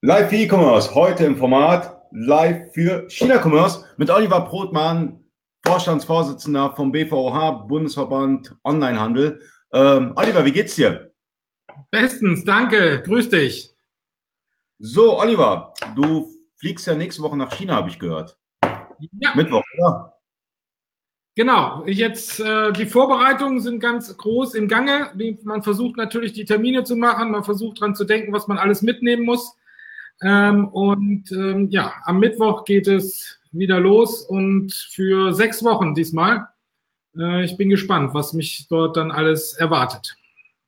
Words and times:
Live 0.00 0.28
für 0.30 0.36
E-Commerce, 0.36 0.94
heute 0.94 1.24
im 1.24 1.36
Format 1.36 2.04
Live 2.12 2.72
für 2.72 3.08
China-Commerce 3.10 3.84
mit 3.96 4.10
Oliver 4.10 4.42
Brotmann, 4.42 5.24
Vorstandsvorsitzender 5.66 6.72
vom 6.76 6.92
BVOH, 6.92 7.66
Bundesverband 7.66 8.54
Onlinehandel. 8.62 9.40
Ähm, 9.72 10.12
Oliver, 10.14 10.44
wie 10.44 10.52
geht's 10.52 10.76
dir? 10.76 11.12
Bestens, 11.90 12.44
danke, 12.44 13.02
grüß 13.02 13.28
dich. 13.28 13.74
So, 14.78 15.18
Oliver, 15.18 15.74
du 15.96 16.32
fliegst 16.60 16.86
ja 16.86 16.94
nächste 16.94 17.22
Woche 17.22 17.36
nach 17.36 17.52
China, 17.52 17.74
habe 17.74 17.88
ich 17.88 17.98
gehört. 17.98 18.38
Ja. 18.62 19.34
Mittwoch, 19.34 19.64
oder? 19.78 20.14
Genau, 21.34 21.84
jetzt 21.86 22.38
äh, 22.38 22.72
die 22.72 22.86
Vorbereitungen 22.86 23.58
sind 23.58 23.80
ganz 23.80 24.16
groß 24.16 24.54
im 24.54 24.68
Gange. 24.68 25.10
Man 25.42 25.64
versucht 25.64 25.96
natürlich 25.96 26.34
die 26.34 26.44
Termine 26.44 26.84
zu 26.84 26.94
machen, 26.94 27.32
man 27.32 27.42
versucht 27.42 27.80
dran 27.80 27.96
zu 27.96 28.04
denken, 28.04 28.32
was 28.32 28.46
man 28.46 28.58
alles 28.58 28.82
mitnehmen 28.82 29.24
muss. 29.24 29.56
Ähm, 30.22 30.68
und 30.68 31.30
ähm, 31.32 31.68
ja, 31.70 31.94
am 32.04 32.18
Mittwoch 32.18 32.64
geht 32.64 32.88
es 32.88 33.38
wieder 33.52 33.80
los 33.80 34.22
und 34.22 34.72
für 34.72 35.32
sechs 35.32 35.62
Wochen 35.62 35.94
diesmal. 35.94 36.48
Äh, 37.16 37.44
ich 37.44 37.56
bin 37.56 37.68
gespannt, 37.68 38.14
was 38.14 38.32
mich 38.32 38.66
dort 38.68 38.96
dann 38.96 39.10
alles 39.10 39.52
erwartet. 39.54 40.16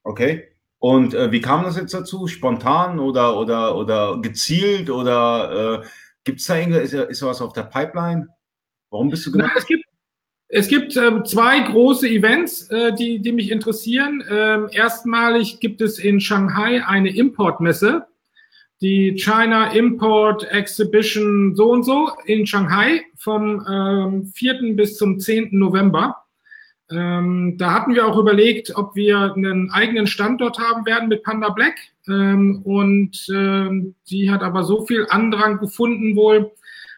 Okay. 0.04 0.48
Und 0.78 1.12
äh, 1.12 1.30
wie 1.30 1.40
kam 1.40 1.64
das 1.64 1.76
jetzt 1.76 1.92
dazu? 1.92 2.26
Spontan 2.26 2.98
oder 2.98 3.36
oder 3.36 3.76
oder 3.76 4.18
gezielt 4.20 4.88
oder 4.88 5.82
äh, 5.82 5.86
gibt 6.24 6.40
es 6.40 6.46
da 6.46 6.56
irgendwas? 6.56 6.84
Ist, 6.84 6.94
ist 6.94 7.22
was 7.22 7.42
auf 7.42 7.52
der 7.52 7.64
Pipeline? 7.64 8.28
Warum 8.90 9.10
bist 9.10 9.26
du 9.26 9.32
genau? 9.32 9.44
Na, 9.46 9.52
es 9.56 9.66
gibt 9.66 9.84
es 10.52 10.66
gibt 10.66 10.96
ähm, 10.96 11.24
zwei 11.24 11.60
große 11.60 12.08
Events, 12.08 12.68
äh, 12.70 12.92
die, 12.92 13.20
die 13.20 13.30
mich 13.30 13.52
interessieren. 13.52 14.24
Ähm, 14.28 14.68
erstmalig 14.72 15.60
gibt 15.60 15.80
es 15.80 16.00
in 16.00 16.20
Shanghai 16.20 16.84
eine 16.84 17.14
Importmesse 17.14 18.06
die 18.80 19.14
China 19.16 19.72
Import 19.72 20.44
Exhibition 20.50 21.54
so 21.54 21.70
und 21.70 21.84
so 21.84 22.10
in 22.24 22.46
Shanghai 22.46 23.02
vom 23.16 23.64
ähm, 23.70 24.26
4. 24.34 24.74
bis 24.74 24.96
zum 24.96 25.18
10. 25.18 25.50
November. 25.52 26.16
Ähm, 26.90 27.56
da 27.58 27.72
hatten 27.72 27.94
wir 27.94 28.06
auch 28.06 28.18
überlegt, 28.18 28.74
ob 28.74 28.96
wir 28.96 29.34
einen 29.34 29.70
eigenen 29.70 30.06
Standort 30.06 30.58
haben 30.58 30.86
werden 30.86 31.08
mit 31.08 31.22
Panda 31.22 31.50
Black. 31.50 31.76
Ähm, 32.08 32.62
und 32.64 33.26
ähm, 33.32 33.94
die 34.08 34.30
hat 34.30 34.42
aber 34.42 34.64
so 34.64 34.86
viel 34.86 35.06
Andrang 35.10 35.58
gefunden 35.58 36.16
wohl, 36.16 36.50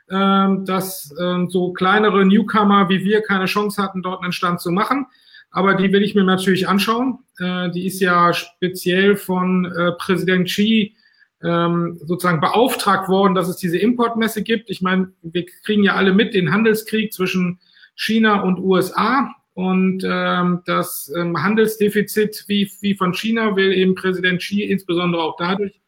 ähm, 0.08 0.64
dass 0.64 1.14
ähm, 1.20 1.50
so 1.50 1.72
kleinere 1.72 2.24
Newcomer 2.24 2.88
wie 2.88 3.04
wir 3.04 3.22
keine 3.22 3.46
Chance 3.46 3.82
hatten, 3.82 4.02
dort 4.02 4.22
einen 4.22 4.32
Stand 4.32 4.60
zu 4.60 4.70
machen. 4.70 5.06
Aber 5.50 5.74
die 5.74 5.92
will 5.92 6.02
ich 6.02 6.14
mir 6.14 6.24
natürlich 6.24 6.68
anschauen. 6.68 7.18
Äh, 7.38 7.70
die 7.72 7.86
ist 7.86 8.00
ja 8.00 8.32
speziell 8.32 9.16
von 9.16 9.66
äh, 9.66 9.92
Präsident 9.98 10.46
Xi 10.46 10.94
ähm, 11.42 11.98
sozusagen 12.04 12.40
beauftragt 12.40 13.08
worden, 13.08 13.34
dass 13.34 13.48
es 13.48 13.56
diese 13.56 13.78
Importmesse 13.78 14.42
gibt. 14.42 14.70
Ich 14.70 14.82
meine, 14.82 15.12
wir 15.22 15.44
kriegen 15.64 15.82
ja 15.82 15.94
alle 15.94 16.12
mit 16.12 16.34
den 16.34 16.52
Handelskrieg 16.52 17.12
zwischen 17.12 17.58
China 17.94 18.42
und 18.42 18.58
USA. 18.58 19.34
Und 19.54 20.02
ähm, 20.06 20.62
das 20.64 21.12
ähm, 21.14 21.42
Handelsdefizit 21.42 22.44
wie, 22.46 22.70
wie 22.80 22.94
von 22.94 23.12
China 23.12 23.54
will 23.54 23.72
eben 23.72 23.94
Präsident 23.94 24.40
Xi 24.40 24.62
insbesondere 24.62 25.22
auch 25.22 25.36
dadurch 25.36 25.78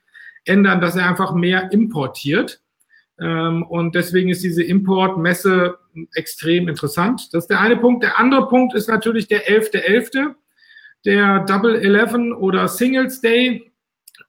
ändern, 0.44 0.80
dass 0.80 0.96
er 0.96 1.08
einfach 1.08 1.32
mehr 1.32 1.72
importiert. 1.72 2.60
Ähm, 3.18 3.62
und 3.62 3.94
deswegen 3.94 4.28
ist 4.28 4.42
diese 4.42 4.62
Importmesse 4.62 5.78
extrem 6.14 6.68
interessant. 6.68 7.32
Das 7.32 7.44
ist 7.44 7.48
der 7.48 7.60
eine 7.60 7.76
Punkt. 7.76 8.02
Der 8.02 8.18
andere 8.18 8.48
Punkt 8.48 8.74
ist 8.74 8.88
natürlich 8.88 9.28
der 9.28 9.46
11.11., 9.48 10.12
.11., 10.12 10.34
der 11.06 11.40
Double 11.40 11.76
Eleven 11.76 12.32
oder 12.32 12.66
Singles 12.66 13.20
Day 13.20 13.70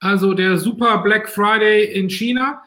also 0.06 0.36
der 0.36 0.58
Super 0.59 1.00
Black 1.00 1.28
Friday 1.28 1.86
in 1.86 2.09
China. 2.09 2.61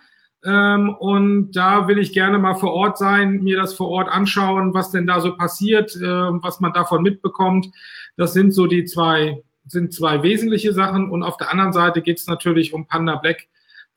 Ähm, 0.44 0.94
und 0.98 1.53
da 1.53 1.86
will 1.86 1.98
ich 1.98 2.12
gerne 2.12 2.36
mal 2.39 2.55
vor 2.55 2.72
Ort 2.72 2.98
sein, 2.98 3.42
mir 3.42 3.56
das 3.56 3.75
vor 3.75 3.89
Ort 3.91 4.08
anschauen, 4.08 4.75
was 4.75 4.91
denn 4.91 5.06
da 5.06 5.20
so 5.20 5.36
passiert, 5.36 5.95
äh, 5.97 6.03
was 6.03 6.58
man 6.58 6.73
davon 6.73 7.02
mitbekommt. 7.02 7.68
Das 8.17 8.33
sind 8.33 8.52
so 8.52 8.67
die 8.67 8.85
zwei, 8.85 9.42
sind 9.67 9.92
zwei 9.92 10.23
wesentliche 10.24 10.73
Sachen. 10.73 11.11
Und 11.11 11.23
auf 11.23 11.36
der 11.36 11.51
anderen 11.52 11.73
Seite 11.73 12.02
geht 12.02 12.18
es 12.18 12.27
natürlich 12.27 12.74
um 12.74 12.89
Panda 12.89 13.14
Black. 13.17 13.46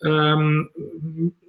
Ähm, 0.04 0.70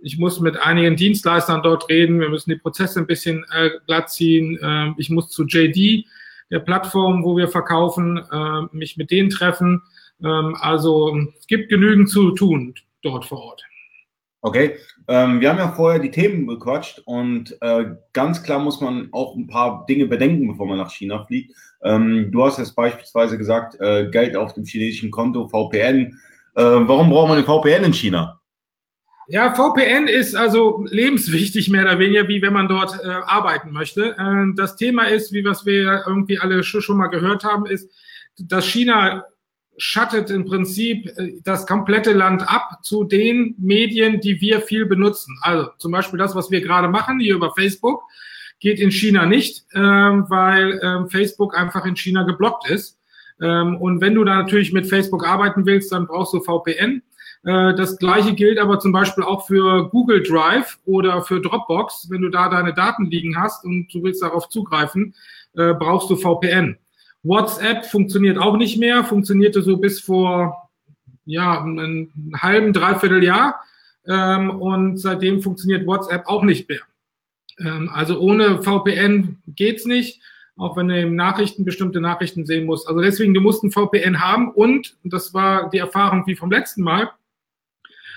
ich 0.01 0.19
muss 0.19 0.41
mit 0.41 0.57
einigen 0.57 0.97
Dienstleistern 0.97 1.63
dort 1.63 1.91
reden. 1.91 2.21
Wir 2.21 2.31
müssen 2.31 2.51
die 2.51 2.57
Prozesse 2.57 3.01
ein 3.01 3.07
bisschen 3.07 3.45
äh, 3.53 3.69
glatt 3.87 4.11
ziehen. 4.11 4.59
Ähm, 4.63 4.95
ich 4.97 5.11
muss 5.11 5.29
zu 5.29 5.45
JD, 5.45 6.07
der 6.51 6.61
Plattform, 6.61 7.23
wo 7.23 7.37
wir 7.37 7.49
verkaufen, 7.49 8.17
äh, 8.17 8.63
mich 8.73 8.97
mit 8.97 9.11
denen 9.11 9.29
treffen. 9.29 9.83
Ähm, 10.25 10.57
also 10.61 11.17
es 11.39 11.47
gibt 11.47 11.69
genügend 11.69 12.09
zu 12.09 12.33
tun 12.33 12.75
dort 13.03 13.25
vor 13.25 13.43
Ort. 13.43 13.63
Okay, 14.45 14.77
ähm, 15.07 15.41
wir 15.41 15.51
haben 15.51 15.59
ja 15.59 15.71
vorher 15.71 16.01
die 16.01 16.11
Themen 16.11 16.47
bequatscht 16.47 17.01
und 17.05 17.57
äh, 17.61 17.95
ganz 18.13 18.43
klar 18.43 18.59
muss 18.59 18.81
man 18.81 19.09
auch 19.13 19.37
ein 19.37 19.47
paar 19.47 19.87
Dinge 19.87 20.07
bedenken, 20.07 20.49
bevor 20.49 20.67
man 20.67 20.79
nach 20.79 20.91
China 20.91 21.25
fliegt. 21.25 21.55
Ähm, 21.85 22.31
du 22.33 22.45
hast 22.45 22.59
jetzt 22.59 22.75
beispielsweise 22.75 23.39
gesagt, 23.39 23.81
äh, 23.81 24.09
Geld 24.11 24.37
auf 24.37 24.53
dem 24.55 24.65
chinesischen 24.65 25.13
Konto, 25.13 25.47
VPN. 25.47 26.19
Äh, 26.55 26.63
warum 26.63 27.11
braucht 27.11 27.29
man 27.29 27.39
ein 27.39 27.45
VPN 27.45 27.85
in 27.85 27.93
China? 27.93 28.41
Ja, 29.29 29.55
VPN 29.55 30.09
ist 30.09 30.35
also 30.35 30.85
lebenswichtig 30.89 31.71
mehr 31.71 31.83
oder 31.83 32.01
weniger, 32.01 32.27
wie 32.27 32.43
wenn 32.43 32.53
man 32.53 32.69
dort 32.69 32.99
äh, 33.03 33.09
arbeiten 33.09 33.71
möchte. 33.71 34.17
Äh, 34.19 34.55
das 34.57 34.75
Thema 34.75 35.05
ist, 35.05 35.33
wie 35.33 35.45
was 35.45 35.65
wir 35.65 36.03
irgendwie 36.07 36.39
alle 36.39 36.65
schon 36.65 36.97
mal 36.97 37.07
gehört 37.07 37.45
haben, 37.45 37.67
ist, 37.67 37.89
dass 38.37 38.67
China 38.67 39.25
schattet 39.77 40.31
im 40.31 40.45
Prinzip 40.45 41.07
äh, 41.17 41.35
das 41.45 41.67
komplette 41.67 42.13
Land 42.13 42.49
ab 42.49 42.79
zu 42.83 43.05
den 43.05 43.55
Medien, 43.59 44.21
die 44.21 44.41
wir 44.41 44.61
viel 44.61 44.87
benutzen. 44.87 45.39
Also 45.43 45.71
zum 45.79 45.93
Beispiel 45.93 46.19
das, 46.19 46.35
was 46.35 46.51
wir 46.51 46.61
gerade 46.61 46.89
machen 46.89 47.21
hier 47.21 47.35
über 47.35 47.53
Facebook, 47.55 48.03
geht 48.61 48.79
in 48.79 48.91
China 48.93 49.27
nicht, 49.27 49.65
ähm, 49.75 50.27
weil 50.29 50.81
ähm, 50.83 51.09
Facebook 51.09 51.59
einfach 51.59 51.85
in 51.85 51.97
China 51.97 52.23
geblockt 52.23 52.71
ist. 52.71 52.99
Ähm, 53.41 53.77
und 53.77 54.01
wenn 54.01 54.15
du 54.15 54.25
da 54.25 54.37
natürlich 54.37 54.73
mit 54.73 54.87
Facebook 54.87 55.27
arbeiten 55.27 55.67
willst, 55.67 55.91
dann 55.93 56.07
brauchst 56.07 56.33
du 56.33 56.41
VPN. 56.41 57.03
Äh, 57.45 57.75
das 57.75 57.99
gleiche 57.99 58.35
gilt 58.35 58.59
aber 58.59 58.79
zum 58.79 58.93
Beispiel 58.93 59.25
auch 59.25 59.47
für 59.47 59.89
Google 59.89 60.23
Drive 60.23 60.79
oder 60.85 61.23
für 61.23 61.41
Dropbox. 61.41 62.09
Wenn 62.09 62.23
du 62.23 62.29
da 62.29 62.49
deine 62.49 62.73
Daten 62.73 63.07
liegen 63.07 63.37
hast 63.37 63.65
und 63.65 63.89
du 63.93 64.03
willst 64.03 64.23
darauf 64.23 64.49
zugreifen, 64.49 65.15
äh, 65.55 65.75
brauchst 65.75 66.09
du 66.11 66.17
VPN. 66.17 66.79
WhatsApp 67.23 67.87
funktioniert 67.87 68.39
auch 68.39 68.57
nicht 68.57 68.79
mehr, 68.79 69.05
funktionierte 69.05 69.63
so 69.63 69.77
bis 69.77 70.01
vor 70.01 70.71
ja, 71.25 71.63
einem 71.63 72.11
halben, 72.37 72.73
dreiviertel 72.73 73.23
Jahr. 73.23 73.61
Ähm, 74.07 74.51
und 74.51 74.99
seitdem 74.99 75.43
funktioniert 75.43 75.87
WhatsApp 75.87 76.27
auch 76.27 76.43
nicht 76.43 76.69
mehr. 76.69 76.81
Ähm, 77.59 77.91
also 77.93 78.19
ohne 78.19 78.63
VPN 78.63 79.39
geht's 79.47 79.85
nicht, 79.85 80.21
auch 80.57 80.77
wenn 80.77 80.89
du 80.89 81.01
im 81.01 81.15
Nachrichten 81.15 81.65
bestimmte 81.65 82.01
Nachrichten 82.01 82.45
sehen 82.45 82.67
musst. 82.67 82.89
Also 82.89 83.01
deswegen, 83.01 83.35
du 83.35 83.41
musst 83.41 83.63
ein 83.63 83.71
VPN 83.71 84.21
haben 84.21 84.51
und, 84.51 84.97
das 85.05 85.33
war 85.33 85.71
die 85.71 85.79
Erfahrung 85.79 86.27
wie 86.27 86.35
vom 86.35 86.51
letzten 86.51 86.83
Mal, 86.83 87.11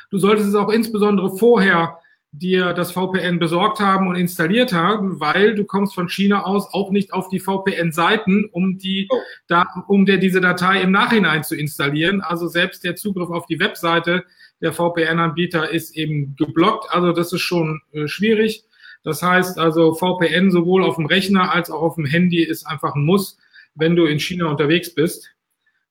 du 0.10 0.18
solltest 0.18 0.50
es 0.50 0.56
auch 0.56 0.70
insbesondere 0.70 1.38
vorher 1.38 2.00
dir 2.38 2.74
das 2.74 2.92
VPN 2.92 3.40
besorgt 3.40 3.80
haben 3.80 4.08
und 4.08 4.16
installiert 4.16 4.74
haben, 4.74 5.20
weil 5.20 5.56
du 5.56 5.66
kommst 5.66 5.96
von 5.96 6.10
China 6.10 6.44
aus 6.44 6.74
auch 6.74 6.92
nicht 6.92 7.14
auf 7.14 7.30
die 7.30 7.40
VPN-Seiten, 7.40 8.46
um 8.52 8.78
die, 8.78 9.08
oh. 9.10 9.18
da, 9.48 9.66
um 9.88 10.06
dir 10.06 10.18
diese 10.18 10.42
Datei 10.42 10.82
im 10.82 10.92
Nachhinein 10.92 11.44
zu 11.44 11.56
installieren. 11.56 12.22
Also 12.22 12.48
selbst 12.48 12.84
der 12.84 12.96
Zugriff 12.96 13.30
auf 13.30 13.46
die 13.46 13.60
Webseite 13.60 14.24
der 14.62 14.74
VPN-Anbieter 14.74 15.70
ist 15.70 15.96
eben 15.96 16.36
geblockt. 16.36 16.92
Also 16.92 17.12
das 17.12 17.34
ist 17.34 17.42
schon 17.42 17.82
äh, 17.92 18.08
schwierig. 18.08 18.64
Das 19.04 19.22
heißt 19.22 19.60
also 19.60 19.94
VPN 19.94 20.52
sowohl 20.52 20.84
auf 20.84 20.96
dem 20.96 21.06
Rechner 21.06 21.54
als 21.54 21.70
auch 21.70 21.82
auf 21.82 21.96
dem 21.96 22.06
Handy 22.06 22.44
ist 22.44 22.66
einfach 22.66 22.96
ein 22.96 23.06
Muss, 23.06 23.38
wenn 23.76 23.96
du 23.96 24.06
in 24.06 24.20
China 24.20 24.48
unterwegs 24.48 24.94
bist. 24.94 25.30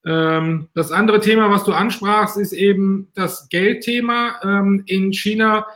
Ähm, 0.04 0.68
das 0.74 0.90
andere 0.92 1.20
Thema, 1.20 1.50
was 1.50 1.64
du 1.64 1.72
ansprachst, 1.72 2.36
ist 2.36 2.52
eben 2.52 3.08
das 3.14 3.48
Geldthema. 3.48 4.40
Ähm, 4.42 4.82
in 4.86 5.12
China 5.12 5.66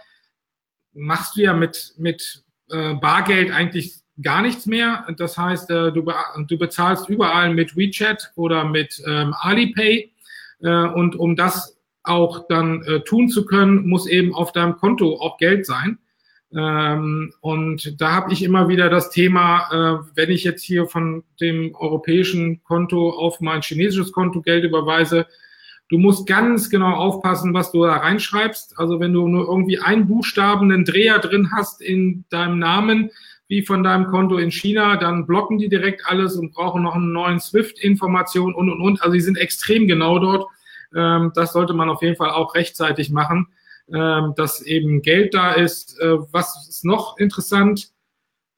machst 0.99 1.37
du 1.37 1.43
ja 1.43 1.55
mit, 1.55 1.95
mit 1.97 2.45
äh, 2.71 2.95
Bargeld 2.95 3.53
eigentlich 3.53 3.95
gar 4.23 4.43
nichts 4.43 4.67
mehr. 4.67 5.07
Das 5.17 5.39
heißt, 5.39 5.71
äh, 5.71 5.93
du, 5.93 6.05
be 6.05 6.15
du 6.47 6.59
bezahlst 6.59 7.09
überall 7.09 7.55
mit 7.55 7.77
WeChat 7.77 8.33
oder 8.35 8.65
mit 8.65 9.03
ähm, 9.07 9.35
Alipay. 9.39 10.13
Äh, 10.61 10.69
und 10.69 11.17
um 11.17 11.37
das 11.37 11.79
auch 12.03 12.47
dann 12.49 12.83
äh, 12.83 13.01
tun 13.01 13.29
zu 13.29 13.45
können, 13.45 13.87
muss 13.87 14.07
eben 14.07 14.35
auf 14.35 14.53
deinem 14.53 14.77
Konto 14.77 15.21
auch 15.21 15.39
Geld 15.39 15.67
sein. 15.67 15.99
Ähm, 16.53 17.35
und 17.41 18.01
da 18.01 18.13
habe 18.13 18.33
ich 18.33 18.43
immer 18.43 18.69
wieder 18.69 18.89
das 18.89 19.11
Thema, 19.11 19.69
äh, 19.71 20.07
wenn 20.15 20.31
ich 20.31 20.45
jetzt 20.45 20.63
hier 20.63 20.87
von 20.87 21.23
dem 21.41 21.75
europäischen 21.75 22.63
Konto 22.65 23.11
auf 23.11 23.41
mein 23.41 23.61
chinesisches 23.61 24.13
Konto 24.13 24.41
Geld 24.41 24.65
überweise, 24.65 25.27
Du 25.89 25.99
musst 25.99 26.27
ganz 26.27 26.69
genau 26.71 26.95
aufpassen, 26.95 27.55
was 27.55 27.73
du 27.73 27.85
da 27.85 27.97
reinschreibst. 27.97 28.79
Also 28.79 29.01
wenn 29.01 29.13
du 29.13 29.27
nur 29.29 29.47
irgendwie 29.49 29.79
einen 29.79 30.07
Buchstaben, 30.07 30.71
einen 30.71 30.85
Dreher 30.85 31.19
drin 31.19 31.51
hast 31.53 31.81
in 31.81 32.25
deinem 32.29 32.59
Namen, 32.59 33.11
wie 33.49 33.63
von 33.63 33.83
deinem 33.83 34.07
Konto 34.09 34.37
in 34.37 34.51
China, 34.51 34.97
dann 34.97 35.27
blocken 35.27 35.59
die 35.59 35.71
direkt 35.71 36.07
alles 36.07 36.37
und 36.37 36.53
brauchen 36.53 36.83
noch 36.83 36.95
einen 36.95 37.13
neuen 37.13 37.41
Swift-Information 37.41 38.55
und, 38.55 38.71
und, 38.71 38.81
und. 38.83 39.03
Also 39.03 39.15
die 39.15 39.23
sind 39.23 39.39
extrem 39.39 39.89
genau 39.89 40.19
dort. 40.19 40.47
Ähm, 40.95 41.33
das 41.35 41.53
sollte 41.53 41.73
man 41.73 41.89
auf 41.89 42.03
jeden 42.03 42.17
Fall 42.17 42.31
auch 42.31 42.55
rechtzeitig 42.55 43.11
machen. 43.11 43.49
ähm, 43.93 44.35
dass 44.37 44.63
eben 44.63 45.03
Geld 45.03 45.35
da 45.35 45.53
ist. 45.53 45.99
Äh, 46.01 46.19
was 46.33 46.69
ist 46.69 46.85
noch 46.85 47.17
interessant? 47.19 47.91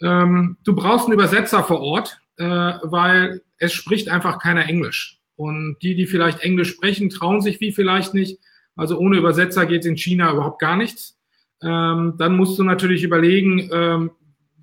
Ähm, 0.03 0.57
du 0.65 0.75
brauchst 0.75 1.07
einen 1.07 1.15
Übersetzer 1.15 1.63
vor 1.63 1.81
Ort, 1.81 2.21
äh, 2.37 2.45
weil 2.45 3.43
es 3.59 3.73
spricht 3.73 4.09
einfach 4.09 4.39
keiner 4.39 4.67
Englisch. 4.67 5.20
Und 5.41 5.79
die, 5.81 5.95
die 5.95 6.05
vielleicht 6.05 6.41
Englisch 6.41 6.69
sprechen, 6.69 7.09
trauen 7.09 7.41
sich 7.41 7.63
wie 7.63 7.73
vielleicht 7.73 8.13
nicht. 8.13 8.39
Also 8.77 8.99
ohne 8.99 9.17
Übersetzer 9.17 9.65
geht 9.65 9.87
in 9.87 9.97
China 9.97 10.31
überhaupt 10.33 10.61
gar 10.61 10.77
nichts. 10.77 11.19
Ähm, 11.63 12.13
dann 12.19 12.37
musst 12.37 12.59
du 12.59 12.63
natürlich 12.63 13.05
überlegen, 13.05 13.71
ähm, 13.73 14.11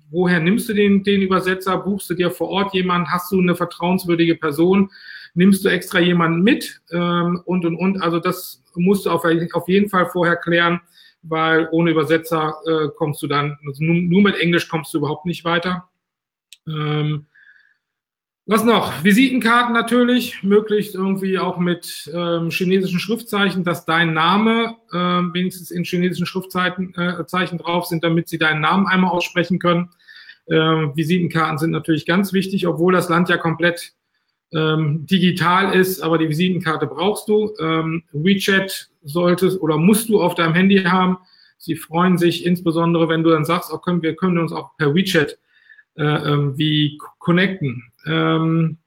woher 0.08 0.38
nimmst 0.38 0.68
du 0.68 0.74
den, 0.74 1.02
den 1.02 1.20
Übersetzer? 1.20 1.78
Buchst 1.78 2.08
du 2.10 2.14
dir 2.14 2.30
vor 2.30 2.50
Ort 2.50 2.74
jemanden? 2.74 3.10
Hast 3.10 3.32
du 3.32 3.40
eine 3.40 3.56
vertrauenswürdige 3.56 4.36
Person? 4.36 4.92
Nimmst 5.34 5.64
du 5.64 5.68
extra 5.68 5.98
jemanden 5.98 6.42
mit? 6.42 6.80
Ähm, 6.92 7.42
und, 7.44 7.64
und, 7.64 7.74
und. 7.74 8.00
Also 8.00 8.20
das 8.20 8.62
musst 8.76 9.06
du 9.06 9.10
auf, 9.10 9.24
auf 9.24 9.68
jeden 9.68 9.88
Fall 9.88 10.06
vorher 10.06 10.36
klären, 10.36 10.80
weil 11.22 11.68
ohne 11.72 11.90
Übersetzer 11.90 12.54
äh, 12.68 12.88
kommst 12.96 13.20
du 13.20 13.26
dann, 13.26 13.58
also 13.66 13.82
nur, 13.82 13.96
nur, 13.96 14.22
mit 14.22 14.36
Englisch 14.36 14.68
kommst 14.68 14.94
du 14.94 14.98
überhaupt 14.98 15.26
nicht 15.26 15.44
weiter. 15.44 15.88
Ähm, 16.68 17.26
was 18.48 18.64
noch? 18.64 19.04
Visitenkarten 19.04 19.74
natürlich, 19.74 20.42
möglichst 20.42 20.94
irgendwie 20.94 21.38
auch 21.38 21.58
mit 21.58 22.10
ähm, 22.14 22.48
chinesischen 22.48 22.98
Schriftzeichen, 22.98 23.62
dass 23.62 23.84
dein 23.84 24.14
Name 24.14 24.74
äh, 24.90 24.96
wenigstens 24.96 25.70
in 25.70 25.84
chinesischen 25.84 26.24
Schriftzeichen 26.24 26.94
äh, 26.94 27.26
Zeichen 27.26 27.58
drauf 27.58 27.84
sind, 27.84 28.02
damit 28.02 28.28
sie 28.28 28.38
deinen 28.38 28.62
Namen 28.62 28.86
einmal 28.86 29.10
aussprechen 29.10 29.58
können. 29.58 29.90
Ähm, 30.50 30.92
Visitenkarten 30.94 31.58
sind 31.58 31.72
natürlich 31.72 32.06
ganz 32.06 32.32
wichtig, 32.32 32.66
obwohl 32.66 32.94
das 32.94 33.10
Land 33.10 33.28
ja 33.28 33.36
komplett 33.36 33.92
ähm, 34.54 35.04
digital 35.04 35.74
ist, 35.74 36.00
aber 36.00 36.16
die 36.16 36.30
Visitenkarte 36.30 36.86
brauchst 36.86 37.28
du. 37.28 37.52
Ähm, 37.60 38.04
WeChat 38.12 38.88
solltest 39.02 39.60
oder 39.60 39.76
musst 39.76 40.08
du 40.08 40.22
auf 40.22 40.34
deinem 40.34 40.54
Handy 40.54 40.84
haben. 40.84 41.18
Sie 41.58 41.76
freuen 41.76 42.16
sich 42.16 42.46
insbesondere, 42.46 43.10
wenn 43.10 43.22
du 43.22 43.28
dann 43.28 43.44
sagst, 43.44 43.70
oh, 43.74 43.76
können, 43.78 44.00
wir 44.00 44.16
können 44.16 44.38
uns 44.38 44.52
auch 44.52 44.74
per 44.78 44.94
WeChat 44.94 45.38
äh, 45.98 46.04
ähm, 46.04 46.56
wie 46.56 46.96
connecten. 47.28 47.92
Ähm, 48.06 48.78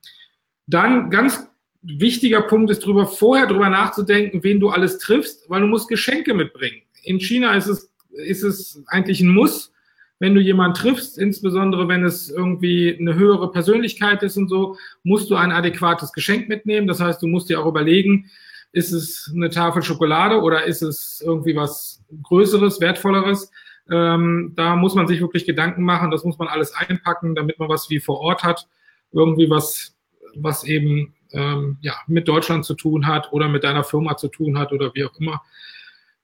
dann 0.65 1.11
ganz 1.11 1.47
wichtiger 1.83 2.41
Punkt 2.41 2.71
ist 2.71 2.79
drüber, 2.79 3.05
vorher 3.05 3.45
drüber 3.45 3.69
nachzudenken, 3.69 4.43
wen 4.43 4.59
du 4.59 4.69
alles 4.69 4.97
triffst, 4.97 5.47
weil 5.47 5.61
du 5.61 5.67
musst 5.67 5.87
Geschenke 5.87 6.33
mitbringen. 6.33 6.81
In 7.03 7.19
China 7.19 7.53
ist 7.53 7.67
es, 7.67 7.93
ist 8.09 8.41
es 8.41 8.83
eigentlich 8.87 9.21
ein 9.21 9.29
Muss, 9.29 9.71
wenn 10.17 10.33
du 10.33 10.41
jemanden 10.41 10.75
triffst, 10.75 11.19
insbesondere 11.19 11.87
wenn 11.87 12.03
es 12.03 12.31
irgendwie 12.31 12.97
eine 12.99 13.13
höhere 13.13 13.51
Persönlichkeit 13.51 14.23
ist 14.23 14.37
und 14.37 14.49
so, 14.49 14.75
musst 15.03 15.29
du 15.29 15.35
ein 15.35 15.51
adäquates 15.51 16.11
Geschenk 16.13 16.49
mitnehmen. 16.49 16.87
Das 16.87 16.99
heißt, 16.99 17.21
du 17.21 17.27
musst 17.27 17.47
dir 17.49 17.59
auch 17.59 17.67
überlegen, 17.67 18.31
ist 18.71 18.91
es 18.91 19.31
eine 19.35 19.51
Tafel 19.51 19.83
Schokolade 19.83 20.41
oder 20.41 20.65
ist 20.65 20.81
es 20.81 21.21
irgendwie 21.23 21.55
was 21.55 22.01
Größeres, 22.23 22.81
Wertvolleres? 22.81 23.51
Ähm, 23.89 24.53
da 24.55 24.75
muss 24.75 24.95
man 24.95 25.07
sich 25.07 25.21
wirklich 25.21 25.45
Gedanken 25.45 25.83
machen. 25.83 26.11
Das 26.11 26.23
muss 26.23 26.37
man 26.37 26.47
alles 26.47 26.73
einpacken, 26.73 27.35
damit 27.35 27.59
man 27.59 27.69
was 27.69 27.89
wie 27.89 27.99
vor 27.99 28.19
Ort 28.19 28.43
hat. 28.43 28.67
Irgendwie 29.11 29.49
was, 29.49 29.95
was 30.35 30.63
eben 30.63 31.13
ähm, 31.33 31.77
ja, 31.81 31.93
mit 32.07 32.27
Deutschland 32.27 32.65
zu 32.65 32.73
tun 32.73 33.07
hat 33.07 33.31
oder 33.31 33.49
mit 33.49 33.63
deiner 33.63 33.83
Firma 33.83 34.17
zu 34.17 34.27
tun 34.27 34.57
hat 34.57 34.71
oder 34.71 34.93
wie 34.93 35.05
auch 35.05 35.19
immer. 35.19 35.41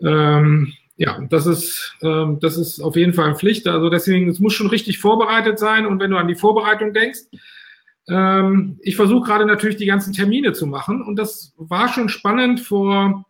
Ähm, 0.02 0.74
ja, 0.98 1.20
das 1.30 1.46
ist, 1.46 1.96
ähm, 2.02 2.40
das 2.42 2.58
ist 2.58 2.82
auf 2.82 2.96
jeden 2.96 3.14
Fall 3.14 3.26
eine 3.26 3.36
Pflicht. 3.36 3.68
Also 3.68 3.90
deswegen, 3.90 4.28
es 4.30 4.40
muss 4.40 4.54
schon 4.54 4.68
richtig 4.68 5.00
vorbereitet 5.00 5.60
sein. 5.60 5.86
Und 5.86 6.00
wenn 6.00 6.12
du 6.12 6.18
an 6.18 6.28
die 6.28 6.36
Vorbereitung 6.36 6.94
denkst, 6.94 7.20
ähm, 8.10 8.80
ich 8.82 8.96
versuche 8.96 9.28
gerade 9.28 9.46
natürlich 9.46 9.78
die 9.78 9.86
ganzen 9.86 10.14
Termine 10.14 10.54
zu 10.54 10.66
machen. 10.66 11.02
Und 11.02 11.18
das 11.18 11.54
war 11.58 11.90
schon 11.90 12.10
spannend. 12.10 12.62
Vor 12.62 13.26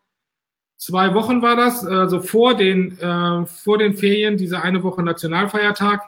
zwei 0.77 1.13
Wochen 1.13 1.41
war 1.41 1.55
das, 1.55 1.85
also 1.85 2.21
vor 2.21 2.55
den, 2.55 2.97
äh, 2.99 3.45
vor 3.45 3.77
den 3.77 3.95
Ferien, 3.95 4.37
diese 4.37 4.61
eine 4.61 4.83
Woche 4.83 5.03
Nationalfeiertag, 5.03 6.01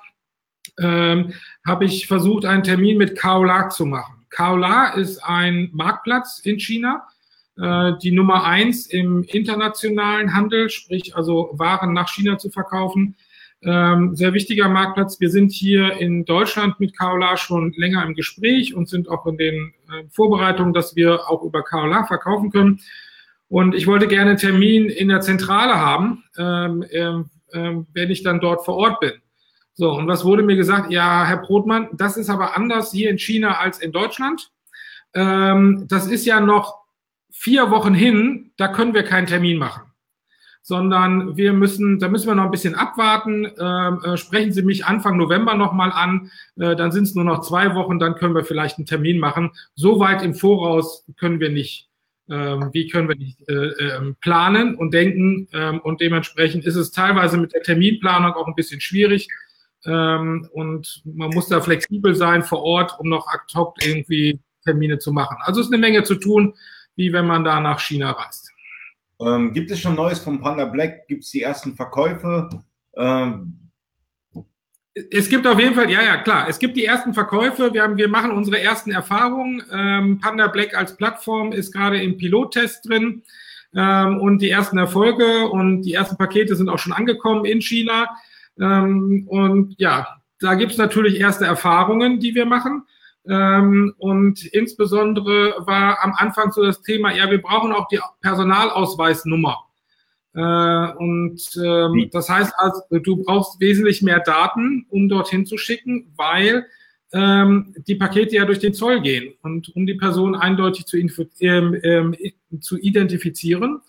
ähm, 0.79 1.33
habe 1.65 1.85
ich 1.85 2.07
versucht, 2.07 2.45
einen 2.45 2.63
Termin 2.63 2.97
mit 2.97 3.17
Kaola 3.17 3.69
zu 3.69 3.85
machen. 3.85 4.25
Kaola 4.29 4.89
ist 4.89 5.19
ein 5.23 5.69
Marktplatz 5.73 6.39
in 6.43 6.59
China 6.59 7.07
äh, 7.59 7.93
die 8.01 8.11
Nummer 8.11 8.45
eins 8.45 8.87
im 8.87 9.23
internationalen 9.23 10.33
Handel, 10.33 10.69
sprich 10.69 11.15
also 11.15 11.49
Waren 11.53 11.93
nach 11.93 12.09
China 12.09 12.37
zu 12.37 12.49
verkaufen. 12.49 13.15
Ähm, 13.61 14.15
sehr 14.15 14.33
wichtiger 14.33 14.69
Marktplatz. 14.69 15.19
Wir 15.19 15.29
sind 15.29 15.51
hier 15.51 15.97
in 15.97 16.23
Deutschland 16.23 16.79
mit 16.79 16.97
Kaola 16.97 17.35
schon 17.35 17.73
länger 17.75 18.05
im 18.05 18.15
Gespräch 18.15 18.73
und 18.73 18.87
sind 18.87 19.09
auch 19.09 19.25
in 19.25 19.37
den 19.37 19.73
äh, 19.89 20.07
Vorbereitungen, 20.09 20.73
dass 20.73 20.95
wir 20.95 21.29
auch 21.29 21.43
über 21.43 21.63
Kaola 21.63 22.05
verkaufen 22.05 22.51
können. 22.51 22.79
Und 23.49 23.73
ich 23.73 23.87
wollte 23.87 24.07
gerne 24.07 24.31
einen 24.31 24.39
Termin 24.39 24.89
in 24.89 25.09
der 25.09 25.21
Zentrale 25.21 25.75
haben, 25.75 26.23
ähm, 26.37 26.83
äh, 26.83 27.57
äh, 27.57 27.83
wenn 27.93 28.11
ich 28.11 28.23
dann 28.23 28.39
dort 28.39 28.63
vor 28.63 28.75
Ort 28.75 28.99
bin. 28.99 29.13
So, 29.73 29.91
und 29.91 30.07
was 30.07 30.23
wurde 30.23 30.43
mir 30.43 30.55
gesagt? 30.55 30.91
Ja, 30.91 31.25
Herr 31.25 31.37
Brotmann, 31.37 31.89
das 31.93 32.15
ist 32.15 32.29
aber 32.29 32.55
anders 32.55 32.91
hier 32.91 33.09
in 33.09 33.17
China 33.17 33.59
als 33.59 33.79
in 33.79 33.91
Deutschland. 33.91 34.51
Ähm, 35.13 35.85
das 35.87 36.07
ist 36.07 36.25
ja 36.25 36.39
noch 36.39 36.79
vier 37.31 37.71
Wochen 37.71 37.93
hin, 37.93 38.51
da 38.57 38.67
können 38.67 38.93
wir 38.93 39.03
keinen 39.03 39.27
Termin 39.27 39.57
machen. 39.57 39.83
Sondern 40.61 41.37
wir 41.37 41.53
müssen, 41.53 41.97
da 41.97 42.09
müssen 42.09 42.27
wir 42.27 42.35
noch 42.35 42.43
ein 42.43 42.51
bisschen 42.51 42.75
abwarten. 42.75 43.47
Ähm, 43.57 44.03
äh, 44.03 44.17
sprechen 44.17 44.51
Sie 44.51 44.61
mich 44.61 44.85
Anfang 44.85 45.17
November 45.17 45.55
nochmal 45.55 45.91
an, 45.91 46.29
äh, 46.59 46.75
dann 46.75 46.91
sind 46.91 47.05
es 47.05 47.15
nur 47.15 47.23
noch 47.23 47.41
zwei 47.41 47.73
Wochen, 47.73 47.97
dann 47.97 48.15
können 48.15 48.35
wir 48.35 48.43
vielleicht 48.43 48.77
einen 48.77 48.85
Termin 48.85 49.17
machen. 49.17 49.51
So 49.73 49.99
weit 49.99 50.21
im 50.21 50.35
Voraus 50.35 51.05
können 51.17 51.39
wir 51.39 51.49
nicht. 51.49 51.88
Ähm, 52.29 52.69
wie 52.73 52.87
können 52.87 53.07
wir 53.07 53.15
nicht 53.15 53.39
äh, 53.49 53.53
äh, 53.53 54.13
planen 54.21 54.75
und 54.75 54.93
denken? 54.93 55.47
Ähm, 55.53 55.79
und 55.81 56.01
dementsprechend 56.01 56.65
ist 56.65 56.75
es 56.75 56.91
teilweise 56.91 57.37
mit 57.37 57.53
der 57.53 57.63
Terminplanung 57.63 58.33
auch 58.33 58.47
ein 58.47 58.55
bisschen 58.55 58.81
schwierig. 58.81 59.27
Ähm, 59.85 60.47
und 60.53 61.01
man 61.05 61.29
muss 61.29 61.47
da 61.47 61.61
flexibel 61.61 62.15
sein 62.15 62.43
vor 62.43 62.61
Ort, 62.61 62.99
um 62.99 63.09
noch 63.09 63.27
ad 63.27 63.43
hoc 63.55 63.75
irgendwie 63.83 64.39
Termine 64.63 64.99
zu 64.99 65.11
machen. 65.11 65.37
Also 65.41 65.61
ist 65.61 65.73
eine 65.73 65.77
Menge 65.77 66.03
zu 66.03 66.15
tun 66.15 66.53
wie 66.99 67.13
wenn 67.13 67.25
man 67.25 67.45
da 67.45 67.61
nach 67.61 67.79
China 67.79 68.11
reist. 68.11 68.51
Ähm, 69.21 69.53
gibt 69.53 69.71
es 69.71 69.79
schon 69.79 69.95
Neues 69.95 70.19
vom 70.19 70.41
Panda 70.41 70.65
Black? 70.65 71.07
Gibt 71.07 71.23
es 71.23 71.31
die 71.31 71.41
ersten 71.41 71.73
Verkäufe? 71.73 72.49
Ähm 72.97 73.68
es 75.11 75.29
gibt 75.29 75.45
auf 75.45 75.59
jeden 75.59 75.75
Fall, 75.75 75.89
ja, 75.89 76.01
ja, 76.01 76.17
klar. 76.17 76.47
Es 76.47 76.59
gibt 76.59 76.77
die 76.77 76.85
ersten 76.85 77.13
Verkäufe. 77.13 77.73
Wir, 77.73 77.83
haben, 77.83 77.97
wir 77.97 78.07
machen 78.07 78.31
unsere 78.31 78.59
ersten 78.59 78.91
Erfahrungen. 78.91 79.63
Ähm, 79.71 80.19
Panda 80.19 80.47
Black 80.47 80.75
als 80.75 80.95
Plattform 80.95 81.51
ist 81.51 81.73
gerade 81.73 82.01
im 82.01 82.17
Pilottest 82.17 82.87
drin 82.87 83.23
ähm, 83.75 84.19
und 84.19 84.41
die 84.41 84.49
ersten 84.49 84.77
Erfolge 84.77 85.47
und 85.47 85.83
die 85.83 85.93
ersten 85.93 86.17
Pakete 86.17 86.55
sind 86.55 86.69
auch 86.69 86.79
schon 86.79 86.93
angekommen 86.93 87.45
in 87.45 87.61
China. 87.61 88.09
Ähm, 88.59 89.25
und 89.27 89.75
ja, 89.77 90.07
da 90.39 90.55
gibt 90.55 90.71
es 90.71 90.77
natürlich 90.77 91.19
erste 91.19 91.45
Erfahrungen, 91.45 92.19
die 92.19 92.35
wir 92.35 92.45
machen. 92.45 92.83
Ähm, 93.27 93.93
und 93.97 94.45
insbesondere 94.45 95.55
war 95.59 96.03
am 96.03 96.13
Anfang 96.15 96.51
so 96.51 96.63
das 96.63 96.81
Thema, 96.81 97.13
ja, 97.13 97.29
wir 97.29 97.41
brauchen 97.41 97.73
auch 97.73 97.87
die 97.87 97.99
Personalausweisnummer. 98.21 99.68
Äh, 100.33 100.91
und 100.93 101.41
ähm, 101.63 102.09
das 102.11 102.29
heißt 102.29 102.53
also, 102.57 102.81
du 102.99 103.23
brauchst 103.23 103.59
wesentlich 103.59 104.01
mehr 104.01 104.19
Daten, 104.19 104.85
um 104.89 105.09
dorthin 105.09 105.45
zu 105.45 105.57
schicken, 105.57 106.11
weil 106.15 106.65
ähm, 107.11 107.73
die 107.87 107.95
Pakete 107.95 108.35
ja 108.35 108.45
durch 108.45 108.59
den 108.59 108.73
Zoll 108.73 109.01
gehen. 109.01 109.33
Und 109.41 109.75
um 109.75 109.85
die 109.85 109.95
Person 109.95 110.35
eindeutig 110.35 110.85
zu, 110.85 110.97
ähm, 111.39 111.79
ähm, 111.83 112.15
zu 112.59 112.77
identifizieren, 112.77 113.81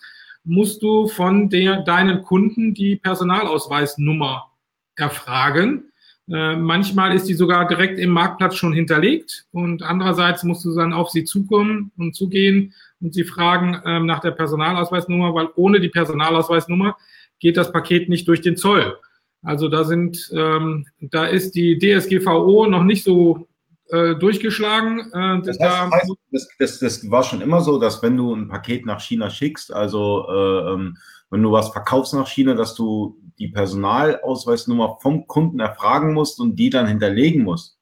musst 0.43 0.81
du 0.81 1.07
von 1.07 1.49
der, 1.49 1.83
deinen 1.83 2.23
Kunden 2.23 2.73
die 2.73 2.95
Personalausweisnummer 2.95 4.51
erfragen. 4.95 5.91
Äh, 6.29 6.55
manchmal 6.55 7.15
ist 7.15 7.27
die 7.27 7.33
sogar 7.33 7.67
direkt 7.67 7.99
im 7.99 8.11
Marktplatz 8.11 8.55
schon 8.55 8.73
hinterlegt 8.73 9.45
und 9.51 9.83
andererseits 9.83 10.43
musst 10.43 10.65
du 10.65 10.73
dann 10.73 10.93
auf 10.93 11.09
sie 11.09 11.23
zukommen 11.23 11.91
und 11.97 12.15
zugehen 12.15 12.73
und 13.01 13.13
sie 13.13 13.23
fragen 13.23 13.81
ähm, 13.85 14.05
nach 14.05 14.19
der 14.19 14.31
Personalausweisnummer, 14.31 15.33
weil 15.33 15.49
ohne 15.55 15.79
die 15.79 15.89
Personalausweisnummer 15.89 16.95
geht 17.39 17.57
das 17.57 17.71
Paket 17.71 18.09
nicht 18.09 18.27
durch 18.27 18.41
den 18.41 18.57
Zoll. 18.57 18.97
Also 19.43 19.69
da 19.69 19.83
sind, 19.83 20.29
ähm, 20.33 20.85
da 20.99 21.25
ist 21.25 21.55
die 21.55 21.79
DSGVO 21.79 22.67
noch 22.67 22.83
nicht 22.83 23.03
so 23.03 23.47
äh, 23.89 24.15
durchgeschlagen. 24.15 24.99
Äh, 25.11 25.41
das, 25.41 25.59
heißt, 25.59 25.93
das, 26.31 26.47
das, 26.59 26.79
das, 26.79 27.09
war 27.09 27.23
schon 27.23 27.41
immer 27.41 27.61
so, 27.61 27.79
dass 27.79 28.03
wenn 28.03 28.17
du 28.17 28.33
ein 28.33 28.47
Paket 28.47 28.85
nach 28.85 29.01
China 29.01 29.29
schickst, 29.29 29.73
also 29.73 30.27
äh, 30.29 30.73
ähm, 30.73 30.97
wenn 31.31 31.41
du 31.41 31.51
was 31.51 31.69
verkaufst 31.69 32.13
nach 32.13 32.27
China, 32.27 32.53
dass 32.53 32.75
du 32.75 33.17
die 33.39 33.47
Personalausweisnummer 33.47 34.97
vom 35.01 35.25
Kunden 35.25 35.59
erfragen 35.59 36.13
musst 36.13 36.39
und 36.39 36.55
die 36.57 36.69
dann 36.69 36.87
hinterlegen 36.87 37.43
musst. 37.43 37.79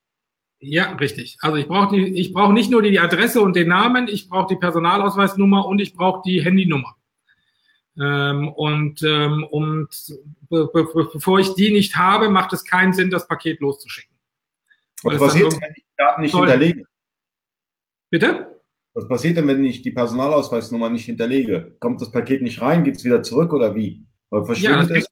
Ja, 0.61 0.91
richtig. 0.93 1.37
Also 1.39 1.55
ich 1.57 1.67
brauche 1.67 1.97
ich 1.97 2.33
brauche 2.33 2.53
nicht 2.53 2.69
nur 2.69 2.81
die 2.81 2.99
Adresse 2.99 3.41
und 3.41 3.55
den 3.55 3.69
Namen, 3.69 4.07
ich 4.07 4.27
brauche 4.27 4.53
die 4.53 4.59
Personalausweisnummer 4.59 5.65
und 5.65 5.79
ich 5.79 5.93
brauche 5.93 6.21
die 6.25 6.43
Handynummer. 6.43 6.95
Ähm, 7.97 8.49
und 8.49 9.01
ähm, 9.03 9.45
und 9.49 9.89
be 10.49 10.69
be 10.73 10.87
bevor 11.13 11.39
ich 11.39 11.53
die 11.55 11.71
nicht 11.71 11.95
habe, 11.95 12.29
macht 12.29 12.53
es 12.53 12.65
keinen 12.65 12.93
Sinn, 12.93 13.09
das 13.09 13.27
Paket 13.27 13.61
loszuschicken. 13.61 14.15
Was 15.03 15.17
passiert, 15.17 15.53
wenn 15.53 15.71
ich 15.75 15.83
die 15.83 15.95
Daten 15.97 16.21
nicht 16.21 16.35
hinterlege? 16.35 16.83
Bitte? 18.09 18.61
Was 18.93 19.07
passiert 19.07 19.37
denn, 19.37 19.47
wenn 19.47 19.63
ich 19.63 19.81
die 19.81 19.91
Personalausweisnummer 19.91 20.89
nicht 20.89 21.05
hinterlege? 21.05 21.77
Kommt 21.79 22.01
das 22.01 22.11
Paket 22.11 22.41
nicht 22.41 22.61
rein? 22.61 22.83
Geht 22.83 22.97
es 22.97 23.05
wieder 23.05 23.23
zurück 23.23 23.53
oder 23.53 23.75
wie? 23.75 24.03
Oder 24.29 24.45
verschwindet 24.45 24.89
ja, 24.89 24.95
es? 24.97 25.07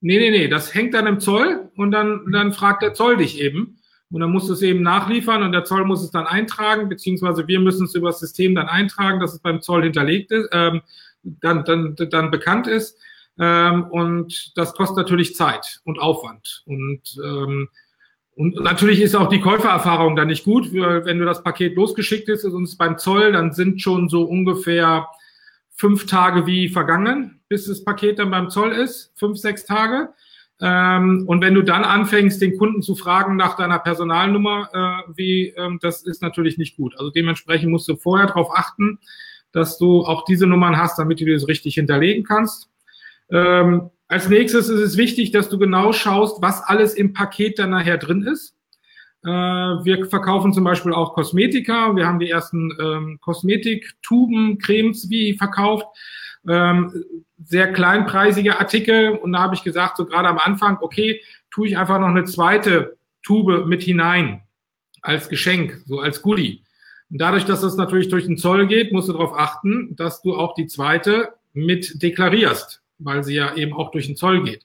Nee, 0.00 0.18
nee, 0.18 0.30
nee, 0.30 0.48
das 0.48 0.74
hängt 0.74 0.94
dann 0.94 1.06
im 1.06 1.20
Zoll 1.20 1.70
und 1.76 1.90
dann, 1.90 2.32
dann 2.32 2.54
fragt 2.54 2.82
der 2.82 2.94
Zoll 2.94 3.18
dich 3.18 3.38
eben. 3.38 3.79
Und 4.10 4.20
dann 4.20 4.32
musst 4.32 4.48
du 4.48 4.54
es 4.54 4.62
eben 4.62 4.82
nachliefern 4.82 5.42
und 5.42 5.52
der 5.52 5.64
Zoll 5.64 5.84
muss 5.84 6.02
es 6.02 6.10
dann 6.10 6.26
eintragen, 6.26 6.88
beziehungsweise 6.88 7.46
wir 7.46 7.60
müssen 7.60 7.84
es 7.84 7.94
über 7.94 8.08
das 8.08 8.18
System 8.20 8.54
dann 8.54 8.68
eintragen, 8.68 9.20
dass 9.20 9.34
es 9.34 9.38
beim 9.38 9.60
Zoll 9.60 9.84
hinterlegt 9.84 10.32
ist, 10.32 10.48
ähm, 10.52 10.82
dann, 11.22 11.64
dann, 11.64 11.94
dann 11.94 12.30
bekannt 12.30 12.66
ist. 12.66 12.98
Ähm, 13.38 13.84
und 13.84 14.52
das 14.56 14.74
kostet 14.74 14.96
natürlich 14.96 15.36
Zeit 15.36 15.80
und 15.84 16.00
Aufwand. 16.00 16.62
Und, 16.66 17.02
ähm, 17.24 17.68
und 18.34 18.56
natürlich 18.56 19.00
ist 19.00 19.14
auch 19.14 19.28
die 19.28 19.40
Käufererfahrung 19.40 20.16
dann 20.16 20.28
nicht 20.28 20.44
gut, 20.44 20.72
wenn 20.72 21.18
du 21.18 21.24
das 21.24 21.42
Paket 21.42 21.76
losgeschickt 21.76 22.28
ist 22.28 22.44
und 22.44 22.64
es 22.64 22.76
beim 22.76 22.98
Zoll, 22.98 23.32
dann 23.32 23.52
sind 23.52 23.80
schon 23.80 24.08
so 24.08 24.22
ungefähr 24.22 25.08
fünf 25.70 26.06
Tage 26.06 26.46
wie 26.46 26.68
vergangen, 26.68 27.40
bis 27.48 27.66
das 27.66 27.84
Paket 27.84 28.18
dann 28.18 28.30
beim 28.30 28.50
Zoll 28.50 28.72
ist, 28.72 29.12
fünf, 29.16 29.38
sechs 29.38 29.64
Tage. 29.64 30.10
Ähm, 30.60 31.24
und 31.26 31.40
wenn 31.40 31.54
du 31.54 31.62
dann 31.62 31.84
anfängst, 31.84 32.40
den 32.42 32.58
Kunden 32.58 32.82
zu 32.82 32.94
fragen 32.94 33.36
nach 33.36 33.56
deiner 33.56 33.78
Personalnummer, 33.78 34.68
äh, 34.72 35.12
wie, 35.16 35.54
ähm, 35.56 35.78
das 35.80 36.02
ist 36.02 36.20
natürlich 36.20 36.58
nicht 36.58 36.76
gut. 36.76 36.94
Also 36.98 37.10
dementsprechend 37.10 37.70
musst 37.70 37.88
du 37.88 37.96
vorher 37.96 38.26
darauf 38.26 38.50
achten, 38.54 38.98
dass 39.52 39.78
du 39.78 40.02
auch 40.02 40.24
diese 40.24 40.46
Nummern 40.46 40.76
hast, 40.76 40.98
damit 40.98 41.20
du 41.20 41.26
das 41.26 41.48
richtig 41.48 41.74
hinterlegen 41.74 42.24
kannst. 42.24 42.68
Ähm, 43.30 43.90
als 44.08 44.28
nächstes 44.28 44.68
ist 44.68 44.80
es 44.80 44.96
wichtig, 44.96 45.30
dass 45.30 45.48
du 45.48 45.58
genau 45.58 45.92
schaust, 45.92 46.42
was 46.42 46.62
alles 46.62 46.94
im 46.94 47.12
Paket 47.12 47.58
dann 47.58 47.70
nachher 47.70 47.96
drin 47.96 48.22
ist. 48.22 48.56
Äh, 49.24 49.28
wir 49.28 50.06
verkaufen 50.06 50.52
zum 50.52 50.64
Beispiel 50.64 50.92
auch 50.92 51.14
Kosmetika. 51.14 51.94
Wir 51.94 52.06
haben 52.06 52.18
die 52.18 52.30
ersten 52.30 52.72
ähm, 52.80 53.18
Kosmetiktuben, 53.20 54.58
Cremes 54.58 55.08
wie 55.10 55.34
verkauft. 55.34 55.86
Ähm, 56.48 57.04
sehr 57.44 57.72
kleinpreisige 57.72 58.58
Artikel. 58.58 59.10
Und 59.10 59.32
da 59.32 59.40
habe 59.40 59.54
ich 59.54 59.62
gesagt, 59.62 59.96
so 59.96 60.06
gerade 60.06 60.28
am 60.28 60.38
Anfang, 60.38 60.78
okay, 60.80 61.20
tue 61.50 61.68
ich 61.68 61.76
einfach 61.76 61.98
noch 61.98 62.08
eine 62.08 62.24
zweite 62.24 62.96
Tube 63.22 63.66
mit 63.66 63.82
hinein 63.82 64.42
als 65.02 65.28
Geschenk, 65.28 65.82
so 65.86 66.00
als 66.00 66.22
Goodie. 66.22 66.62
Und 67.10 67.20
dadurch, 67.20 67.44
dass 67.44 67.62
das 67.62 67.76
natürlich 67.76 68.08
durch 68.08 68.26
den 68.26 68.38
Zoll 68.38 68.66
geht, 68.66 68.92
musst 68.92 69.08
du 69.08 69.12
darauf 69.12 69.34
achten, 69.36 69.96
dass 69.96 70.22
du 70.22 70.36
auch 70.36 70.54
die 70.54 70.66
zweite 70.66 71.34
mit 71.52 72.02
deklarierst, 72.02 72.82
weil 72.98 73.24
sie 73.24 73.34
ja 73.34 73.54
eben 73.56 73.72
auch 73.72 73.90
durch 73.90 74.06
den 74.06 74.16
Zoll 74.16 74.44
geht. 74.44 74.64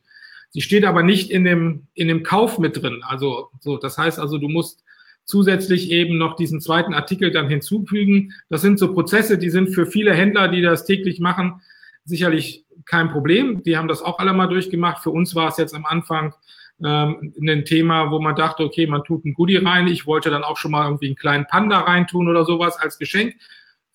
Sie 0.51 0.62
steht 0.62 0.86
aber 0.86 1.03
nicht 1.03 1.32
in 1.32 1.44
dem, 1.44 1.88
in 1.96 2.08
dem 2.08 2.24
Kauf 2.24 2.60
mit 2.60 2.82
drin. 2.82 3.01
Also, 3.05 3.50
so, 3.60 3.77
das 3.77 3.98
heißt 3.98 4.20
also, 4.20 4.38
du 4.38 4.48
musst 4.48 4.85
zusätzlich 5.25 5.91
eben 5.91 6.17
noch 6.17 6.36
diesen 6.36 6.62
zweiten 6.62 6.94
Artikel 6.94 7.32
dann 7.32 7.50
hinzufügen. 7.50 8.32
Das 8.50 8.62
sind 8.62 8.79
so 8.79 8.94
Prozesse, 8.94 9.38
die 9.38 9.50
sind 9.50 9.70
für 9.70 9.86
viele 9.86 10.13
Händler, 10.13 10.48
die 10.48 10.62
das 10.62 10.86
täglich 10.86 11.20
machen, 11.20 11.62
sicherlich 12.05 12.65
kein 12.86 13.10
Problem. 13.10 13.63
Die 13.63 13.77
haben 13.77 13.88
das 13.88 14.01
auch 14.01 14.20
alle 14.20 14.34
mal 14.34 14.48
durchgemacht. 14.48 15.01
Für 15.01 15.10
uns 15.10 15.36
war 15.36 15.50
es 15.50 15.58
jetzt 15.58 15.74
am 15.74 15.86
Anfang 15.86 16.34
ähm, 16.84 17.34
ein 17.41 17.65
Thema, 17.65 18.12
wo 18.12 18.20
man 18.20 18.36
dachte, 18.36 18.63
okay, 18.63 18.86
man 18.86 19.03
tut 19.03 19.25
ein 19.25 19.34
Goodie 19.34 19.58
rein. 19.58 19.88
Ich 19.88 20.05
wollte 20.05 20.29
dann 20.29 20.44
auch 20.44 20.58
schon 20.58 20.72
mal 20.72 20.86
irgendwie 20.86 21.08
einen 21.08 21.15
kleinen 21.15 21.48
Panda 21.48 21.79
reintun 21.79 22.27
oder 22.27 22.46
sowas 22.46 22.77
als 22.77 23.00
Geschenk 23.00 23.36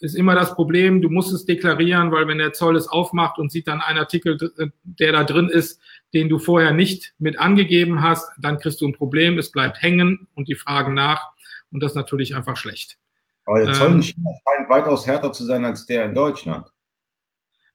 ist 0.00 0.16
immer 0.16 0.34
das 0.34 0.54
Problem, 0.54 1.02
du 1.02 1.10
musst 1.10 1.32
es 1.32 1.44
deklarieren, 1.44 2.10
weil 2.10 2.26
wenn 2.26 2.38
der 2.38 2.52
Zoll 2.52 2.76
es 2.76 2.88
aufmacht 2.88 3.38
und 3.38 3.52
sieht 3.52 3.68
dann 3.68 3.80
einen 3.80 3.98
Artikel, 3.98 4.38
der 4.82 5.12
da 5.12 5.24
drin 5.24 5.48
ist, 5.48 5.80
den 6.14 6.28
du 6.28 6.38
vorher 6.38 6.72
nicht 6.72 7.14
mit 7.18 7.38
angegeben 7.38 8.02
hast, 8.02 8.30
dann 8.38 8.58
kriegst 8.58 8.80
du 8.80 8.88
ein 8.88 8.94
Problem, 8.94 9.38
es 9.38 9.50
bleibt 9.50 9.82
hängen 9.82 10.26
und 10.34 10.48
die 10.48 10.54
fragen 10.54 10.94
nach 10.94 11.30
und 11.70 11.82
das 11.82 11.92
ist 11.92 11.96
natürlich 11.96 12.34
einfach 12.34 12.56
schlecht. 12.56 12.98
Aber 13.44 13.64
der 13.64 13.74
Zoll 13.74 13.88
in 13.88 13.94
ähm, 13.94 14.02
China 14.02 14.30
scheint 14.30 14.70
weitaus 14.70 15.06
härter 15.06 15.32
zu 15.32 15.44
sein 15.44 15.64
als 15.64 15.86
der 15.86 16.04
in 16.04 16.14
Deutschland. 16.14 16.66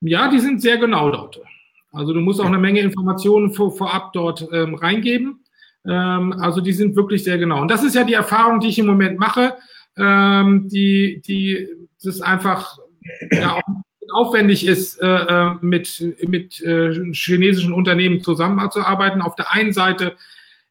Ja, 0.02 0.28
die 0.30 0.40
sind 0.40 0.62
sehr 0.62 0.78
genau 0.78 1.10
dort. 1.12 1.42
Also 1.92 2.14
du 2.14 2.20
musst 2.20 2.42
auch 2.42 2.46
eine 2.46 2.58
Menge 2.58 2.82
Informationen 2.82 3.54
vor, 3.54 3.76
vorab 3.76 4.14
dort 4.14 4.48
ähm, 4.52 4.76
reingeben. 4.76 5.44
Ähm, 5.88 6.34
also 6.34 6.60
die 6.60 6.74
sind 6.74 6.96
wirklich 6.96 7.24
sehr 7.24 7.38
genau. 7.38 7.62
Und 7.62 7.70
das 7.70 7.84
ist 7.84 7.96
ja 7.96 8.04
die 8.04 8.14
Erfahrung, 8.14 8.60
die 8.60 8.68
ich 8.68 8.80
im 8.80 8.86
Moment 8.86 9.18
mache 9.20 9.56
ähm, 9.98 10.68
die, 10.70 11.22
die 11.26 11.68
das 12.04 12.22
einfach 12.22 12.78
ja, 13.32 13.60
aufwendig 14.12 14.66
ist, 14.66 15.02
äh, 15.02 15.08
äh, 15.08 15.56
mit, 15.62 16.04
mit 16.28 16.62
äh, 16.62 17.14
chinesischen 17.14 17.74
Unternehmen 17.74 18.22
zusammenzuarbeiten. 18.22 19.22
Auf 19.22 19.36
der 19.36 19.52
einen 19.52 19.74
Seite 19.74 20.16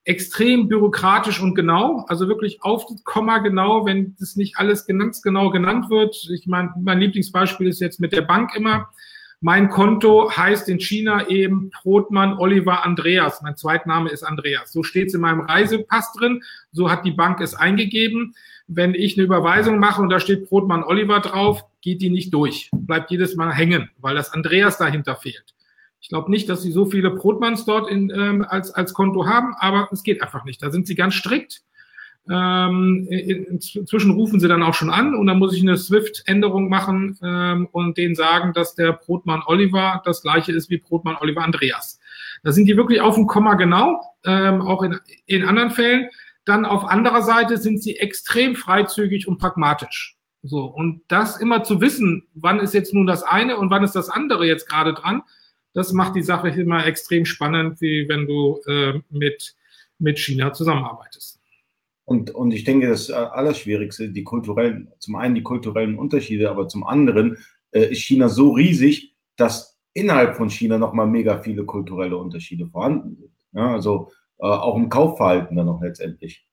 extrem 0.05 0.69
bürokratisch 0.69 1.41
und 1.41 1.55
genau, 1.55 2.05
also 2.09 2.29
wirklich 2.29 2.63
auf 2.63 2.85
Komma 3.05 3.39
genau, 3.39 3.87
wenn 3.87 4.15
das 4.19 4.37
nicht 4.37 4.59
alles 4.59 4.87
ganz 4.87 5.23
genau 5.23 5.51
genannt 5.51 5.89
wird. 5.89 6.29
Ich 6.31 6.47
meine, 6.47 6.75
mein 6.81 7.01
Lieblingsbeispiel 7.01 7.69
ist 7.69 7.81
jetzt 7.81 8.01
mit 8.01 8.13
der 8.13 8.23
Bank 8.23 8.55
immer. 8.55 8.91
Mein 9.45 9.69
Konto 9.69 10.35
heißt 10.35 10.71
in 10.71 10.81
China 10.81 11.29
eben 11.29 11.71
Brotmann 11.71 12.39
Oliver 12.39 12.85
Andreas. 12.85 13.43
Mein 13.43 13.57
Zweitname 13.57 14.09
ist 14.09 14.23
Andreas. 14.23 14.73
So 14.73 14.83
steht 14.83 15.09
es 15.09 15.15
in 15.15 15.21
meinem 15.21 15.41
Reisepass 15.41 16.15
drin. 16.15 16.43
So 16.73 16.91
hat 16.91 17.05
die 17.05 17.11
Bank 17.11 17.41
es 17.41 17.55
eingegeben 17.55 18.35
wenn 18.67 18.95
ich 18.95 19.17
eine 19.17 19.25
Überweisung 19.27 19.79
mache 19.79 20.01
und 20.01 20.09
da 20.09 20.21
steht 20.21 20.49
Brotmann 20.49 20.85
Oliver 20.85 21.21
drauf, 21.21 21.65
geht 21.81 22.01
die 22.01 22.11
nicht 22.11 22.33
durch. 22.33 22.71
Bleibt 22.73 23.11
jedes 23.11 23.37
Mal 23.37 23.53
hängen, 23.53 23.91
weil 23.99 24.15
das 24.15 24.33
Andreas 24.33 24.79
dahinter 24.79 25.17
fehlt. 25.17 25.55
Ich 26.01 26.09
glaube 26.09 26.31
nicht, 26.31 26.49
dass 26.49 26.63
sie 26.63 26.73
so 26.73 26.87
viele 26.87 27.11
Brotmanns 27.11 27.65
dort 27.65 27.91
in, 27.91 28.11
ähm, 28.11 28.45
als, 28.49 28.71
als 28.71 28.93
Konto 28.93 29.27
haben, 29.27 29.55
aber 29.59 29.89
es 29.91 30.03
geht 30.03 30.23
einfach 30.23 30.45
nicht. 30.45 30.63
Da 30.63 30.71
sind 30.71 30.87
sie 30.87 30.95
ganz 30.95 31.15
strikt. 31.15 31.63
Ähm, 32.31 33.07
inzwischen 33.09 34.13
rufen 34.13 34.41
sie 34.41 34.49
dann 34.49 34.63
auch 34.63 34.73
schon 34.73 34.89
an 34.89 35.15
und 35.15 35.27
dann 35.27 35.39
muss 35.39 35.55
ich 35.55 35.61
eine 35.61 35.77
Swift-Änderung 35.77 36.71
machen 36.71 37.19
ähm, 37.23 37.69
und 37.71 37.99
denen 37.99 38.15
sagen, 38.15 38.55
dass 38.55 38.75
der 38.75 38.93
Brotmann 38.93 39.43
Oliver 39.45 40.01
das 40.07 40.23
gleiche 40.23 40.53
ist 40.53 40.71
wie 40.71 40.79
Brotmann 40.79 41.17
Oliver 41.21 41.43
Andreas. 41.43 42.01
Da 42.43 42.53
sind 42.53 42.67
die 42.67 42.79
wirklich 42.79 43.03
auf 43.03 43.15
dem 43.17 43.27
Komma 43.27 43.55
genau, 43.55 44.01
ähm, 44.25 44.63
auch 44.63 44.83
in, 44.83 44.99
in 45.27 45.45
anderen 45.45 45.71
Fällen. 45.71 46.09
Dann 46.47 46.65
auf 46.65 46.85
anderer 46.87 47.23
Seite 47.23 47.59
sind 47.59 47.83
sie 47.83 47.97
extrem 47.97 48.55
freizügig 48.55 49.29
und 49.29 49.39
pragmatisch. 49.39 50.17
So. 50.43 50.65
Und 50.65 51.03
das 51.09 51.39
immer 51.39 51.63
zu 51.63 51.81
wissen, 51.81 52.27
wann 52.35 52.61
ist 52.61 52.75
jetzt 52.75 52.95
nun 52.95 53.07
das 53.07 53.23
eine 53.23 53.57
und 53.59 53.71
wann 53.71 53.85
ist 53.85 53.97
das 53.97 54.09
andere 54.09 54.47
jetzt 54.47 54.69
gerade 54.69 54.95
dran, 54.95 55.23
das 55.75 55.93
macht 55.93 56.15
die 56.17 56.23
Sache 56.23 56.49
immer 56.49 56.87
extrem 56.87 57.25
spannend, 57.25 57.81
wie 57.81 58.09
wenn 58.09 58.27
du 58.27 58.61
äh, 58.67 59.01
mit, 59.11 59.57
mit 59.99 60.19
China 60.19 60.53
zusammenarbeitest. 60.53 61.41
Und, 62.05 62.31
und 62.31 62.53
ich 62.53 62.65
denke, 62.65 62.89
das 62.89 63.11
Allerschwierigste, 63.11 64.11
die 64.11 64.25
kulturellen, 64.25 64.89
zum 64.99 65.17
einen 65.17 65.35
die 65.35 65.43
kulturellen 65.43 65.99
Unterschiede, 65.99 66.51
aber 66.51 66.69
zum 66.69 66.85
anderen 66.85 67.39
äh, 67.71 67.91
ist 67.91 68.03
China 68.03 68.29
so 68.29 68.53
riesig, 68.53 69.15
dass 69.37 69.79
innerhalb 69.95 70.37
von 70.37 70.51
China 70.51 70.79
nochmal 70.79 71.07
mega 71.07 71.39
viele 71.39 71.65
kulturelle 71.65 72.17
Unterschiede 72.17 72.67
vorhanden 72.67 73.17
sind. 73.17 73.33
Ja, 73.53 73.73
also 73.73 74.11
äh, 74.39 74.47
auch 74.47 74.77
im 74.77 74.89
Kaufverhalten 74.89 75.57
dann 75.57 75.67
noch 75.67 75.81
letztendlich. 75.81 76.47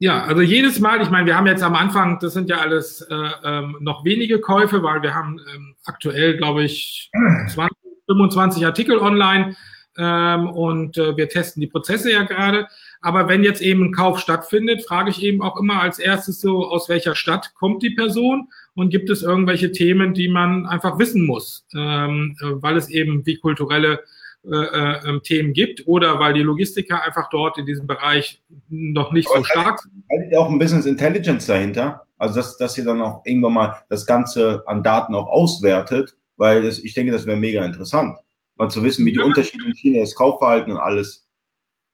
Ja, 0.00 0.22
also 0.24 0.42
jedes 0.42 0.78
Mal, 0.78 1.02
ich 1.02 1.10
meine, 1.10 1.26
wir 1.26 1.36
haben 1.36 1.46
jetzt 1.46 1.62
am 1.62 1.74
Anfang, 1.74 2.18
das 2.20 2.32
sind 2.32 2.48
ja 2.48 2.58
alles 2.58 3.00
äh, 3.02 3.30
ähm, 3.44 3.76
noch 3.80 4.04
wenige 4.04 4.40
Käufe, 4.40 4.82
weil 4.82 5.02
wir 5.02 5.14
haben 5.14 5.40
ähm, 5.54 5.74
aktuell, 5.84 6.36
glaube 6.36 6.64
ich, 6.64 7.10
20, 7.48 7.76
25 8.06 8.64
Artikel 8.64 8.98
online 8.98 9.56
ähm, 9.98 10.48
und 10.50 10.96
äh, 10.98 11.16
wir 11.16 11.28
testen 11.28 11.60
die 11.60 11.66
Prozesse 11.66 12.12
ja 12.12 12.22
gerade. 12.22 12.68
Aber 13.00 13.28
wenn 13.28 13.44
jetzt 13.44 13.62
eben 13.62 13.84
ein 13.84 13.92
Kauf 13.92 14.18
stattfindet, 14.18 14.84
frage 14.84 15.10
ich 15.10 15.22
eben 15.22 15.42
auch 15.42 15.58
immer 15.58 15.80
als 15.80 15.98
erstes 15.98 16.40
so, 16.40 16.66
aus 16.66 16.88
welcher 16.88 17.14
Stadt 17.14 17.54
kommt 17.54 17.82
die 17.82 17.90
Person 17.90 18.48
und 18.74 18.90
gibt 18.90 19.10
es 19.10 19.22
irgendwelche 19.22 19.72
Themen, 19.72 20.14
die 20.14 20.28
man 20.28 20.66
einfach 20.66 20.98
wissen 20.98 21.24
muss, 21.24 21.66
ähm, 21.74 22.36
äh, 22.40 22.46
weil 22.62 22.76
es 22.76 22.88
eben 22.90 23.24
wie 23.26 23.36
kulturelle 23.36 24.00
äh, 24.44 24.54
äh, 24.54 25.08
ähm, 25.08 25.22
Themen 25.22 25.52
gibt 25.52 25.86
oder 25.86 26.20
weil 26.20 26.32
die 26.32 26.42
Logistiker 26.42 27.02
einfach 27.04 27.28
dort 27.28 27.58
in 27.58 27.66
diesem 27.66 27.86
Bereich 27.86 28.40
noch 28.68 29.12
nicht 29.12 29.28
Aber 29.28 29.38
so 29.38 29.44
stark 29.44 29.80
sind. 29.80 30.04
Haltet 30.10 30.32
ihr 30.32 30.40
auch 30.40 30.48
ein 30.48 30.58
Business 30.58 30.86
Intelligence 30.86 31.46
dahinter? 31.46 32.06
Also, 32.18 32.36
dass, 32.36 32.56
dass 32.56 32.78
ihr 32.78 32.84
dann 32.84 33.02
auch 33.02 33.22
irgendwann 33.24 33.52
mal 33.52 33.76
das 33.88 34.06
Ganze 34.06 34.62
an 34.66 34.82
Daten 34.82 35.14
auch 35.14 35.26
auswertet, 35.26 36.16
weil 36.36 36.62
das, 36.62 36.78
ich 36.78 36.94
denke, 36.94 37.12
das 37.12 37.26
wäre 37.26 37.36
mega 37.36 37.64
interessant, 37.64 38.16
mal 38.56 38.70
zu 38.70 38.82
wissen, 38.82 39.04
wie 39.04 39.12
die 39.12 39.18
ja. 39.18 39.24
Unterschiede 39.24 39.64
in 39.66 39.74
China, 39.74 40.00
das 40.00 40.14
Kaufverhalten 40.14 40.72
und 40.72 40.78
alles. 40.78 41.27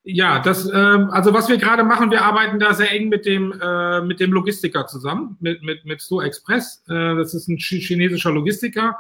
Ja, 0.06 0.38
das, 0.38 0.68
äh, 0.68 0.75
also 0.75 1.32
was 1.32 1.49
wir 1.49 1.56
gerade 1.56 1.82
machen, 1.82 2.11
wir 2.11 2.23
arbeiten 2.23 2.58
da 2.58 2.75
sehr 2.75 2.92
eng 2.92 3.08
mit 3.08 3.25
dem, 3.25 3.52
äh, 3.58 4.02
mit 4.02 4.20
dem 4.20 4.32
Logistiker 4.32 4.87
zusammen, 4.87 5.37
mit, 5.40 5.62
mit, 5.62 5.84
mit 5.87 6.02
Sto 6.02 6.20
Express. 6.20 6.84
Äh, 6.88 7.16
das 7.16 7.32
ist 7.32 7.49
ein 7.49 7.56
chinesischer 7.56 8.30
Logistiker 8.30 8.99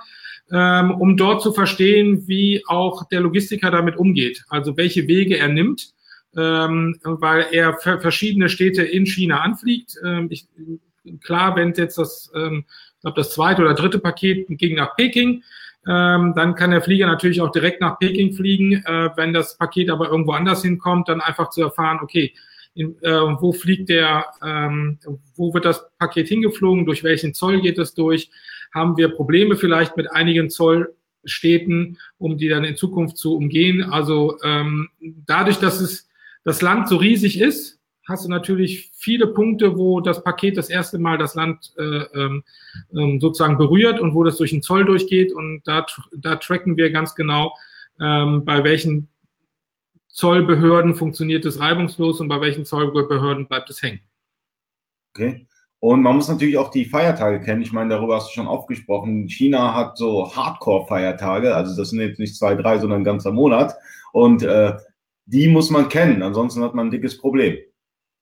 ähm, 0.50 0.90
um 0.90 1.16
dort 1.16 1.42
zu 1.42 1.52
verstehen, 1.52 2.26
wie 2.26 2.62
auch 2.66 3.08
der 3.08 3.20
Logistiker 3.20 3.70
damit 3.70 3.96
umgeht, 3.96 4.44
also 4.48 4.76
welche 4.76 5.08
Wege 5.08 5.38
er 5.38 5.48
nimmt, 5.48 5.92
ähm, 6.36 6.98
weil 7.02 7.46
er 7.52 7.78
verschiedene 7.78 8.48
Städte 8.48 8.82
in 8.82 9.06
China 9.06 9.40
anfliegt. 9.40 9.96
Ähm, 10.04 10.28
ich, 10.30 10.46
klar, 11.22 11.56
wenn 11.56 11.72
jetzt 11.74 11.98
das, 11.98 12.30
ähm, 12.34 12.64
ich 12.68 13.00
glaube, 13.00 13.16
das 13.16 13.30
zweite 13.30 13.62
oder 13.62 13.74
dritte 13.74 13.98
Paket 13.98 14.46
ging 14.48 14.76
nach 14.76 14.96
Peking, 14.96 15.42
ähm, 15.86 16.32
dann 16.34 16.54
kann 16.54 16.70
der 16.70 16.82
Flieger 16.82 17.06
natürlich 17.06 17.40
auch 17.40 17.50
direkt 17.50 17.80
nach 17.80 17.98
Peking 17.98 18.32
fliegen. 18.32 18.82
Äh, 18.84 19.10
wenn 19.16 19.32
das 19.32 19.58
Paket 19.58 19.90
aber 19.90 20.08
irgendwo 20.08 20.32
anders 20.32 20.62
hinkommt, 20.62 21.08
dann 21.08 21.20
einfach 21.20 21.50
zu 21.50 21.62
erfahren, 21.62 21.98
okay, 22.02 22.34
in, 22.74 22.96
äh, 23.02 23.10
wo 23.10 23.52
fliegt 23.52 23.88
der, 23.88 24.26
ähm, 24.44 24.98
wo 25.36 25.54
wird 25.54 25.64
das 25.64 25.86
Paket 25.98 26.28
hingeflogen, 26.28 26.86
durch 26.86 27.04
welchen 27.04 27.34
Zoll 27.34 27.60
geht 27.60 27.78
es 27.78 27.94
durch, 27.94 28.30
haben 28.74 28.96
wir 28.96 29.08
Probleme 29.08 29.56
vielleicht 29.56 29.96
mit 29.96 30.10
einigen 30.10 30.50
Zoll 30.50 30.94
Städten, 31.24 31.98
um 32.18 32.36
die 32.36 32.48
dann 32.48 32.64
in 32.64 32.76
Zukunft 32.76 33.16
zu 33.16 33.36
umgehen. 33.36 33.82
Also 33.82 34.38
ähm, 34.42 34.90
dadurch, 35.26 35.58
dass 35.58 35.80
es 35.80 36.08
das 36.44 36.60
Land 36.60 36.88
so 36.88 36.96
riesig 36.96 37.40
ist, 37.40 37.80
hast 38.06 38.24
du 38.24 38.28
natürlich 38.28 38.90
viele 38.94 39.26
Punkte, 39.28 39.76
wo 39.76 40.00
das 40.00 40.22
Paket 40.22 40.56
das 40.56 40.68
erste 40.68 40.98
Mal 40.98 41.18
das 41.18 41.34
Land 41.34 41.72
äh, 41.78 41.82
ähm, 41.82 42.44
ähm 42.94 43.20
sozusagen 43.20 43.58
berührt 43.58 44.00
und 44.00 44.14
wo 44.14 44.24
das 44.24 44.36
durch 44.36 44.50
den 44.50 44.62
Zoll 44.62 44.84
durchgeht. 44.84 45.32
Und 45.32 45.62
da, 45.64 45.86
da 46.12 46.36
tracken 46.36 46.76
wir 46.76 46.90
ganz 46.90 47.14
genau, 47.14 47.54
ähm, 48.00 48.44
bei 48.44 48.64
welchen 48.64 49.08
Zollbehörden 50.08 50.94
funktioniert 50.94 51.44
es 51.44 51.58
reibungslos 51.58 52.20
und 52.20 52.28
bei 52.28 52.40
welchen 52.40 52.64
Zollbehörden 52.64 53.46
bleibt 53.46 53.70
es 53.70 53.82
hängen. 53.82 54.00
Okay. 55.14 55.46
Und 55.80 56.00
man 56.02 56.16
muss 56.16 56.28
natürlich 56.28 56.56
auch 56.56 56.70
die 56.70 56.86
Feiertage 56.86 57.40
kennen. 57.40 57.60
Ich 57.60 57.72
meine, 57.72 57.90
darüber 57.90 58.16
hast 58.16 58.30
du 58.30 58.32
schon 58.32 58.46
aufgesprochen. 58.46 59.28
China 59.28 59.74
hat 59.74 59.98
so 59.98 60.34
Hardcore-Feiertage, 60.34 61.54
also 61.54 61.76
das 61.76 61.90
sind 61.90 62.00
jetzt 62.00 62.18
nicht 62.18 62.36
zwei, 62.36 62.54
drei, 62.54 62.78
sondern 62.78 63.02
ein 63.02 63.04
ganzer 63.04 63.32
Monat. 63.32 63.74
Und 64.12 64.42
äh, 64.42 64.74
die 65.26 65.48
muss 65.48 65.70
man 65.70 65.88
kennen, 65.88 66.22
ansonsten 66.22 66.62
hat 66.62 66.74
man 66.74 66.86
ein 66.86 66.90
dickes 66.90 67.18
Problem. 67.18 67.58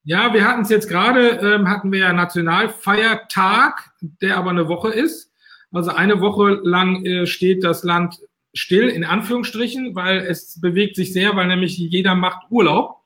Ja, 0.04 0.34
wir 0.34 0.46
hatten 0.46 0.62
es 0.62 0.68
jetzt 0.68 0.88
gerade, 0.88 1.38
ähm, 1.40 1.68
hatten 1.68 1.92
wir 1.92 2.00
ja 2.00 2.12
Nationalfeiertag, 2.12 3.92
der 4.00 4.36
aber 4.36 4.50
eine 4.50 4.68
Woche 4.68 4.90
ist. 4.90 5.32
Also 5.70 5.92
eine 5.92 6.20
Woche 6.20 6.60
lang 6.64 7.04
äh, 7.04 7.26
steht 7.26 7.62
das 7.62 7.84
Land 7.84 8.18
still, 8.52 8.88
in 8.88 9.04
Anführungsstrichen, 9.04 9.94
weil 9.94 10.18
es 10.18 10.60
bewegt 10.60 10.96
sich 10.96 11.12
sehr, 11.12 11.36
weil 11.36 11.46
nämlich 11.46 11.78
jeder 11.78 12.14
macht 12.14 12.50
Urlaub. 12.50 12.96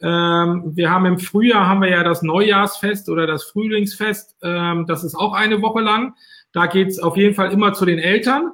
Ähm, 0.00 0.76
wir 0.76 0.90
haben 0.90 1.06
im 1.06 1.18
Frühjahr 1.18 1.66
haben 1.66 1.82
wir 1.82 1.90
ja 1.90 2.04
das 2.04 2.22
Neujahrsfest 2.22 3.08
oder 3.08 3.26
das 3.26 3.44
Frühlingsfest. 3.44 4.36
Ähm, 4.42 4.86
das 4.86 5.02
ist 5.02 5.16
auch 5.16 5.32
eine 5.32 5.60
Woche 5.60 5.80
lang. 5.80 6.14
Da 6.52 6.66
geht's 6.66 7.00
auf 7.00 7.16
jeden 7.16 7.34
Fall 7.34 7.52
immer 7.52 7.74
zu 7.74 7.84
den 7.84 7.98
Eltern. 7.98 8.52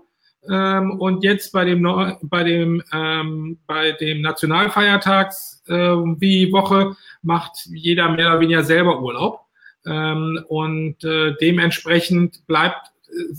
Ähm, 0.51 1.01
und 1.01 1.25
jetzt 1.25 1.53
bei 1.53 1.65
dem 1.65 1.83
bei 2.23 2.45
dem 2.45 2.83
ähm, 2.93 3.59
bei 3.67 3.93
dem 3.93 4.21
Nationalfeiertags 4.21 5.63
äh, 5.69 5.73
wie 5.73 6.53
Woche 6.53 6.97
macht 7.23 7.67
jeder 7.67 8.11
mehr 8.11 8.29
oder 8.29 8.41
weniger 8.41 8.63
selber 8.63 9.01
Urlaub. 9.01 9.41
Ähm, 9.87 10.45
und 10.49 11.03
äh, 11.05 11.35
dementsprechend 11.41 12.47
bleibt 12.47 12.89
äh, 13.09 13.35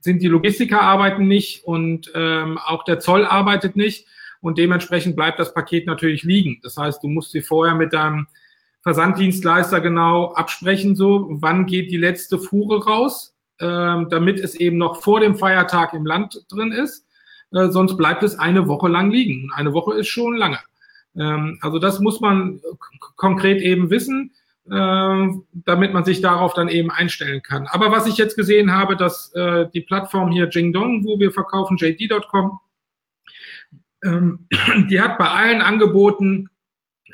sind 0.00 0.22
die 0.22 0.28
Logistiker 0.28 0.80
arbeiten 0.80 1.28
nicht 1.28 1.64
und 1.64 2.10
ähm, 2.14 2.58
auch 2.58 2.84
der 2.84 3.00
Zoll 3.00 3.24
arbeitet 3.24 3.76
nicht 3.76 4.06
und 4.40 4.58
dementsprechend 4.58 5.14
bleibt 5.14 5.38
das 5.38 5.52
Paket 5.52 5.86
natürlich 5.86 6.22
liegen. 6.22 6.58
Das 6.62 6.76
heißt, 6.76 7.02
du 7.02 7.08
musst 7.08 7.34
dir 7.34 7.42
vorher 7.42 7.74
mit 7.74 7.92
deinem 7.92 8.26
Versanddienstleister 8.82 9.80
genau 9.80 10.32
absprechen, 10.32 10.96
so 10.96 11.26
wann 11.30 11.66
geht 11.66 11.90
die 11.90 11.98
letzte 11.98 12.38
Fuhre 12.38 12.82
raus, 12.84 13.36
damit 13.60 14.40
es 14.40 14.54
eben 14.54 14.78
noch 14.78 15.02
vor 15.02 15.20
dem 15.20 15.36
Feiertag 15.36 15.92
im 15.92 16.06
Land 16.06 16.44
drin 16.50 16.72
ist. 16.72 17.06
Äh, 17.52 17.68
sonst 17.70 17.96
bleibt 17.96 18.22
es 18.22 18.38
eine 18.38 18.68
Woche 18.68 18.88
lang 18.88 19.10
liegen. 19.10 19.50
Eine 19.54 19.72
Woche 19.72 19.94
ist 19.94 20.08
schon 20.08 20.36
lange. 20.36 20.58
Ähm, 21.16 21.58
also 21.60 21.78
das 21.78 22.00
muss 22.00 22.20
man 22.20 22.60
konkret 23.16 23.60
eben 23.60 23.90
wissen, 23.90 24.32
äh, 24.70 25.28
damit 25.52 25.92
man 25.92 26.04
sich 26.04 26.20
darauf 26.20 26.54
dann 26.54 26.68
eben 26.68 26.90
einstellen 26.90 27.42
kann. 27.42 27.66
Aber 27.66 27.90
was 27.90 28.06
ich 28.06 28.16
jetzt 28.16 28.36
gesehen 28.36 28.72
habe, 28.72 28.96
dass 28.96 29.32
äh, 29.34 29.66
die 29.72 29.80
Plattform 29.80 30.30
hier 30.30 30.48
Jingdong, 30.48 31.04
wo 31.04 31.18
wir 31.18 31.32
verkaufen, 31.32 31.76
JD.com, 31.76 32.60
ähm, 34.04 34.46
die 34.90 35.00
hat 35.00 35.18
bei 35.18 35.28
allen 35.28 35.60
Angeboten, 35.60 36.48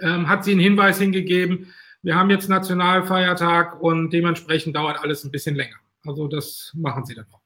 ähm, 0.00 0.28
hat 0.28 0.44
sie 0.44 0.52
einen 0.52 0.60
Hinweis 0.60 0.98
hingegeben, 0.98 1.72
wir 2.02 2.14
haben 2.14 2.30
jetzt 2.30 2.48
Nationalfeiertag 2.48 3.80
und 3.80 4.10
dementsprechend 4.10 4.76
dauert 4.76 5.02
alles 5.02 5.24
ein 5.24 5.32
bisschen 5.32 5.56
länger. 5.56 5.76
Also 6.06 6.28
das 6.28 6.72
machen 6.75 7.04
sie 7.04 7.14
dann 7.14 7.26
auch. 7.32 7.40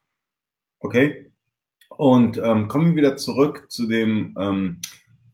Okay. 0.81 1.33
Und 1.91 2.39
ähm, 2.39 2.69
kommen 2.69 2.91
wir 2.91 2.97
wieder 2.97 3.17
zurück 3.17 3.67
zu 3.69 3.87
dem 3.87 4.35
ähm, 4.39 4.81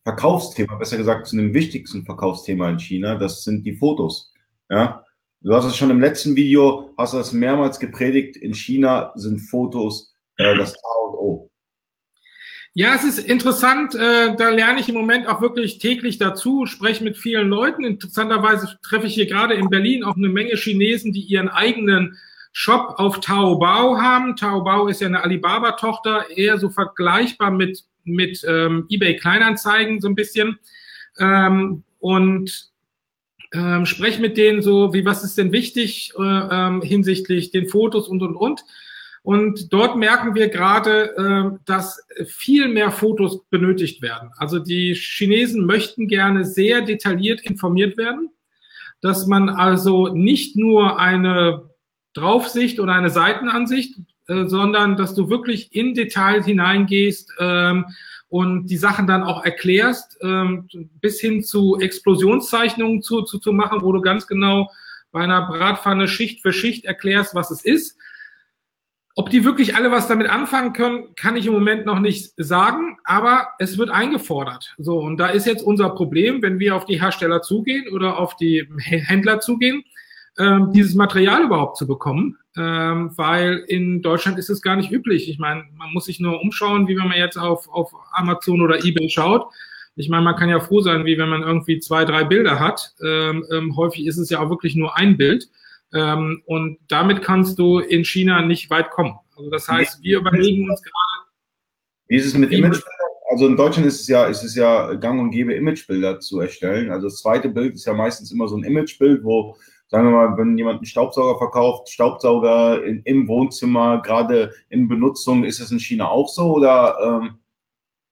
Verkaufsthema, 0.05 0.77
besser 0.77 0.97
gesagt 0.97 1.27
zu 1.27 1.37
dem 1.37 1.53
wichtigsten 1.53 2.05
Verkaufsthema 2.05 2.71
in 2.71 2.79
China. 2.79 3.17
Das 3.17 3.45
sind 3.45 3.65
die 3.65 3.77
Fotos. 3.77 4.33
Ja, 4.71 5.05
du 5.41 5.55
hast 5.55 5.65
es 5.65 5.77
schon 5.77 5.91
im 5.91 6.01
letzten 6.01 6.35
Video, 6.35 6.95
hast 6.97 7.13
du 7.13 7.19
das 7.19 7.33
mehrmals 7.33 7.79
gepredigt. 7.79 8.37
In 8.37 8.55
China 8.55 9.13
sind 9.17 9.41
Fotos 9.41 10.15
äh, 10.39 10.57
das 10.57 10.75
A 10.75 11.07
und 11.07 11.15
O. 11.19 11.51
Ja, 12.73 12.95
es 12.95 13.05
ist 13.05 13.19
interessant. 13.19 13.95
Äh, 13.95 14.37
da 14.37 14.51
lerne 14.51 14.81
ich 14.81 14.89
im 14.89 14.97
Moment 14.97 15.29
auch 15.29 15.41
wirklich 15.41 15.79
täglich 15.79 16.19
dazu, 16.19 16.67
spreche 16.67 17.03
mit 17.03 17.17
vielen 17.17 17.49
Leuten. 17.49 17.85
Interessanterweise 17.85 18.79
treffe 18.83 19.07
ich 19.07 19.15
hier 19.15 19.27
gerade 19.27 19.55
in 19.55 19.71
Berlin 19.71 20.05
auch 20.05 20.17
eine 20.17 20.29
Menge 20.29 20.57
Chinesen, 20.57 21.13
die 21.13 21.23
ihren 21.23 21.49
eigenen 21.49 22.19
Shop 22.59 22.95
auf 22.97 23.21
Taobao 23.21 24.01
haben. 24.01 24.35
Taobao 24.35 24.89
ist 24.89 25.03
ja 25.03 25.09
eine 25.09 25.23
Alibaba-Tochter, 25.23 26.31
eher 26.35 26.57
so 26.57 26.71
vergleichbar 26.71 27.51
mit, 27.51 27.85
mit 28.05 28.43
ähm, 28.49 28.87
eBay 28.89 29.17
Kleinanzeigen 29.17 30.01
so 30.01 30.09
ein 30.09 30.15
bisschen. 30.15 30.59
Ähm, 31.19 31.85
und 31.99 32.71
ähm, 33.53 33.85
spreche 33.85 34.23
mit 34.23 34.39
denen 34.39 34.63
so, 34.63 34.95
wie 34.95 35.05
was 35.05 35.23
ist 35.23 35.37
denn 35.37 35.53
wichtig 35.53 36.15
äh, 36.19 36.23
ähm, 36.23 36.81
hinsichtlich 36.81 37.51
den 37.51 37.69
Fotos 37.69 38.09
und 38.09 38.23
und 38.23 38.37
und. 38.37 38.65
Und 39.23 39.71
dort 39.71 39.97
merken 39.97 40.35
wir 40.35 40.49
gerade, 40.49 41.15
äh, 41.15 41.59
dass 41.67 42.07
viel 42.25 42.69
mehr 42.69 42.91
Fotos 42.91 43.45
benötigt 43.51 44.01
werden. 44.01 44.31
Also 44.39 44.61
die 44.61 44.95
Chinesen 44.95 45.67
möchten 45.67 46.09
gerne 46.09 46.47
sehr 46.47 46.81
detailliert 46.81 47.43
informiert 47.43 47.99
werden, 47.99 48.31
dass 49.03 49.27
man 49.27 49.51
also 49.51 50.09
nicht 50.09 50.57
nur 50.57 50.99
eine 50.99 51.76
Draufsicht 52.17 52.81
oder 52.81 52.95
eine 52.95 53.11
Seitenansicht, 53.11 53.99
äh, 54.29 54.47
sondern 54.47 54.97
dass 54.97 55.15
du 55.15 55.29
wirklich 55.29 55.75
in 55.75 55.95
Details 55.95 56.47
hineingehst 56.47 57.33
ähm, 57.39 57.87
und 58.29 58.67
die 58.67 58.77
Sachen 58.77 59.07
dann 59.07 59.23
auch 59.23 59.45
erklärst, 59.45 60.19
ähm, 60.23 60.69
bis 61.01 61.21
hin 61.21 61.43
zu 61.43 61.79
Explosionszeichnungen 61.79 63.03
zu, 63.03 63.23
zu, 63.23 63.39
zu 63.39 63.53
machen, 63.53 63.83
wo 63.83 63.93
du 63.93 64.01
ganz 64.01 64.27
genau 64.27 64.71
bei 65.13 65.21
einer 65.21 65.47
Bratpfanne 65.47 66.09
Schicht 66.09 66.43
für 66.43 66.53
Schicht 66.53 66.85
erklärst, 66.85 67.35
was 67.35 67.51
es 67.51 67.65
ist 67.65 67.97
ob 69.19 69.31
die 69.31 69.45
wirklich 69.45 69.75
alle 69.75 69.91
was 69.91 70.09
damit 70.09 70.29
anfangen 70.29 70.75
können, 70.75 71.15
kann 71.17 71.37
ich 71.37 71.47
im 71.47 71.55
Moment 71.55 71.87
noch 71.87 72.01
nicht 72.01 72.35
sagen, 72.37 72.99
aber 73.03 73.49
es 73.59 73.79
wird 73.79 73.89
eingefordert. 73.89 74.75
So, 74.77 74.99
und 74.99 75.17
da 75.17 75.29
ist 75.29 75.47
jetzt 75.47 75.65
unser 75.65 75.89
Problem, 75.89 76.43
wenn 76.43 76.59
wir 76.59 76.77
auf 76.77 76.85
die 76.85 77.01
Hersteller 77.01 77.41
zugehen 77.41 77.89
oder 77.93 78.19
auf 78.19 78.37
die 78.37 78.69
Händler 78.79 79.41
zugehen, 79.41 79.85
ähm, 80.39 80.73
dieses 80.73 80.95
Material 80.95 81.45
überhaupt 81.45 81.77
zu 81.77 81.87
bekommen, 81.87 82.39
ähm, 82.57 83.11
weil 83.17 83.65
in 83.69 84.03
Deutschland 84.03 84.39
ist 84.39 84.51
es 84.51 84.63
gar 84.63 84.77
nicht 84.77 84.91
üblich. 84.91 85.29
Ich 85.29 85.39
meine, 85.39 85.65
man 85.77 85.93
muss 85.93 86.07
sich 86.07 86.21
nur 86.21 86.41
umschauen, 86.41 86.89
wie 86.89 86.97
wenn 86.97 87.09
man 87.09 87.19
jetzt 87.19 87.39
auf, 87.39 87.69
auf 87.69 87.93
Amazon 88.13 88.61
oder 88.61 88.85
eBay 88.85 89.09
schaut. 89.09 89.47
Ich 89.95 90.11
meine, 90.11 90.25
man 90.25 90.37
kann 90.37 90.51
ja 90.51 90.61
froh 90.61 90.81
sein, 90.83 91.07
wie 91.07 91.17
wenn 91.17 91.31
man 91.31 91.43
irgendwie 91.43 91.79
zwei, 91.81 92.05
drei 92.05 92.25
Bilder 92.25 92.61
hat. 92.61 92.95
Ähm, 93.03 93.45
ähm 93.51 93.77
häufig 93.77 94.07
ist 94.07 94.19
es 94.19 94.29
ja 94.29 94.41
auch 94.41 94.51
wirklich 94.51 94.77
nur 94.77 94.97
ein 94.97 95.17
Bild. 95.17 95.49
Ähm, 95.95 96.43
und 96.45 96.79
damit 96.89 97.23
kannst 97.23 97.59
du 97.59 97.79
in 97.79 98.05
China 98.05 98.43
nicht 98.43 98.69
weit 98.69 98.91
kommen. 98.91 99.19
Also 99.37 99.51
das 99.51 99.69
heißt, 99.69 100.03
wir 100.03 100.19
überlegen 100.19 100.69
uns 100.69 100.83
gerade. 100.83 100.95
Wie 102.09 102.17
ist 102.17 102.27
es 102.27 102.35
mit 102.35 102.53
Imagebildern? 102.53 102.91
Also 103.29 103.49
in 103.49 103.57
Deutschland 103.57 103.89
ist 103.89 104.03
es 104.03 104.09
ja, 104.09 104.27
ist 104.27 104.45
es 104.45 104.55
ja 104.55 104.95
gang 104.95 105.21
und 105.21 105.31
gäbe, 105.31 105.55
Imagebilder 105.55 106.21
zu 106.21 106.41
erstellen. 106.41 106.91
Also 106.91 107.09
das 107.09 107.21
zweite 107.21 107.49
Bild 107.49 107.75
ist 107.75 107.87
ja 107.87 107.95
meistens 107.95 108.31
immer 108.31 108.49
so 108.49 108.57
ein 108.57 108.65
Imagebild, 108.65 109.25
wo, 109.25 109.57
sagen 109.89 110.11
wir 110.11 110.13
mal, 110.13 110.39
wenn 110.39 110.59
jemand 110.59 110.79
einen 110.79 110.87
Staubsauger 110.87 111.39
verkauft, 111.39 111.89
Staubsauger 111.89 112.83
in, 112.85 113.03
im 113.05 113.29
Wohnzimmer, 113.29 114.03
gerade 114.03 114.53
in 114.69 114.89
Benutzung, 114.89 115.45
ist 115.45 115.61
das 115.61 115.71
in 115.71 115.81
China 115.81 116.09
auch 116.09 116.29
so 116.29 116.55
oder? 116.55 116.97
Ähm 117.03 117.39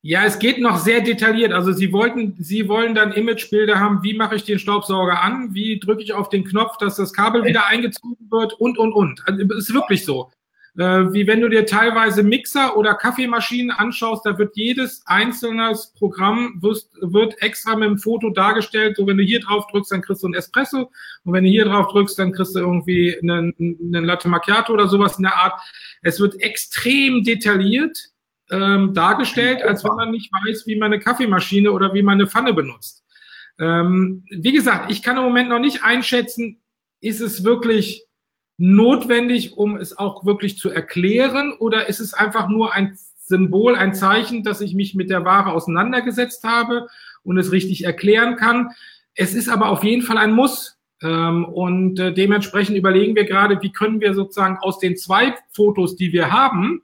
ja, 0.06 0.24
es 0.26 0.38
geht 0.38 0.60
noch 0.60 0.76
sehr 0.76 1.00
detailliert. 1.00 1.54
Also 1.54 1.72
Sie 1.72 1.90
wollten, 1.90 2.36
Sie 2.38 2.68
wollen 2.68 2.94
dann 2.94 3.12
Imagebilder 3.12 3.80
haben. 3.80 4.02
Wie 4.02 4.12
mache 4.12 4.36
ich 4.36 4.44
den 4.44 4.58
Staubsauger 4.58 5.22
an? 5.22 5.54
Wie 5.54 5.80
drücke 5.80 6.02
ich 6.02 6.12
auf 6.12 6.28
den 6.28 6.44
Knopf, 6.44 6.76
dass 6.76 6.96
das 6.96 7.14
Kabel 7.14 7.44
wieder 7.44 7.66
eingezogen 7.66 8.18
wird? 8.30 8.52
Und, 8.52 8.76
und, 8.76 8.92
und. 8.92 9.22
Also, 9.26 9.42
ist 9.56 9.72
wirklich 9.72 10.04
so. 10.04 10.30
Äh, 10.76 11.12
wie 11.12 11.26
wenn 11.28 11.40
du 11.40 11.48
dir 11.48 11.66
teilweise 11.66 12.24
Mixer 12.24 12.76
oder 12.76 12.94
Kaffeemaschinen 12.94 13.70
anschaust, 13.70 14.26
da 14.26 14.36
wird 14.38 14.56
jedes 14.56 15.02
einzelne 15.06 15.72
Programm 15.96 16.58
wird, 16.60 16.84
wird 17.00 17.40
extra 17.42 17.76
mit 17.76 17.88
dem 17.88 17.98
Foto 17.98 18.30
dargestellt. 18.30 18.96
So, 18.96 19.06
wenn 19.06 19.16
du 19.16 19.22
hier 19.22 19.38
drauf 19.38 19.66
drückst, 19.68 19.92
dann 19.92 20.02
kriegst 20.02 20.24
du 20.24 20.28
ein 20.28 20.34
Espresso. 20.34 20.90
Und 21.24 21.32
wenn 21.32 21.44
du 21.44 21.50
hier 21.50 21.66
drauf 21.66 21.92
drückst, 21.92 22.18
dann 22.18 22.32
kriegst 22.32 22.56
du 22.56 22.58
irgendwie 22.58 23.16
einen, 23.22 23.54
einen 23.58 24.04
Latte 24.04 24.28
Macchiato 24.28 24.72
oder 24.72 24.88
sowas 24.88 25.16
in 25.16 25.22
der 25.22 25.36
Art. 25.36 25.60
Es 26.02 26.18
wird 26.18 26.40
extrem 26.40 27.22
detailliert 27.22 27.96
ähm, 28.50 28.94
dargestellt, 28.94 29.62
als 29.62 29.84
wenn 29.84 29.94
man 29.94 30.10
nicht 30.10 30.30
weiß, 30.32 30.66
wie 30.66 30.76
man 30.76 30.92
eine 30.92 31.00
Kaffeemaschine 31.00 31.70
oder 31.70 31.94
wie 31.94 32.02
man 32.02 32.14
eine 32.14 32.26
Pfanne 32.26 32.52
benutzt. 32.52 33.04
Ähm, 33.60 34.24
wie 34.28 34.52
gesagt, 34.52 34.90
ich 34.90 35.04
kann 35.04 35.16
im 35.16 35.22
Moment 35.22 35.48
noch 35.48 35.60
nicht 35.60 35.84
einschätzen, 35.84 36.60
ist 37.00 37.20
es 37.20 37.44
wirklich 37.44 38.03
notwendig, 38.56 39.56
um 39.56 39.76
es 39.76 39.98
auch 39.98 40.24
wirklich 40.24 40.58
zu 40.58 40.70
erklären 40.70 41.52
oder 41.58 41.88
ist 41.88 42.00
es 42.00 42.14
einfach 42.14 42.48
nur 42.48 42.72
ein 42.72 42.96
Symbol, 43.16 43.74
ein 43.74 43.94
Zeichen, 43.94 44.42
dass 44.42 44.60
ich 44.60 44.74
mich 44.74 44.94
mit 44.94 45.10
der 45.10 45.24
Ware 45.24 45.52
auseinandergesetzt 45.52 46.44
habe 46.44 46.88
und 47.22 47.38
es 47.38 47.52
richtig 47.52 47.84
erklären 47.84 48.36
kann. 48.36 48.70
Es 49.14 49.34
ist 49.34 49.48
aber 49.48 49.70
auf 49.70 49.82
jeden 49.82 50.02
Fall 50.02 50.18
ein 50.18 50.32
Muss. 50.32 50.78
Ähm, 51.02 51.44
und 51.44 51.98
äh, 51.98 52.12
dementsprechend 52.12 52.76
überlegen 52.76 53.16
wir 53.16 53.24
gerade, 53.24 53.60
wie 53.62 53.72
können 53.72 54.00
wir 54.00 54.14
sozusagen 54.14 54.58
aus 54.58 54.78
den 54.78 54.96
zwei 54.96 55.34
Fotos, 55.50 55.96
die 55.96 56.12
wir 56.12 56.30
haben, 56.30 56.82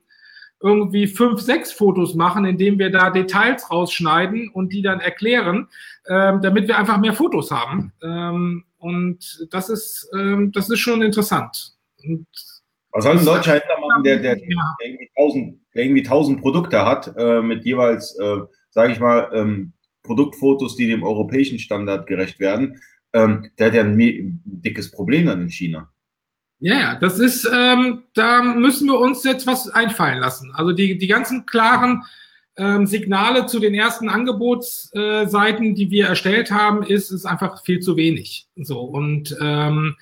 irgendwie 0.63 1.07
fünf, 1.07 1.41
sechs 1.41 1.73
Fotos 1.73 2.15
machen, 2.15 2.45
indem 2.45 2.79
wir 2.79 2.91
da 2.91 3.11
Details 3.11 3.71
rausschneiden 3.71 4.51
und 4.51 4.73
die 4.73 4.83
dann 4.83 5.01
erklären, 5.01 5.69
ähm, 6.09 6.41
damit 6.43 6.69
wir 6.69 6.79
einfach 6.79 6.99
mehr 6.99 7.15
Fotos 7.15 7.51
haben. 7.51 7.93
Ähm, 8.03 8.65
und 8.79 9.47
das 9.51 9.69
ist, 9.69 10.09
ähm, 10.15 10.53
das 10.53 10.69
ist 10.69 10.79
schon 10.79 11.03
interessant. 11.03 11.75
Und 12.05 12.27
Was 12.93 13.05
soll 13.05 13.19
ein 13.19 13.25
deutscher 13.25 13.53
Händler 13.53 13.81
machen, 13.81 14.05
der, 14.05 14.19
der, 14.19 14.37
der, 14.37 14.45
irgendwie, 14.83 15.11
tausend, 15.17 15.61
der 15.75 15.85
irgendwie 15.85 16.03
tausend 16.03 16.41
Produkte 16.41 16.85
hat, 16.85 17.15
äh, 17.17 17.41
mit 17.41 17.65
jeweils, 17.65 18.19
äh, 18.19 18.39
sage 18.71 18.93
ich 18.93 19.01
mal, 19.01 19.31
ähm, 19.35 19.73
Produktfotos, 20.03 20.77
die 20.77 20.89
dem 20.89 21.03
europäischen 21.03 21.59
Standard 21.59 22.07
gerecht 22.07 22.41
werden? 22.41 22.81
Ähm, 23.13 23.51
der 23.59 23.67
hat 23.69 23.75
ja 23.75 23.83
ein 23.83 24.43
dickes 24.45 24.91
Problem 24.91 25.27
dann 25.27 25.43
in 25.43 25.51
China. 25.51 25.90
Ja, 26.61 26.79
ja, 26.79 26.95
das 26.95 27.19
ist, 27.19 27.49
ähm, 27.53 28.05
da 28.15 28.43
müssen 28.43 28.87
wir 28.87 28.99
uns 28.99 29.25
jetzt 29.25 29.47
was 29.47 29.69
einfallen 29.69 30.19
lassen. 30.19 30.53
Also 30.55 30.73
die, 30.73 30.99
die 30.99 31.07
ganzen 31.07 31.47
klaren 31.47 32.05
ähm, 32.57 32.87
Signale 32.87 33.47
zu 33.47 33.61
den 33.61 33.75
ersten 33.75 34.11
Angebotsseiten, 34.11 35.71
äh, 35.71 35.75
die 35.75 35.91
wir 35.91 36.07
erstellt 36.07 36.51
haben, 36.51 36.83
ist, 36.83 37.11
ist 37.11 37.25
einfach 37.25 37.65
viel 37.65 37.81
zu 37.81 37.97
wenig. 37.97 38.47
So 38.57 38.81
und 38.81 39.35
ähm, 39.41 39.97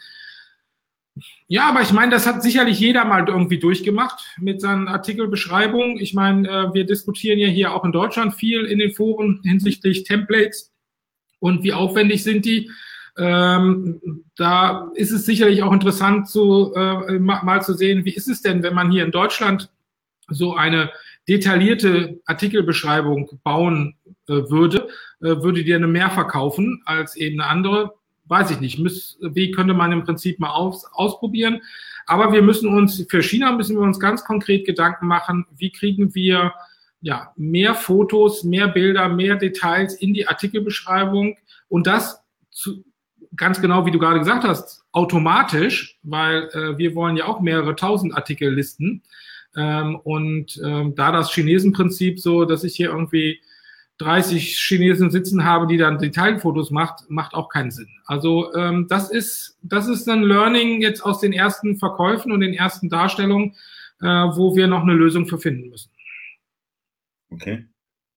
ja, 1.47 1.69
aber 1.69 1.83
ich 1.83 1.93
meine, 1.93 2.11
das 2.11 2.27
hat 2.27 2.43
sicherlich 2.43 2.81
jeder 2.81 3.05
mal 3.05 3.27
irgendwie 3.27 3.59
durchgemacht 3.59 4.21
mit 4.39 4.61
seinen 4.61 4.89
Artikelbeschreibungen. 4.89 5.99
Ich 5.99 6.13
meine, 6.13 6.49
äh, 6.49 6.75
wir 6.75 6.85
diskutieren 6.85 7.39
ja 7.39 7.49
hier 7.49 7.73
auch 7.73 7.85
in 7.85 7.93
Deutschland 7.93 8.35
viel 8.35 8.65
in 8.65 8.81
den 8.81 8.93
Foren 8.93 9.41
hinsichtlich 9.45 10.03
Templates 10.03 10.73
und 11.39 11.63
wie 11.63 11.73
aufwendig 11.73 12.25
sind 12.25 12.45
die. 12.45 12.71
Ähm, 13.19 14.01
da 14.37 14.91
ist 14.95 15.11
es 15.11 15.27
sicherlich 15.27 15.63
auch 15.63 15.73
interessant, 15.73 16.29
zu, 16.29 16.73
äh, 16.75 17.19
mal 17.19 17.61
zu 17.63 17.75
sehen, 17.75 18.05
wie 18.05 18.15
ist 18.15 18.29
es 18.29 18.43
denn, 18.43 18.63
wenn 18.63 18.75
man 18.75 18.93
hier 18.93 19.05
in 19.05 19.11
Deutschland 19.11 19.71
so 20.29 20.55
eine 20.55 20.91
detaillierte 21.29 22.21
Artikelbeschreibung 22.27 23.31
bauen 23.43 23.97
äh, 24.29 24.49
würde, 24.51 24.89
äh, 25.21 25.43
würde 25.43 25.65
die 25.65 25.75
eine 25.75 25.89
mehr 25.89 26.11
verkaufen 26.11 26.83
als 26.85 27.17
eben 27.17 27.41
eine 27.41 27.51
andere. 27.51 27.95
Weiß 28.27 28.51
ich 28.51 28.61
nicht. 28.61 28.79
Müß, 28.79 29.19
wie 29.21 29.51
könnte 29.51 29.75
man 29.75 29.91
im 29.91 30.05
Prinzip 30.05 30.39
mal 30.39 30.51
aus, 30.51 30.85
ausprobieren? 30.93 31.61
Aber 32.07 32.33
wir 32.33 32.43
müssen 32.43 32.69
uns, 32.69 33.05
für 33.09 33.23
China 33.23 33.53
müssen 33.53 33.77
wir 33.77 33.83
uns 33.83 33.99
ganz 33.99 34.25
konkret 34.25 34.65
Gedanken 34.65 35.07
machen, 35.07 35.47
wie 35.57 35.71
kriegen 35.71 36.15
wir 36.15 36.53
ja, 37.01 37.33
mehr 37.37 37.75
Fotos, 37.75 38.45
mehr 38.45 38.69
Bilder, 38.69 39.09
mehr 39.09 39.37
Details 39.37 39.95
in 39.95 40.15
die 40.15 40.27
Artikelbeschreibung 40.27 41.37
und 41.69 41.87
das 41.87 42.23
zu, 42.51 42.85
ganz 43.37 43.61
genau, 43.61 43.87
wie 43.87 43.91
du 43.91 43.99
gerade 43.99 44.19
gesagt 44.19 44.45
hast, 44.45 44.85
automatisch, 44.93 45.99
weil 46.03 46.49
äh, 46.53 46.79
wir 46.79 46.95
wollen 46.95 47.17
ja 47.17 47.27
auch 47.27 47.41
mehrere 47.41 47.77
tausend 47.77 48.15
Artikel 48.15 48.53
listen. 48.53 49.03
Ähm, 49.57 49.97
und 49.97 50.61
ähm, 50.65 50.95
da 50.95 51.13
das 51.13 51.33
Chinesenprinzip 51.33 52.21
so, 52.21 52.45
dass 52.45 52.65
ich 52.65 52.77
hier 52.77 52.91
irgendwie 52.91 53.41
30 53.99 54.57
Chinesen 54.57 55.11
sitzen 55.11 55.45
habe, 55.45 55.67
die 55.67 55.77
dann 55.77 55.99
Detailfotos 55.99 56.71
macht, 56.71 57.11
macht 57.11 57.35
auch 57.35 57.49
keinen 57.49 57.71
Sinn. 57.71 57.89
Also 58.07 58.55
ähm, 58.55 58.87
das 58.89 59.11
ist 59.11 59.59
das 59.63 59.89
ist 59.89 60.09
ein 60.09 60.23
Learning 60.23 60.81
jetzt 60.81 61.01
aus 61.01 61.21
den 61.21 61.33
ersten 61.33 61.77
Verkäufen 61.77 62.31
und 62.31 62.41
den 62.41 62.55
ersten 62.55 62.89
Darstellungen, 62.89 63.57
äh, 64.01 64.07
wo 64.07 64.55
wir 64.55 64.69
noch 64.69 64.83
eine 64.83 64.93
Lösung 64.93 65.27
für 65.27 65.39
finden 65.39 65.71
müssen. 65.71 65.91
Okay. 67.31 67.67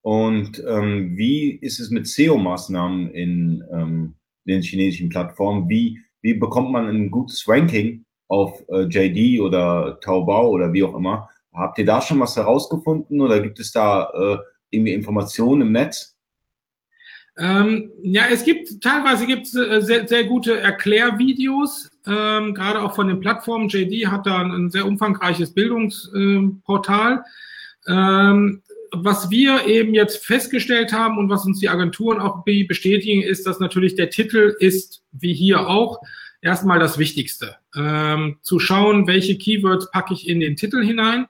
Und 0.02 0.62
ähm, 0.66 1.16
wie 1.16 1.50
ist 1.50 1.80
es 1.80 1.90
mit 1.90 2.06
SEO-Maßnahmen 2.06 3.10
in 3.10 3.64
ähm, 3.72 4.14
den 4.44 4.62
chinesischen 4.62 5.08
Plattformen. 5.08 5.68
Wie, 5.68 6.00
wie 6.20 6.34
bekommt 6.34 6.70
man 6.70 6.86
ein 6.88 7.10
gutes 7.10 7.46
Ranking 7.46 8.04
auf 8.28 8.62
äh, 8.68 8.82
JD 8.82 9.40
oder 9.40 9.98
Taobao 10.00 10.48
oder 10.48 10.72
wie 10.72 10.84
auch 10.84 10.94
immer? 10.94 11.28
Habt 11.52 11.78
ihr 11.78 11.84
da 11.84 12.00
schon 12.00 12.20
was 12.20 12.36
herausgefunden 12.36 13.20
oder 13.20 13.40
gibt 13.40 13.60
es 13.60 13.72
da 13.72 14.10
äh, 14.14 14.38
irgendwie 14.70 14.94
Informationen 14.94 15.62
im 15.62 15.72
Netz? 15.72 16.16
Ähm, 17.38 17.90
ja, 18.02 18.24
es 18.30 18.44
gibt 18.44 18.82
teilweise 18.82 19.26
gibt 19.26 19.46
es 19.46 19.54
äh, 19.54 19.80
sehr, 19.80 20.06
sehr 20.06 20.24
gute 20.24 20.60
Erklärvideos, 20.60 21.90
ähm, 22.06 22.54
gerade 22.54 22.82
auch 22.82 22.94
von 22.94 23.08
den 23.08 23.20
Plattformen. 23.20 23.68
JD 23.68 24.06
hat 24.08 24.26
da 24.26 24.42
ein, 24.42 24.70
sehr 24.70 24.86
umfangreiches 24.86 25.54
Bildungsportal. 25.54 27.24
Ähm, 27.88 28.62
was 28.92 29.30
wir 29.30 29.66
eben 29.66 29.94
jetzt 29.94 30.24
festgestellt 30.24 30.92
haben 30.92 31.18
und 31.18 31.28
was 31.28 31.46
uns 31.46 31.58
die 31.58 31.68
Agenturen 31.68 32.20
auch 32.20 32.44
bestätigen, 32.44 33.22
ist, 33.22 33.46
dass 33.46 33.58
natürlich 33.58 33.94
der 33.94 34.10
Titel 34.10 34.54
ist, 34.58 35.02
wie 35.12 35.34
hier 35.34 35.68
auch, 35.68 36.00
erstmal 36.42 36.78
das 36.78 36.98
Wichtigste. 36.98 37.56
Ähm, 37.74 38.36
zu 38.42 38.58
schauen, 38.58 39.06
welche 39.06 39.38
Keywords 39.38 39.90
packe 39.90 40.12
ich 40.12 40.28
in 40.28 40.40
den 40.40 40.56
Titel 40.56 40.84
hinein. 40.84 41.26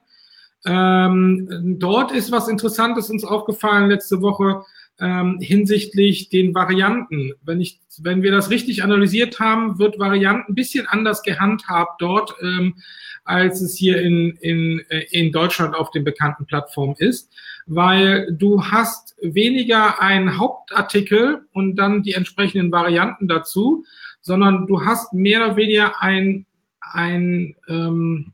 Ähm, 0.65 1.77
dort 1.79 2.11
ist 2.11 2.31
was 2.31 2.47
Interessantes 2.47 3.09
uns 3.09 3.23
aufgefallen 3.23 3.89
letzte 3.89 4.21
Woche 4.21 4.63
ähm, 4.99 5.39
hinsichtlich 5.39 6.29
den 6.29 6.53
Varianten. 6.53 7.33
Wenn, 7.43 7.61
ich, 7.61 7.79
wenn 7.99 8.23
wir 8.23 8.31
das 8.31 8.49
richtig 8.49 8.83
analysiert 8.83 9.39
haben, 9.39 9.79
wird 9.79 9.99
Varianten 9.99 10.51
ein 10.51 10.55
bisschen 10.55 10.87
anders 10.87 11.21
gehandhabt 11.21 12.01
dort, 12.01 12.35
ähm, 12.41 12.75
als 13.23 13.61
es 13.61 13.75
hier 13.75 14.01
in, 14.01 14.31
in, 14.41 14.81
äh, 14.89 15.05
in 15.11 15.31
Deutschland 15.31 15.75
auf 15.75 15.91
den 15.91 16.03
bekannten 16.03 16.45
Plattformen 16.45 16.95
ist 16.97 17.29
weil 17.65 18.33
du 18.33 18.63
hast 18.63 19.15
weniger 19.21 20.01
einen 20.01 20.37
Hauptartikel 20.37 21.47
und 21.53 21.75
dann 21.75 22.03
die 22.03 22.13
entsprechenden 22.13 22.71
Varianten 22.71 23.27
dazu, 23.27 23.85
sondern 24.21 24.67
du 24.67 24.85
hast 24.85 25.13
mehr 25.13 25.45
oder 25.45 25.55
weniger 25.55 26.01
ein, 26.01 26.45
ein, 26.79 27.55
ähm, 27.67 28.33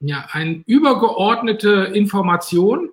ja, 0.00 0.26
ein 0.32 0.62
übergeordnete 0.66 1.90
Information 1.94 2.90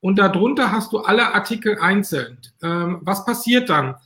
und 0.00 0.18
darunter 0.18 0.70
hast 0.72 0.92
du 0.92 0.98
alle 0.98 1.34
Artikel 1.34 1.78
einzeln. 1.78 2.38
Ähm, 2.62 2.98
was 3.02 3.24
passiert 3.24 3.70
dann? 3.70 3.96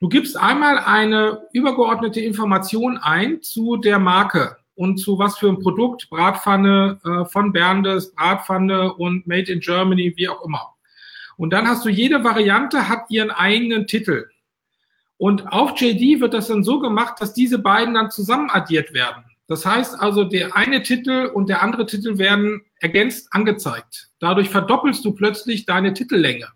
Du 0.00 0.08
gibst 0.08 0.36
einmal 0.36 0.78
eine 0.78 1.46
übergeordnete 1.52 2.20
Information 2.20 2.98
ein 2.98 3.42
zu 3.42 3.76
der 3.76 3.98
Marke 3.98 4.56
und 4.74 4.98
zu 4.98 5.18
was 5.18 5.38
für 5.38 5.48
ein 5.48 5.60
Produkt, 5.60 6.08
Bratpfanne 6.10 6.98
äh, 7.04 7.24
von 7.26 7.52
Berndes, 7.52 8.14
Bratpfanne 8.14 8.94
und 8.94 9.26
Made 9.26 9.52
in 9.52 9.60
Germany, 9.60 10.12
wie 10.16 10.28
auch 10.28 10.44
immer. 10.44 10.74
Und 11.36 11.52
dann 11.52 11.66
hast 11.66 11.84
du 11.84 11.88
jede 11.88 12.22
Variante 12.24 12.88
hat 12.88 13.10
ihren 13.10 13.30
eigenen 13.30 13.86
Titel. 13.86 14.28
Und 15.16 15.52
auf 15.52 15.80
JD 15.80 16.20
wird 16.20 16.34
das 16.34 16.48
dann 16.48 16.64
so 16.64 16.80
gemacht, 16.80 17.20
dass 17.20 17.34
diese 17.34 17.58
beiden 17.58 17.94
dann 17.94 18.10
zusammen 18.10 18.50
addiert 18.50 18.92
werden. 18.92 19.24
Das 19.46 19.66
heißt 19.66 20.00
also, 20.00 20.24
der 20.24 20.56
eine 20.56 20.82
Titel 20.82 21.30
und 21.32 21.48
der 21.48 21.62
andere 21.62 21.86
Titel 21.86 22.18
werden 22.18 22.62
ergänzt 22.80 23.28
angezeigt. 23.30 24.10
Dadurch 24.18 24.48
verdoppelst 24.48 25.04
du 25.04 25.12
plötzlich 25.12 25.66
deine 25.66 25.92
Titellänge. 25.92 26.48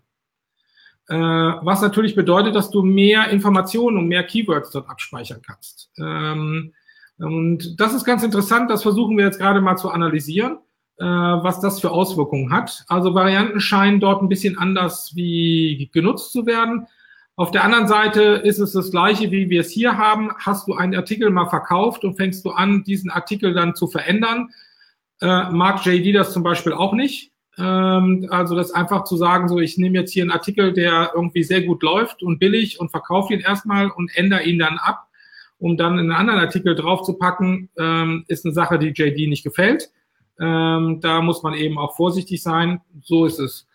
Äh, 1.07 1.15
was 1.15 1.81
natürlich 1.81 2.15
bedeutet, 2.15 2.55
dass 2.55 2.69
du 2.69 2.83
mehr 2.83 3.29
Informationen 3.29 3.97
und 3.97 4.07
mehr 4.07 4.23
Keywords 4.23 4.71
dort 4.71 4.89
abspeichern 4.89 5.41
kannst. 5.45 5.91
Ähm, 5.97 6.73
und 7.19 7.79
das 7.79 7.93
ist 7.93 8.05
ganz 8.05 8.23
interessant, 8.23 8.69
das 8.69 8.83
versuchen 8.83 9.17
wir 9.17 9.25
jetzt 9.25 9.39
gerade 9.39 9.61
mal 9.61 9.75
zu 9.75 9.89
analysieren, 9.89 10.57
äh, 10.97 11.05
was 11.05 11.59
das 11.59 11.79
für 11.79 11.91
Auswirkungen 11.91 12.51
hat. 12.51 12.85
Also 12.87 13.13
Varianten 13.13 13.59
scheinen 13.59 13.99
dort 13.99 14.21
ein 14.21 14.29
bisschen 14.29 14.57
anders 14.57 15.11
wie 15.15 15.89
genutzt 15.93 16.31
zu 16.31 16.45
werden. 16.45 16.87
Auf 17.35 17.51
der 17.51 17.63
anderen 17.63 17.87
Seite 17.87 18.21
ist 18.21 18.59
es 18.59 18.73
das 18.73 18.91
gleiche, 18.91 19.31
wie 19.31 19.49
wir 19.49 19.61
es 19.61 19.71
hier 19.71 19.97
haben. 19.97 20.31
Hast 20.39 20.67
du 20.67 20.73
einen 20.73 20.95
Artikel 20.95 21.29
mal 21.29 21.47
verkauft 21.47 22.03
und 22.03 22.15
fängst 22.15 22.43
du 22.45 22.51
an, 22.51 22.83
diesen 22.83 23.11
Artikel 23.11 23.53
dann 23.53 23.75
zu 23.75 23.87
verändern, 23.87 24.49
äh, 25.21 25.49
mag 25.49 25.85
JD 25.85 26.15
das 26.15 26.33
zum 26.33 26.43
Beispiel 26.43 26.73
auch 26.73 26.93
nicht. 26.93 27.31
Ähm, 27.57 28.27
also 28.29 28.55
das 28.55 28.71
einfach 28.71 29.03
zu 29.03 29.17
sagen, 29.17 29.49
so 29.49 29.59
ich 29.59 29.77
nehme 29.77 29.99
jetzt 29.99 30.13
hier 30.13 30.23
einen 30.23 30.31
Artikel, 30.31 30.73
der 30.73 31.11
irgendwie 31.13 31.43
sehr 31.43 31.61
gut 31.63 31.83
läuft 31.83 32.23
und 32.23 32.39
billig 32.39 32.79
und 32.79 32.91
verkaufe 32.91 33.33
ihn 33.33 33.41
erstmal 33.41 33.89
und 33.89 34.15
ändere 34.15 34.43
ihn 34.43 34.59
dann 34.59 34.77
ab 34.77 35.08
um 35.59 35.77
dann 35.77 35.99
einen 35.99 36.11
anderen 36.11 36.39
Artikel 36.39 36.75
draufzupacken, 36.75 37.69
ähm, 37.77 38.25
ist 38.27 38.45
eine 38.45 38.53
Sache, 38.53 38.79
die 38.79 38.93
JD 38.95 39.29
nicht 39.29 39.43
gefällt. 39.43 39.91
Ähm, 40.39 40.99
da 41.01 41.21
muss 41.21 41.43
man 41.43 41.53
eben 41.53 41.77
auch 41.77 41.95
vorsichtig 41.95 42.41
sein. 42.41 42.81
So 43.03 43.25
ist 43.25 43.39
es. 43.39 43.67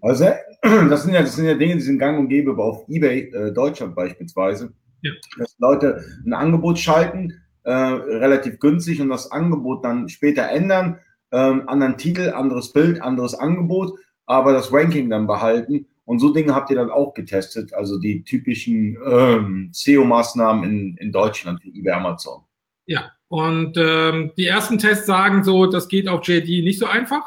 Also, 0.00 0.24
das 0.62 1.04
sind 1.04 1.14
ja, 1.14 1.20
das 1.20 1.36
sind 1.36 1.44
ja 1.44 1.54
Dinge, 1.54 1.74
die 1.74 1.82
sind 1.82 1.98
gang 1.98 2.18
und 2.18 2.28
gäbe, 2.28 2.52
aber 2.52 2.64
auf 2.64 2.88
eBay 2.88 3.30
äh, 3.30 3.52
Deutschland 3.52 3.94
beispielsweise. 3.94 4.72
Ja. 5.02 5.12
Dass 5.38 5.54
Leute 5.58 6.02
ein 6.24 6.32
Angebot 6.32 6.78
schalten, 6.78 7.34
äh, 7.64 7.70
relativ 7.72 8.58
günstig 8.58 9.00
und 9.00 9.10
das 9.10 9.30
Angebot 9.30 9.84
dann 9.84 10.08
später 10.08 10.48
ändern, 10.48 10.98
ähm, 11.32 11.68
anderen 11.68 11.98
Titel, 11.98 12.30
anderes 12.30 12.72
Bild, 12.72 13.02
anderes 13.02 13.34
Angebot, 13.34 13.98
aber 14.24 14.52
das 14.52 14.72
Ranking 14.72 15.10
dann 15.10 15.26
behalten 15.26 15.86
und 16.06 16.20
so 16.20 16.32
Dinge 16.32 16.54
habt 16.54 16.70
ihr 16.70 16.76
dann 16.76 16.90
auch 16.90 17.14
getestet, 17.14 17.74
also 17.74 17.98
die 17.98 18.22
typischen 18.22 18.96
ähm, 19.04 19.70
SEO-Maßnahmen 19.72 20.64
in, 20.64 20.96
in 20.96 21.12
Deutschland 21.12 21.62
wie 21.62 21.78
eBay 21.78 21.92
Amazon. 21.92 22.42
Ja, 22.86 23.10
und 23.28 23.76
ähm, 23.76 24.30
die 24.36 24.46
ersten 24.46 24.78
Tests 24.78 25.06
sagen 25.06 25.42
so, 25.42 25.66
das 25.66 25.88
geht 25.88 26.08
auf 26.08 26.26
JD 26.26 26.64
nicht 26.64 26.78
so 26.78 26.86
einfach. 26.86 27.24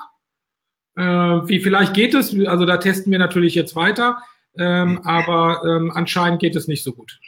Äh, 0.95 1.03
wie 1.03 1.59
vielleicht 1.59 1.93
geht 1.93 2.13
es, 2.13 2.33
also 2.47 2.65
da 2.65 2.77
testen 2.77 3.11
wir 3.11 3.19
natürlich 3.19 3.53
jetzt 3.53 3.75
weiter, 3.75 4.17
ähm, 4.57 5.01
aber 5.03 5.61
ähm, 5.65 5.91
anscheinend 5.93 6.39
geht 6.39 6.55
es 6.55 6.69
nicht 6.69 6.83
so 6.83 6.93
gut. 6.93 7.19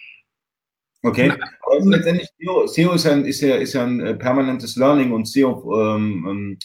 Okay, 1.03 1.31
aber 1.31 1.85
letztendlich 1.85 2.29
SEO, 2.39 2.67
SEO 2.67 2.93
ist, 2.93 3.07
ein, 3.07 3.25
ist, 3.25 3.41
ja, 3.41 3.55
ist 3.55 3.73
ja 3.73 3.83
ein 3.83 3.99
äh, 3.99 4.13
permanentes 4.13 4.77
Learning 4.77 5.11
und 5.11 5.27
SEO 5.27 5.95
ähm, 5.95 6.25
ähm, 6.29 6.59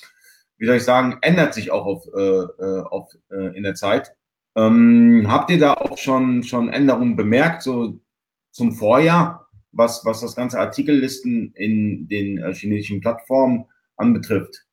wie 0.59 0.66
soll 0.66 0.77
ich 0.77 0.85
sagen, 0.85 1.18
ändert 1.20 1.55
sich 1.55 1.70
auch 1.70 1.85
auf, 1.85 2.07
äh, 2.14 2.20
äh 2.20 2.83
auf, 2.83 3.11
äh, 3.31 3.57
in 3.57 3.62
der 3.62 3.75
Zeit. 3.75 4.15
Ähm, 4.57 5.27
habt 5.29 5.51
ihr 5.51 5.59
da 5.59 5.75
auch 5.75 5.99
schon, 5.99 6.42
schon 6.42 6.71
Änderungen 6.71 7.14
bemerkt, 7.14 7.62
so 7.62 8.01
zum 8.51 8.73
Vorjahr, 8.73 9.49
was, 9.73 10.05
was 10.05 10.23
das 10.23 10.35
ganze 10.35 10.59
Artikellisten 10.59 11.53
in 11.55 12.09
den 12.09 12.38
äh, 12.38 12.55
chinesischen 12.55 13.01
Plattformen 13.03 13.66
anbetrifft? 13.97 14.64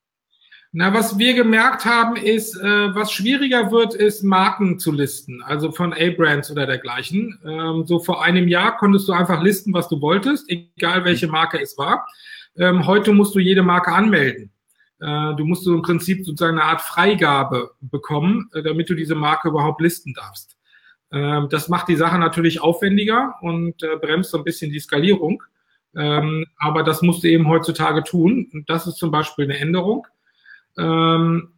Na, 0.72 0.92
was 0.94 1.20
wir 1.20 1.34
gemerkt 1.36 1.86
haben, 1.86 2.16
ist, 2.16 2.56
äh, 2.56 2.96
was 2.96 3.12
schwieriger 3.12 3.72
wird, 3.72 3.94
ist 3.94 4.24
Marken 4.24 4.80
zu 4.80 4.92
listen, 4.92 5.44
also 5.44 5.72
von 5.72 5.94
A-Brands 5.94 6.50
oder 6.50 6.66
dergleichen. 6.66 7.38
Ähm, 7.46 7.86
so 7.86 8.00
vor 8.00 8.24
einem 8.24 8.48
Jahr 8.48 8.78
konntest 8.78 9.08
du 9.08 9.12
einfach 9.14 9.44
listen, 9.44 9.74
was 9.74 9.90
du 9.90 10.02
wolltest, 10.02 10.50
egal 10.50 11.04
welche 11.04 11.28
Marke 11.28 11.62
es 11.62 11.78
war. 11.78 12.08
Ähm, 12.58 12.88
heute 12.88 13.12
musst 13.12 13.36
du 13.36 13.40
jede 13.40 13.62
Marke 13.62 13.92
anmelden. 13.92 14.53
Äh, 15.04 15.36
du 15.36 15.44
musst 15.44 15.66
so 15.66 15.74
im 15.74 15.82
Prinzip 15.82 16.26
sozusagen 16.26 16.58
eine 16.58 16.70
Art 16.70 16.82
Freigabe 16.82 17.72
bekommen, 17.82 18.50
äh, 18.54 18.64
damit 18.64 18.90
du 18.90 18.96
diese 18.96 19.16
Marke 19.16 19.50
überhaupt 19.50 19.82
listen 19.82 20.14
darfst. 20.14 20.56
Ähm, 21.12 21.50
das 21.50 21.68
macht 21.68 21.90
die 21.90 21.98
Sache 21.98 22.18
natürlich 22.18 22.62
aufwendiger 22.62 23.36
und 23.42 23.84
äh, 23.84 23.98
bremst 23.98 24.32
so 24.32 24.38
ein 24.38 24.46
bisschen 24.46 24.72
die 24.72 24.80
Skalierung. 24.80 25.44
Ähm, 25.96 26.46
aber 26.58 26.84
das 26.84 27.02
musst 27.02 27.24
du 27.24 27.28
eben 27.28 27.50
heutzutage 27.50 28.04
tun. 28.04 28.50
Und 28.54 28.70
das 28.70 28.88
ist 28.88 28.96
zum 28.96 29.12
Beispiel 29.12 29.44
eine 29.44 29.60
Änderung. 29.60 30.08
Ähm, 30.78 31.50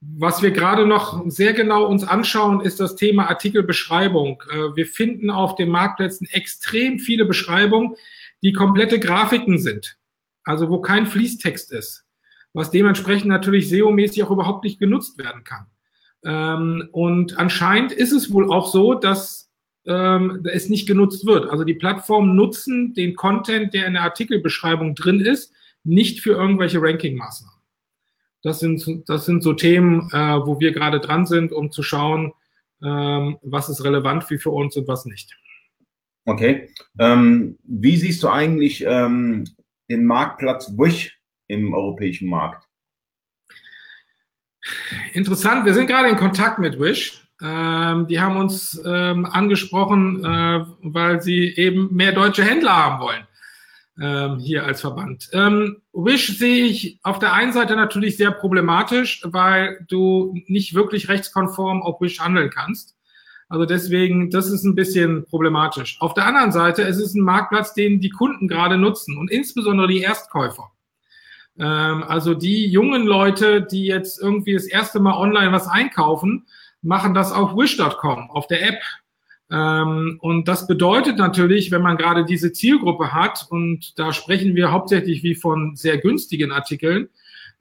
was 0.00 0.40
wir 0.40 0.50
gerade 0.50 0.86
noch 0.86 1.22
sehr 1.28 1.52
genau 1.52 1.84
uns 1.84 2.02
anschauen, 2.02 2.62
ist 2.62 2.80
das 2.80 2.96
Thema 2.96 3.28
Artikelbeschreibung. 3.28 4.42
Wir 4.74 4.86
finden 4.86 5.28
auf 5.28 5.56
den 5.56 5.68
Marktplätzen 5.68 6.26
extrem 6.30 6.98
viele 6.98 7.24
Beschreibungen, 7.24 7.94
die 8.42 8.52
komplette 8.52 9.00
Grafiken 9.00 9.58
sind. 9.58 9.98
Also 10.44 10.70
wo 10.70 10.80
kein 10.80 11.06
Fließtext 11.06 11.72
ist. 11.72 12.07
Was 12.52 12.70
dementsprechend 12.70 13.28
natürlich 13.28 13.68
SEO-mäßig 13.68 14.22
auch 14.24 14.30
überhaupt 14.30 14.64
nicht 14.64 14.78
genutzt 14.78 15.18
werden 15.18 15.44
kann. 15.44 15.66
Ähm, 16.24 16.88
und 16.92 17.38
anscheinend 17.38 17.92
ist 17.92 18.12
es 18.12 18.32
wohl 18.32 18.50
auch 18.50 18.70
so, 18.70 18.94
dass 18.94 19.50
ähm, 19.86 20.44
es 20.44 20.68
nicht 20.68 20.86
genutzt 20.86 21.26
wird. 21.26 21.50
Also 21.50 21.64
die 21.64 21.74
Plattformen 21.74 22.34
nutzen 22.34 22.94
den 22.94 23.14
Content, 23.14 23.74
der 23.74 23.86
in 23.86 23.94
der 23.94 24.02
Artikelbeschreibung 24.02 24.94
drin 24.94 25.20
ist, 25.20 25.52
nicht 25.84 26.20
für 26.20 26.32
irgendwelche 26.32 26.82
Ranking-Maßnahmen. 26.82 27.58
Das 28.42 28.60
sind, 28.60 29.08
das 29.08 29.24
sind 29.24 29.42
so 29.42 29.52
Themen, 29.54 30.10
äh, 30.12 30.46
wo 30.46 30.60
wir 30.60 30.72
gerade 30.72 31.00
dran 31.00 31.26
sind, 31.26 31.52
um 31.52 31.72
zu 31.72 31.82
schauen, 31.82 32.32
ähm, 32.82 33.38
was 33.42 33.68
ist 33.68 33.84
relevant 33.84 34.24
für, 34.24 34.50
uns 34.50 34.76
und 34.76 34.86
was 34.86 35.06
nicht. 35.06 35.36
Okay. 36.24 36.70
Ähm, 36.98 37.58
wie 37.64 37.96
siehst 37.96 38.22
du 38.22 38.28
eigentlich 38.28 38.84
ähm, 38.86 39.44
den 39.90 40.04
Marktplatz 40.04 40.70
Wish 40.76 41.17
im 41.48 41.74
europäischen 41.74 42.28
Markt? 42.28 42.68
Interessant, 45.12 45.64
wir 45.64 45.74
sind 45.74 45.86
gerade 45.86 46.08
in 46.08 46.16
Kontakt 46.16 46.58
mit 46.58 46.78
Wish. 46.78 47.24
Ähm, 47.42 48.06
die 48.08 48.20
haben 48.20 48.36
uns 48.36 48.80
ähm, 48.84 49.24
angesprochen, 49.26 50.24
äh, 50.24 50.64
weil 50.82 51.20
sie 51.22 51.54
eben 51.56 51.94
mehr 51.94 52.12
deutsche 52.12 52.44
Händler 52.44 52.76
haben 52.76 53.00
wollen 53.00 53.26
ähm, 54.00 54.38
hier 54.38 54.64
als 54.64 54.80
Verband. 54.80 55.28
Ähm, 55.32 55.82
Wish 55.92 56.38
sehe 56.38 56.64
ich 56.64 56.98
auf 57.02 57.18
der 57.18 57.32
einen 57.32 57.52
Seite 57.52 57.76
natürlich 57.76 58.16
sehr 58.16 58.30
problematisch, 58.30 59.22
weil 59.24 59.84
du 59.88 60.34
nicht 60.46 60.74
wirklich 60.74 61.08
rechtskonform 61.08 61.82
auf 61.82 62.00
Wish 62.00 62.20
handeln 62.20 62.50
kannst. 62.50 62.96
Also 63.48 63.64
deswegen, 63.64 64.30
das 64.30 64.48
ist 64.50 64.64
ein 64.64 64.74
bisschen 64.74 65.24
problematisch. 65.24 65.96
Auf 66.00 66.14
der 66.14 66.26
anderen 66.26 66.52
Seite, 66.52 66.82
es 66.82 66.98
ist 66.98 67.14
ein 67.14 67.22
Marktplatz, 67.22 67.72
den 67.72 68.00
die 68.00 68.10
Kunden 68.10 68.46
gerade 68.46 68.76
nutzen 68.76 69.16
und 69.16 69.30
insbesondere 69.30 69.88
die 69.88 70.02
Erstkäufer. 70.02 70.70
Ähm, 71.58 72.04
also 72.04 72.34
die 72.34 72.66
jungen 72.66 73.06
Leute, 73.06 73.62
die 73.62 73.86
jetzt 73.86 74.20
irgendwie 74.20 74.54
das 74.54 74.66
erste 74.66 75.00
Mal 75.00 75.16
online 75.16 75.52
was 75.52 75.68
einkaufen, 75.68 76.46
machen 76.82 77.14
das 77.14 77.32
auf 77.32 77.56
wish.com, 77.56 78.30
auf 78.30 78.46
der 78.46 78.66
App 78.66 78.80
ähm, 79.50 80.18
und 80.20 80.46
das 80.46 80.66
bedeutet 80.66 81.16
natürlich, 81.16 81.70
wenn 81.70 81.82
man 81.82 81.96
gerade 81.96 82.24
diese 82.24 82.52
Zielgruppe 82.52 83.12
hat, 83.12 83.46
und 83.50 83.98
da 83.98 84.12
sprechen 84.12 84.54
wir 84.54 84.72
hauptsächlich 84.72 85.22
wie 85.22 85.34
von 85.34 85.74
sehr 85.74 85.98
günstigen 85.98 86.52
Artikeln, 86.52 87.08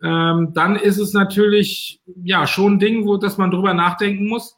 ähm, 0.04 0.52
dann 0.54 0.76
ist 0.76 0.98
es 0.98 1.14
natürlich 1.14 2.02
ja 2.24 2.46
schon 2.46 2.74
ein 2.74 2.80
Ding, 2.80 3.06
wo 3.06 3.18
dass 3.18 3.38
man 3.38 3.52
drüber 3.52 3.74
nachdenken 3.74 4.28
muss, 4.28 4.56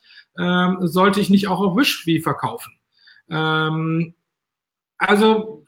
sollte 0.81 1.19
ich 1.19 1.29
nicht 1.29 1.49
auch 1.49 1.59
auf 1.59 1.75
Wish 1.75 2.05
wie 2.05 2.21
verkaufen. 2.21 2.71
Also 4.97 5.65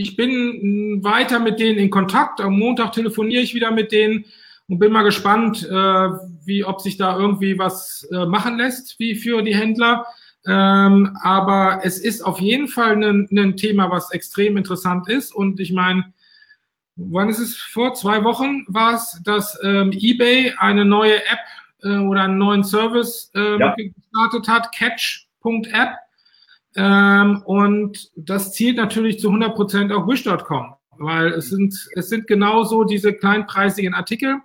ich 0.00 0.16
bin 0.16 1.02
weiter 1.02 1.38
mit 1.38 1.60
denen 1.60 1.78
in 1.78 1.90
Kontakt. 1.90 2.40
Am 2.40 2.58
Montag 2.58 2.92
telefoniere 2.92 3.42
ich 3.42 3.54
wieder 3.54 3.70
mit 3.70 3.92
denen 3.92 4.24
und 4.68 4.78
bin 4.78 4.92
mal 4.92 5.02
gespannt, 5.02 5.62
äh, 5.68 6.08
wie 6.44 6.64
ob 6.64 6.80
sich 6.80 6.96
da 6.96 7.18
irgendwie 7.18 7.58
was 7.58 8.08
äh, 8.12 8.24
machen 8.24 8.56
lässt, 8.56 8.98
wie 8.98 9.14
für 9.14 9.42
die 9.42 9.54
Händler. 9.54 10.06
Ähm, 10.46 11.16
aber 11.22 11.80
es 11.82 11.98
ist 11.98 12.22
auf 12.22 12.40
jeden 12.40 12.68
Fall 12.68 13.02
ein, 13.02 13.28
ein 13.30 13.56
Thema, 13.56 13.90
was 13.90 14.10
extrem 14.12 14.56
interessant 14.56 15.08
ist. 15.08 15.34
Und 15.34 15.60
ich 15.60 15.72
meine, 15.72 16.12
wann 16.96 17.28
ist 17.28 17.38
es? 17.38 17.56
Vor 17.56 17.94
zwei 17.94 18.24
Wochen 18.24 18.64
war 18.68 18.94
es, 18.94 19.20
dass 19.24 19.58
ähm, 19.62 19.92
eBay 19.92 20.54
eine 20.58 20.84
neue 20.84 21.16
App 21.16 21.40
äh, 21.82 21.98
oder 21.98 22.22
einen 22.22 22.38
neuen 22.38 22.64
Service 22.64 23.30
ähm, 23.34 23.60
ja. 23.60 23.74
gestartet 23.74 24.48
hat, 24.48 24.72
catch.app. 24.72 25.90
Ähm, 26.76 27.42
und 27.44 28.10
das 28.16 28.52
zielt 28.52 28.76
natürlich 28.76 29.18
zu 29.18 29.28
100 29.28 29.54
Prozent 29.54 29.92
auf 29.92 30.06
wish.com, 30.06 30.74
weil 30.98 31.32
es 31.32 31.50
sind, 31.50 31.74
es 31.94 32.08
sind 32.08 32.26
genauso 32.26 32.84
diese 32.84 33.12
kleinpreisigen 33.12 33.94
Artikel. 33.94 34.36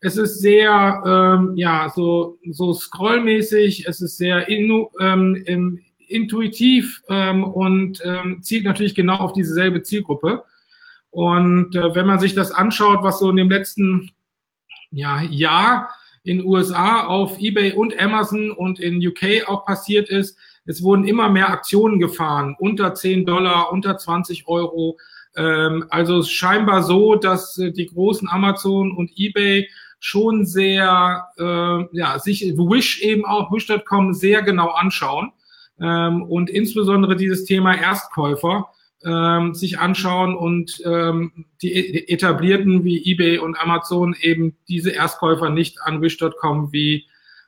Es 0.00 0.16
ist 0.16 0.40
sehr, 0.40 1.02
ähm, 1.06 1.52
ja, 1.56 1.90
so, 1.94 2.38
so 2.50 2.72
scrollmäßig, 2.74 3.86
es 3.86 4.00
ist 4.00 4.16
sehr 4.16 4.48
inu, 4.48 4.88
ähm, 5.00 5.80
intuitiv 6.08 7.02
ähm, 7.08 7.44
und 7.44 8.00
ähm, 8.04 8.42
zielt 8.42 8.64
natürlich 8.64 8.94
genau 8.94 9.16
auf 9.16 9.32
dieselbe 9.32 9.82
Zielgruppe. 9.82 10.44
Und 11.10 11.74
äh, 11.74 11.94
wenn 11.94 12.06
man 12.06 12.20
sich 12.20 12.34
das 12.34 12.52
anschaut, 12.52 13.02
was 13.02 13.18
so 13.18 13.30
in 13.30 13.36
dem 13.36 13.50
letzten 13.50 14.10
ja, 14.90 15.22
Jahr 15.22 15.90
in 16.24 16.44
USA 16.44 17.06
auf 17.06 17.38
eBay 17.38 17.72
und 17.72 17.98
Amazon 18.00 18.50
und 18.50 18.80
in 18.80 19.04
UK 19.06 19.48
auch 19.48 19.64
passiert 19.64 20.08
ist, 20.08 20.38
es 20.66 20.82
wurden 20.82 21.04
immer 21.04 21.28
mehr 21.28 21.48
Aktionen 21.48 21.98
gefahren, 21.98 22.56
unter 22.58 22.94
10 22.94 23.24
Dollar, 23.24 23.72
unter 23.72 23.96
20 23.96 24.48
Euro. 24.48 24.98
Ähm, 25.36 25.86
also 25.90 26.22
scheinbar 26.22 26.82
so, 26.82 27.14
dass 27.14 27.56
äh, 27.58 27.72
die 27.72 27.86
großen 27.86 28.28
Amazon 28.28 28.92
und 28.92 29.10
eBay 29.16 29.68
schon 29.98 30.44
sehr, 30.44 31.26
äh, 31.38 31.96
ja, 31.96 32.18
sich 32.18 32.42
Wish 32.56 33.00
eben 33.02 33.24
auch, 33.24 33.52
Wish.com 33.52 34.12
sehr 34.12 34.42
genau 34.42 34.68
anschauen 34.68 35.32
ähm, 35.80 36.22
und 36.22 36.50
insbesondere 36.50 37.16
dieses 37.16 37.44
Thema 37.44 37.74
Erstkäufer 37.74 38.68
ähm, 39.04 39.54
sich 39.54 39.78
anschauen 39.78 40.34
und 40.34 40.80
ähm, 40.84 41.46
die 41.62 41.72
e-, 41.72 42.12
etablierten 42.12 42.84
wie 42.84 43.04
eBay 43.10 43.38
und 43.38 43.58
Amazon 43.58 44.16
eben 44.20 44.56
diese 44.68 44.90
Erstkäufer 44.90 45.50
nicht 45.50 45.80
an 45.82 46.02
Wish.com 46.02 46.72
wie, 46.72 47.06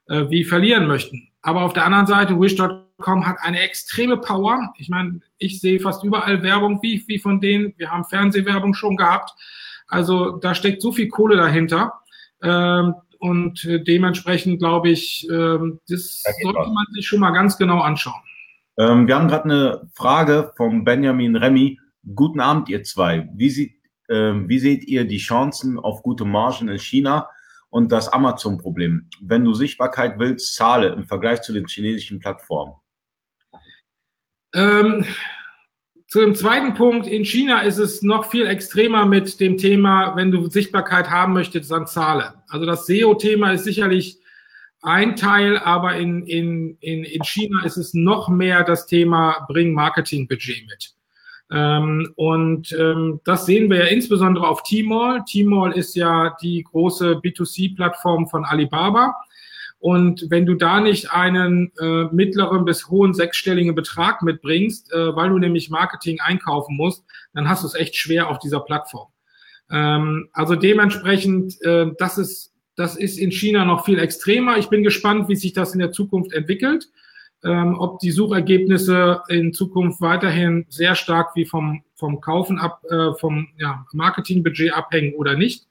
äh, 0.08 0.28
wie 0.28 0.44
verlieren 0.44 0.86
möchten. 0.86 1.28
Aber 1.48 1.62
auf 1.62 1.72
der 1.72 1.86
anderen 1.86 2.06
Seite, 2.06 2.38
Wish.com 2.38 3.26
hat 3.26 3.38
eine 3.40 3.60
extreme 3.60 4.18
Power. 4.18 4.70
Ich 4.76 4.90
meine, 4.90 5.20
ich 5.38 5.62
sehe 5.62 5.80
fast 5.80 6.04
überall 6.04 6.42
Werbung 6.42 6.82
wie, 6.82 7.02
wie 7.06 7.18
von 7.18 7.40
denen. 7.40 7.72
Wir 7.78 7.90
haben 7.90 8.04
Fernsehwerbung 8.04 8.74
schon 8.74 8.98
gehabt. 8.98 9.30
Also 9.86 10.32
da 10.32 10.54
steckt 10.54 10.82
so 10.82 10.92
viel 10.92 11.08
Kohle 11.08 11.38
dahinter. 11.38 11.94
Ähm, 12.42 12.92
und 13.18 13.64
dementsprechend 13.64 14.58
glaube 14.58 14.90
ich, 14.90 15.26
ähm, 15.30 15.80
das 15.88 16.22
sollte 16.42 16.70
man 16.70 16.84
sich 16.92 17.08
schon 17.08 17.20
mal 17.20 17.30
ganz 17.30 17.56
genau 17.56 17.80
anschauen. 17.80 18.20
Ähm, 18.76 19.06
wir 19.06 19.14
haben 19.14 19.28
gerade 19.28 19.44
eine 19.44 19.90
Frage 19.94 20.52
vom 20.58 20.84
Benjamin 20.84 21.34
Remy. 21.34 21.80
Guten 22.14 22.40
Abend, 22.40 22.68
ihr 22.68 22.82
zwei. 22.82 23.26
Wie, 23.32 23.48
sieht, 23.48 23.72
ähm, 24.10 24.50
wie 24.50 24.58
seht 24.58 24.84
ihr 24.84 25.06
die 25.06 25.16
Chancen 25.16 25.78
auf 25.78 26.02
gute 26.02 26.26
Margen 26.26 26.68
in 26.68 26.78
China 26.78 27.26
und 27.70 27.92
das 27.92 28.08
Amazon-Problem? 28.08 29.08
Wenn 29.20 29.44
du 29.44 29.54
Sichtbarkeit 29.54 30.18
willst, 30.18 30.54
zahle 30.54 30.88
im 30.88 31.04
Vergleich 31.04 31.42
zu 31.42 31.52
den 31.52 31.66
chinesischen 31.66 32.18
Plattformen. 32.18 32.74
Ähm, 34.54 35.04
zu 36.06 36.20
dem 36.20 36.34
zweiten 36.34 36.72
Punkt, 36.72 37.06
in 37.06 37.24
China 37.24 37.60
ist 37.60 37.76
es 37.76 38.02
noch 38.02 38.30
viel 38.30 38.46
extremer 38.46 39.04
mit 39.04 39.40
dem 39.40 39.58
Thema, 39.58 40.16
wenn 40.16 40.30
du 40.30 40.48
Sichtbarkeit 40.48 41.10
haben 41.10 41.34
möchtest, 41.34 41.70
dann 41.70 41.86
zahle. 41.86 42.42
Also 42.48 42.64
das 42.64 42.86
SEO-Thema 42.86 43.52
ist 43.52 43.64
sicherlich 43.64 44.18
ein 44.80 45.16
Teil, 45.16 45.58
aber 45.58 45.96
in, 45.96 46.24
in, 46.24 46.78
in, 46.80 47.04
in 47.04 47.22
China 47.24 47.64
ist 47.64 47.76
es 47.76 47.92
noch 47.94 48.28
mehr 48.28 48.64
das 48.64 48.86
Thema, 48.86 49.44
bring 49.48 49.74
Marketing-Budget 49.74 50.66
mit. 50.66 50.94
Ähm, 51.50 52.12
und 52.16 52.76
ähm, 52.78 53.20
das 53.24 53.46
sehen 53.46 53.70
wir 53.70 53.78
ja 53.78 53.86
insbesondere 53.86 54.46
auf 54.46 54.62
Tmall. 54.62 55.22
Tmall 55.24 55.72
ist 55.72 55.94
ja 55.94 56.36
die 56.42 56.62
große 56.62 57.20
B2C-Plattform 57.22 58.28
von 58.28 58.44
Alibaba. 58.44 59.14
Und 59.80 60.26
wenn 60.28 60.44
du 60.44 60.54
da 60.54 60.80
nicht 60.80 61.12
einen 61.12 61.72
äh, 61.80 62.04
mittleren 62.12 62.64
bis 62.64 62.88
hohen 62.88 63.14
sechsstelligen 63.14 63.74
Betrag 63.74 64.22
mitbringst, 64.22 64.92
äh, 64.92 65.14
weil 65.14 65.30
du 65.30 65.38
nämlich 65.38 65.70
Marketing 65.70 66.20
einkaufen 66.20 66.76
musst, 66.76 67.04
dann 67.32 67.48
hast 67.48 67.62
du 67.62 67.68
es 67.68 67.74
echt 67.74 67.96
schwer 67.96 68.28
auf 68.28 68.40
dieser 68.40 68.60
Plattform. 68.60 69.08
Ähm, 69.70 70.28
also 70.32 70.56
dementsprechend, 70.56 71.62
äh, 71.62 71.86
das 71.98 72.18
ist, 72.18 72.52
das 72.74 72.96
ist 72.96 73.18
in 73.18 73.30
China 73.30 73.64
noch 73.64 73.84
viel 73.84 73.98
extremer. 73.98 74.58
Ich 74.58 74.68
bin 74.68 74.82
gespannt, 74.82 75.28
wie 75.28 75.36
sich 75.36 75.52
das 75.52 75.72
in 75.72 75.78
der 75.78 75.92
Zukunft 75.92 76.32
entwickelt. 76.32 76.88
Ähm, 77.44 77.76
ob 77.78 78.00
die 78.00 78.10
Suchergebnisse 78.10 79.22
in 79.28 79.52
Zukunft 79.52 80.00
weiterhin 80.00 80.66
sehr 80.68 80.94
stark 80.96 81.36
wie 81.36 81.44
vom, 81.44 81.82
vom 81.94 82.20
Kaufen 82.20 82.58
ab, 82.58 82.82
äh, 82.90 83.12
vom 83.14 83.48
ja, 83.58 83.86
Marketingbudget 83.92 84.72
abhängen 84.72 85.14
oder 85.14 85.36
nicht. 85.36 85.68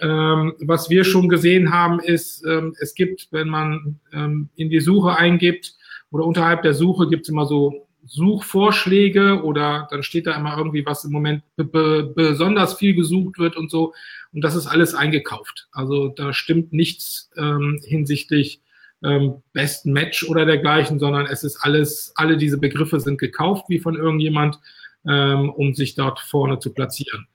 Ähm, 0.00 0.54
was 0.60 0.88
wir 0.88 1.04
schon 1.04 1.28
gesehen 1.28 1.70
haben, 1.72 2.00
ist, 2.00 2.44
ähm, 2.46 2.74
es 2.80 2.94
gibt, 2.94 3.28
wenn 3.30 3.48
man 3.48 4.00
ähm, 4.12 4.48
in 4.56 4.70
die 4.70 4.80
Suche 4.80 5.16
eingibt 5.16 5.74
oder 6.10 6.24
unterhalb 6.24 6.62
der 6.62 6.74
Suche 6.74 7.08
gibt 7.08 7.24
es 7.24 7.28
immer 7.28 7.46
so 7.46 7.86
Suchvorschläge 8.04 9.42
oder 9.42 9.86
dann 9.90 10.02
steht 10.02 10.26
da 10.26 10.34
immer 10.34 10.56
irgendwie, 10.56 10.84
was 10.84 11.04
im 11.04 11.12
Moment 11.12 11.42
besonders 11.56 12.74
viel 12.74 12.94
gesucht 12.94 13.38
wird 13.38 13.56
und 13.56 13.70
so. 13.70 13.94
Und 14.32 14.42
das 14.42 14.56
ist 14.56 14.66
alles 14.66 14.94
eingekauft. 14.94 15.68
Also 15.72 16.08
da 16.08 16.32
stimmt 16.32 16.72
nichts 16.72 17.30
ähm, 17.36 17.80
hinsichtlich 17.84 18.60
ähm, 19.04 19.42
besten 19.52 19.92
Match 19.92 20.28
oder 20.28 20.46
dergleichen, 20.46 20.98
sondern 20.98 21.26
es 21.26 21.44
ist 21.44 21.58
alles, 21.62 22.12
alle 22.16 22.36
diese 22.36 22.58
Begriffe 22.58 23.00
sind 23.00 23.18
gekauft 23.18 23.66
wie 23.68 23.78
von 23.78 23.96
irgendjemand, 23.96 24.58
ähm, 25.06 25.50
um 25.50 25.74
sich 25.74 25.94
dort 25.94 26.20
vorne 26.20 26.58
zu 26.58 26.72
platzieren. 26.72 27.26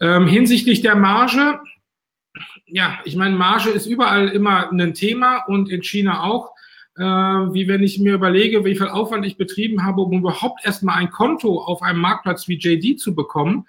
Ähm, 0.00 0.26
hinsichtlich 0.26 0.80
der 0.82 0.94
Marge, 0.94 1.60
ja, 2.66 2.98
ich 3.04 3.16
meine, 3.16 3.36
Marge 3.36 3.70
ist 3.70 3.86
überall 3.86 4.28
immer 4.28 4.70
ein 4.70 4.94
Thema 4.94 5.44
und 5.46 5.70
in 5.70 5.82
China 5.82 6.24
auch 6.24 6.52
äh, 6.98 7.02
wie 7.02 7.68
wenn 7.68 7.82
ich 7.82 8.00
mir 8.00 8.14
überlege, 8.14 8.64
wie 8.64 8.74
viel 8.74 8.88
Aufwand 8.88 9.24
ich 9.24 9.36
betrieben 9.36 9.84
habe, 9.84 10.00
um 10.00 10.18
überhaupt 10.18 10.66
erstmal 10.66 10.96
ein 10.96 11.10
Konto 11.10 11.62
auf 11.62 11.80
einem 11.80 12.00
Marktplatz 12.00 12.48
wie 12.48 12.58
JD 12.58 12.98
zu 12.98 13.14
bekommen, 13.14 13.66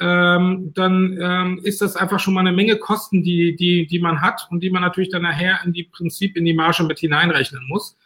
ähm, 0.00 0.72
dann 0.74 1.18
ähm, 1.20 1.60
ist 1.62 1.80
das 1.80 1.96
einfach 1.96 2.20
schon 2.20 2.34
mal 2.34 2.40
eine 2.40 2.52
Menge 2.52 2.76
Kosten, 2.76 3.22
die, 3.22 3.56
die, 3.56 3.86
die 3.86 3.98
man 3.98 4.20
hat 4.20 4.46
und 4.50 4.60
die 4.62 4.70
man 4.70 4.82
natürlich 4.82 5.10
dann 5.10 5.22
nachher 5.22 5.60
in 5.64 5.72
die 5.72 5.84
Prinzip 5.84 6.36
in 6.36 6.44
die 6.44 6.54
Marge 6.54 6.84
mit 6.84 6.98
hineinrechnen 6.98 7.66
muss. 7.68 7.96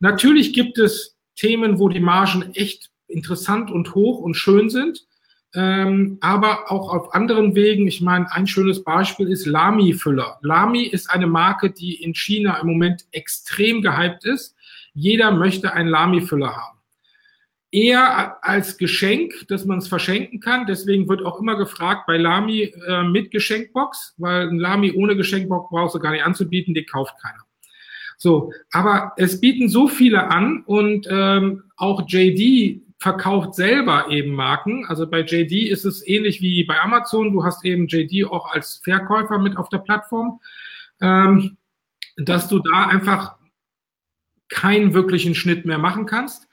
Natürlich 0.00 0.52
gibt 0.52 0.78
es 0.78 1.16
Themen, 1.36 1.78
wo 1.78 1.88
die 1.88 2.00
Margen 2.00 2.52
echt 2.54 2.90
interessant 3.06 3.70
und 3.70 3.94
hoch 3.94 4.18
und 4.18 4.34
schön 4.34 4.68
sind 4.68 5.06
ähm, 5.54 6.18
aber 6.20 6.70
auch 6.70 6.92
auf 6.92 7.14
anderen 7.14 7.54
Wegen. 7.54 7.86
Ich 7.88 8.00
meine, 8.00 8.30
ein 8.32 8.46
schönes 8.46 8.84
Beispiel 8.84 9.28
ist 9.28 9.46
Lamy-Füller. 9.46 10.38
Lamy 10.42 10.82
ist 10.82 11.10
eine 11.10 11.26
Marke, 11.26 11.70
die 11.70 12.02
in 12.02 12.14
China 12.14 12.58
im 12.60 12.66
Moment 12.66 13.06
extrem 13.12 13.80
gehypt 13.80 14.24
ist. 14.24 14.54
Jeder 14.92 15.30
möchte 15.30 15.72
einen 15.72 15.88
Lamy-Füller 15.88 16.54
haben. 16.54 16.77
Eher 17.70 18.42
als 18.42 18.78
Geschenk, 18.78 19.46
dass 19.48 19.66
man 19.66 19.78
es 19.78 19.88
verschenken 19.88 20.40
kann. 20.40 20.66
Deswegen 20.66 21.08
wird 21.08 21.22
auch 21.22 21.38
immer 21.38 21.56
gefragt 21.56 22.06
bei 22.06 22.16
Lamy 22.16 22.72
äh, 22.86 23.02
mit 23.02 23.30
Geschenkbox, 23.30 24.14
weil 24.16 24.48
ein 24.48 24.58
Lamy 24.58 24.92
ohne 24.92 25.16
Geschenkbox 25.16 25.68
brauchst 25.70 25.94
du 25.94 25.98
gar 25.98 26.12
nicht 26.12 26.24
anzubieten, 26.24 26.72
die 26.72 26.84
kauft 26.84 27.14
keiner. 27.20 27.44
So, 28.16 28.52
aber 28.72 29.12
es 29.16 29.40
bieten 29.40 29.68
so 29.68 29.86
viele 29.86 30.30
an 30.30 30.64
und 30.64 31.06
ähm, 31.10 31.64
auch 31.76 32.08
JD 32.08 32.82
verkauft 32.98 33.54
selber 33.54 34.08
eben 34.10 34.32
Marken. 34.32 34.84
Also 34.86 35.08
bei 35.08 35.20
JD 35.20 35.68
ist 35.68 35.84
es 35.84 36.06
ähnlich 36.06 36.40
wie 36.40 36.64
bei 36.64 36.80
Amazon. 36.80 37.32
Du 37.32 37.44
hast 37.44 37.64
eben 37.64 37.86
JD 37.86 38.26
auch 38.28 38.52
als 38.52 38.80
Verkäufer 38.82 39.38
mit 39.38 39.56
auf 39.56 39.68
der 39.68 39.78
Plattform, 39.78 40.40
ähm, 41.00 41.56
dass 42.16 42.48
du 42.48 42.58
da 42.58 42.86
einfach 42.86 43.36
keinen 44.48 44.94
wirklichen 44.94 45.36
Schnitt 45.36 45.64
mehr 45.64 45.78
machen 45.78 46.06
kannst, 46.06 46.47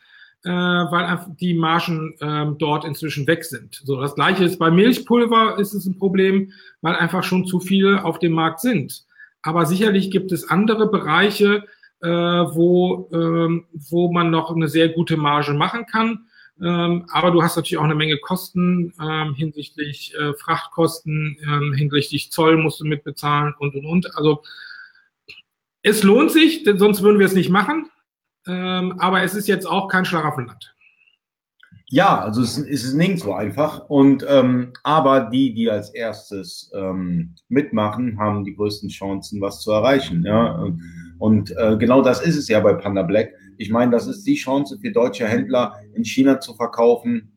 äh, 0.46 0.50
weil 0.50 1.26
die 1.40 1.56
Margen 1.56 2.16
äh, 2.20 2.46
dort 2.60 2.86
inzwischen 2.86 3.26
weg 3.26 3.44
sind. 3.44 3.82
So 3.84 4.00
das 4.00 4.14
gleiche 4.14 4.44
ist 4.44 4.60
bei 4.60 4.70
Milchpulver 4.70 5.58
ist 5.58 5.74
es 5.74 5.88
ein 5.88 5.98
Problem, 5.98 6.52
weil 6.82 6.96
einfach 6.96 7.24
schon 7.24 7.46
zu 7.46 7.60
viele 7.60 8.06
auf 8.06 8.20
dem 8.20 8.34
Markt 8.34 8.62
sind. 8.62 9.06
Aber 9.42 9.66
sicherlich 9.66 10.12
gibt 10.12 10.32
es 10.32 10.48
andere 10.48 10.88
Bereiche, 10.88 11.66
äh, 12.02 12.08
wo, 12.08 13.10
ähm, 13.12 13.66
wo 13.74 14.12
man 14.12 14.30
noch 14.30 14.56
eine 14.56 14.68
sehr 14.68 14.90
gute 14.90 15.18
Marge 15.18 15.54
machen 15.54 15.88
kann. 15.88 16.28
Ähm, 16.62 17.06
aber 17.12 17.32
du 17.32 17.42
hast 17.42 17.56
natürlich 17.56 17.80
auch 17.80 17.84
eine 17.84 17.96
Menge 17.96 18.18
Kosten 18.18 18.94
ähm, 19.02 19.34
hinsichtlich 19.34 20.14
äh, 20.16 20.34
Frachtkosten, 20.36 21.38
ähm, 21.44 21.74
hinsichtlich 21.74 22.32
Zoll 22.32 22.58
musst 22.58 22.80
du 22.80 22.86
mitbezahlen 22.86 23.56
und 23.58 23.76
und 23.76 23.86
und. 23.86 24.16
Also 24.16 24.44
es 25.82 26.04
lohnt 26.04 26.32
sich, 26.32 26.64
denn 26.64 26.78
sonst 26.78 27.02
würden 27.02 27.20
wir 27.20 27.26
es 27.26 27.34
nicht 27.34 27.50
machen. 27.50 27.90
Ähm, 28.48 28.94
aber 29.00 29.24
es 29.24 29.34
ist 29.34 29.48
jetzt 29.48 29.66
auch 29.66 29.88
kein 29.88 30.06
Schlaraffenland. 30.06 30.74
Ja, 31.88 32.20
also 32.20 32.42
es, 32.42 32.58
es 32.58 32.84
ist 32.84 32.96
nirgendwo 32.96 33.34
einfach. 33.34 33.88
Und 33.90 34.26
ähm, 34.28 34.74
aber 34.84 35.30
die, 35.32 35.54
die 35.54 35.70
als 35.70 35.90
erstes 35.92 36.72
ähm, 36.76 37.36
mitmachen, 37.48 38.20
haben 38.20 38.44
die 38.44 38.56
größten 38.56 38.90
Chancen, 38.90 39.40
was 39.40 39.62
zu 39.62 39.72
erreichen. 39.72 40.24
Ja? 40.26 40.68
Und 41.20 41.56
äh, 41.58 41.78
genau 41.78 42.02
das 42.02 42.22
ist 42.22 42.38
es 42.38 42.48
ja 42.48 42.60
bei 42.60 42.74
Panda 42.74 43.04
Black 43.04 43.32
ich 43.58 43.70
meine, 43.70 43.92
das 43.92 44.08
ist 44.08 44.26
die 44.26 44.36
Chance 44.36 44.78
für 44.80 44.92
deutsche 44.92 45.28
Händler 45.28 45.80
in 45.94 46.04
China 46.04 46.40
zu 46.40 46.54
verkaufen. 46.54 47.32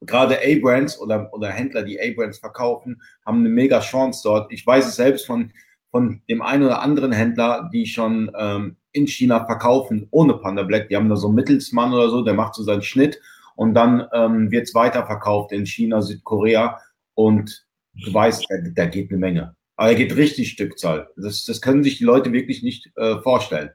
Gerade 0.00 0.38
A-Brands 0.38 0.98
oder, 1.00 1.32
oder 1.32 1.48
Händler, 1.50 1.82
die 1.82 2.00
A-Brands 2.00 2.38
verkaufen, 2.38 3.00
haben 3.26 3.40
eine 3.40 3.48
mega 3.48 3.80
Chance 3.80 4.20
dort. 4.24 4.52
Ich 4.52 4.66
weiß 4.66 4.86
es 4.86 4.96
selbst 4.96 5.26
von, 5.26 5.52
von 5.90 6.22
dem 6.28 6.42
einen 6.42 6.64
oder 6.64 6.82
anderen 6.82 7.12
Händler, 7.12 7.70
die 7.72 7.86
schon 7.86 8.30
ähm, 8.38 8.76
in 8.92 9.06
China 9.06 9.44
verkaufen 9.46 10.06
ohne 10.10 10.34
Panda 10.34 10.62
Black. 10.62 10.88
Die 10.88 10.96
haben 10.96 11.08
da 11.08 11.16
so 11.16 11.28
einen 11.28 11.36
Mittelsmann 11.36 11.92
oder 11.92 12.10
so, 12.10 12.22
der 12.22 12.34
macht 12.34 12.54
so 12.54 12.62
seinen 12.62 12.82
Schnitt 12.82 13.20
und 13.56 13.74
dann 13.74 14.06
ähm, 14.12 14.50
wird 14.50 14.68
es 14.68 14.74
weiterverkauft 14.74 15.52
in 15.52 15.66
China, 15.66 16.02
Südkorea 16.02 16.78
und 17.14 17.66
du 17.94 18.12
weißt, 18.12 18.46
da, 18.48 18.56
da 18.74 18.86
geht 18.86 19.10
eine 19.10 19.18
Menge. 19.18 19.56
Aber 19.76 19.90
er 19.90 19.94
geht 19.94 20.16
richtig 20.16 20.50
Stückzahl. 20.50 21.08
Das, 21.16 21.44
das 21.44 21.60
können 21.60 21.84
sich 21.84 21.98
die 21.98 22.04
Leute 22.04 22.32
wirklich 22.32 22.62
nicht 22.62 22.90
äh, 22.96 23.18
vorstellen. 23.18 23.70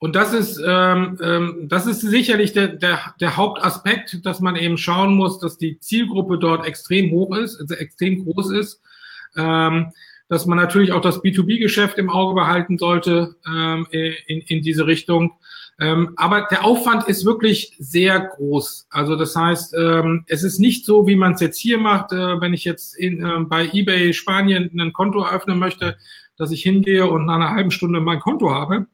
Und 0.00 0.14
das 0.14 0.32
ist, 0.32 0.62
ähm, 0.64 1.18
ähm, 1.20 1.66
das 1.68 1.86
ist 1.86 2.00
sicherlich 2.02 2.52
der, 2.52 2.68
der, 2.68 3.14
der 3.20 3.36
Hauptaspekt, 3.36 4.24
dass 4.24 4.40
man 4.40 4.54
eben 4.54 4.78
schauen 4.78 5.14
muss, 5.14 5.40
dass 5.40 5.58
die 5.58 5.80
Zielgruppe 5.80 6.38
dort 6.38 6.64
extrem 6.64 7.10
hoch 7.10 7.36
ist, 7.36 7.60
also 7.60 7.74
extrem 7.74 8.24
groß 8.24 8.52
ist, 8.52 8.80
ähm, 9.36 9.92
dass 10.28 10.46
man 10.46 10.58
natürlich 10.58 10.92
auch 10.92 11.00
das 11.00 11.22
B2B-Geschäft 11.22 11.98
im 11.98 12.10
Auge 12.10 12.34
behalten 12.34 12.78
sollte 12.78 13.36
ähm, 13.46 13.86
in, 13.90 14.40
in 14.42 14.62
diese 14.62 14.86
Richtung. 14.86 15.32
Ähm, 15.80 16.12
aber 16.16 16.48
der 16.50 16.64
Aufwand 16.64 17.08
ist 17.08 17.24
wirklich 17.24 17.74
sehr 17.78 18.20
groß. 18.20 18.88
Also 18.90 19.16
das 19.16 19.36
heißt, 19.36 19.74
ähm, 19.78 20.24
es 20.26 20.42
ist 20.42 20.58
nicht 20.58 20.84
so, 20.84 21.06
wie 21.06 21.16
man 21.16 21.34
es 21.34 21.40
jetzt 21.40 21.58
hier 21.58 21.78
macht, 21.78 22.12
äh, 22.12 22.40
wenn 22.40 22.52
ich 22.52 22.64
jetzt 22.64 22.96
in, 22.96 23.24
äh, 23.24 23.40
bei 23.40 23.70
eBay 23.72 24.12
Spanien 24.12 24.70
ein 24.78 24.92
Konto 24.92 25.22
eröffnen 25.22 25.58
möchte, 25.58 25.96
dass 26.36 26.50
ich 26.50 26.62
hingehe 26.62 27.06
und 27.06 27.26
nach 27.26 27.36
einer 27.36 27.50
halben 27.50 27.70
Stunde 27.70 28.00
mein 28.00 28.20
Konto 28.20 28.50
habe 28.50 28.86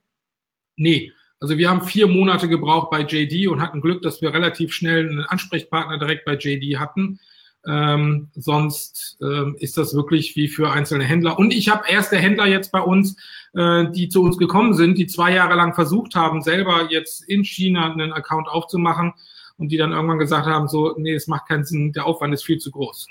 Nee, 0.77 1.13
also 1.41 1.57
wir 1.57 1.71
haben 1.71 1.83
vier 1.83 2.07
Monate 2.07 2.49
gebraucht 2.49 2.91
bei 2.91 3.03
JD 3.03 3.49
und 3.49 3.61
hatten 3.61 3.81
Glück, 3.81 4.03
dass 4.03 4.23
wir 4.23 4.33
relativ 4.33 4.73
schnell 4.73 5.09
einen 5.09 5.25
Ansprechpartner 5.25 5.99
direkt 5.99 6.25
bei 6.25 6.37
JD 6.37 6.79
hatten. 6.79 7.21
Ähm, 7.67 8.29
sonst 8.35 9.17
ähm, 9.23 9.57
ist 9.59 9.77
das 9.79 9.95
wirklich 9.95 10.37
wie 10.37 10.49
für 10.49 10.71
einzelne 10.71 11.05
Händler. 11.05 11.39
Und 11.39 11.53
ich 11.53 11.69
habe 11.71 11.89
erste 11.89 12.17
Händler 12.17 12.47
jetzt 12.47 12.73
bei 12.73 12.81
uns, 12.81 13.17
äh, 13.55 13.91
die 13.91 14.09
zu 14.09 14.23
uns 14.23 14.37
gekommen 14.37 14.75
sind, 14.75 14.99
die 14.99 15.07
zwei 15.07 15.33
Jahre 15.33 15.55
lang 15.55 15.75
versucht 15.75 16.15
haben, 16.15 16.43
selber 16.43 16.89
jetzt 16.91 17.23
in 17.29 17.45
China 17.45 17.91
einen 17.91 18.13
Account 18.13 18.49
aufzumachen 18.49 19.15
und 19.57 19.69
die 19.69 19.77
dann 19.77 19.93
irgendwann 19.93 20.19
gesagt 20.19 20.47
haben, 20.47 20.69
so, 20.69 20.95
nee, 20.99 21.15
es 21.15 21.27
macht 21.27 21.49
keinen 21.49 21.65
Sinn, 21.65 21.93
der 21.93 22.07
Aufwand 22.07 22.35
ist 22.35 22.45
viel 22.45 22.59
zu 22.59 22.71
groß. 22.71 23.07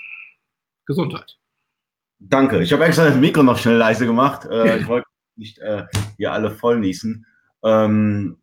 Gesundheit. 0.86 1.38
Danke. 2.18 2.62
Ich 2.62 2.72
habe 2.72 2.84
extra 2.84 3.06
das 3.06 3.16
Mikro 3.16 3.42
noch 3.42 3.58
schnell 3.58 3.76
leise 3.76 4.06
gemacht. 4.06 4.46
Äh, 4.46 4.78
ich 4.80 4.86
wollte 4.86 5.06
nicht 5.36 5.58
äh, 5.58 5.84
hier 6.16 6.32
alle 6.32 6.50
voll 6.50 6.78
niesen. 6.78 7.26
Ähm, 7.62 8.38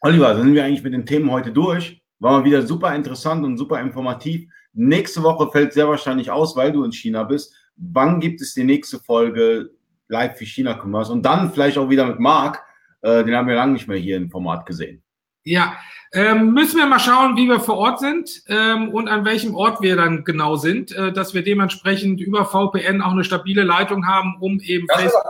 Oliver, 0.00 0.36
sind 0.36 0.54
wir 0.54 0.64
eigentlich 0.64 0.82
mit 0.82 0.92
den 0.92 1.06
Themen 1.06 1.30
heute 1.30 1.52
durch. 1.52 2.02
War 2.18 2.38
mal 2.38 2.44
wieder 2.44 2.62
super 2.62 2.94
interessant 2.94 3.44
und 3.44 3.58
super 3.58 3.80
informativ. 3.80 4.48
Nächste 4.74 5.22
Woche 5.22 5.50
fällt 5.50 5.72
sehr 5.72 5.88
wahrscheinlich 5.88 6.30
aus, 6.30 6.56
weil 6.56 6.72
du 6.72 6.84
in 6.84 6.92
China 6.92 7.24
bist. 7.24 7.54
Wann 7.76 8.20
gibt 8.20 8.40
es 8.40 8.54
die 8.54 8.64
nächste 8.64 8.98
Folge 8.98 9.70
live 10.08 10.36
für 10.36 10.46
China 10.46 10.74
Commerce? 10.74 11.12
Und 11.12 11.22
dann 11.22 11.52
vielleicht 11.52 11.78
auch 11.78 11.90
wieder 11.90 12.06
mit 12.06 12.18
Marc. 12.18 12.62
Äh, 13.02 13.24
den 13.24 13.34
haben 13.34 13.48
wir 13.48 13.54
lange 13.54 13.72
nicht 13.72 13.88
mehr 13.88 13.98
hier 13.98 14.16
im 14.16 14.30
Format 14.30 14.64
gesehen. 14.66 15.02
Ja, 15.44 15.76
ähm, 16.12 16.52
müssen 16.52 16.78
wir 16.78 16.86
mal 16.86 17.00
schauen, 17.00 17.36
wie 17.36 17.48
wir 17.48 17.58
vor 17.58 17.76
Ort 17.76 17.98
sind 17.98 18.42
ähm, 18.46 18.90
und 18.90 19.08
an 19.08 19.24
welchem 19.24 19.56
Ort 19.56 19.82
wir 19.82 19.96
dann 19.96 20.24
genau 20.24 20.54
sind, 20.54 20.92
äh, 20.92 21.12
dass 21.12 21.34
wir 21.34 21.42
dementsprechend 21.42 22.20
über 22.20 22.44
VPN 22.44 23.02
auch 23.02 23.10
eine 23.10 23.24
stabile 23.24 23.64
Leitung 23.64 24.06
haben, 24.06 24.36
um 24.38 24.60
eben 24.60 24.86
das 24.86 25.00
Facebook 25.00 25.24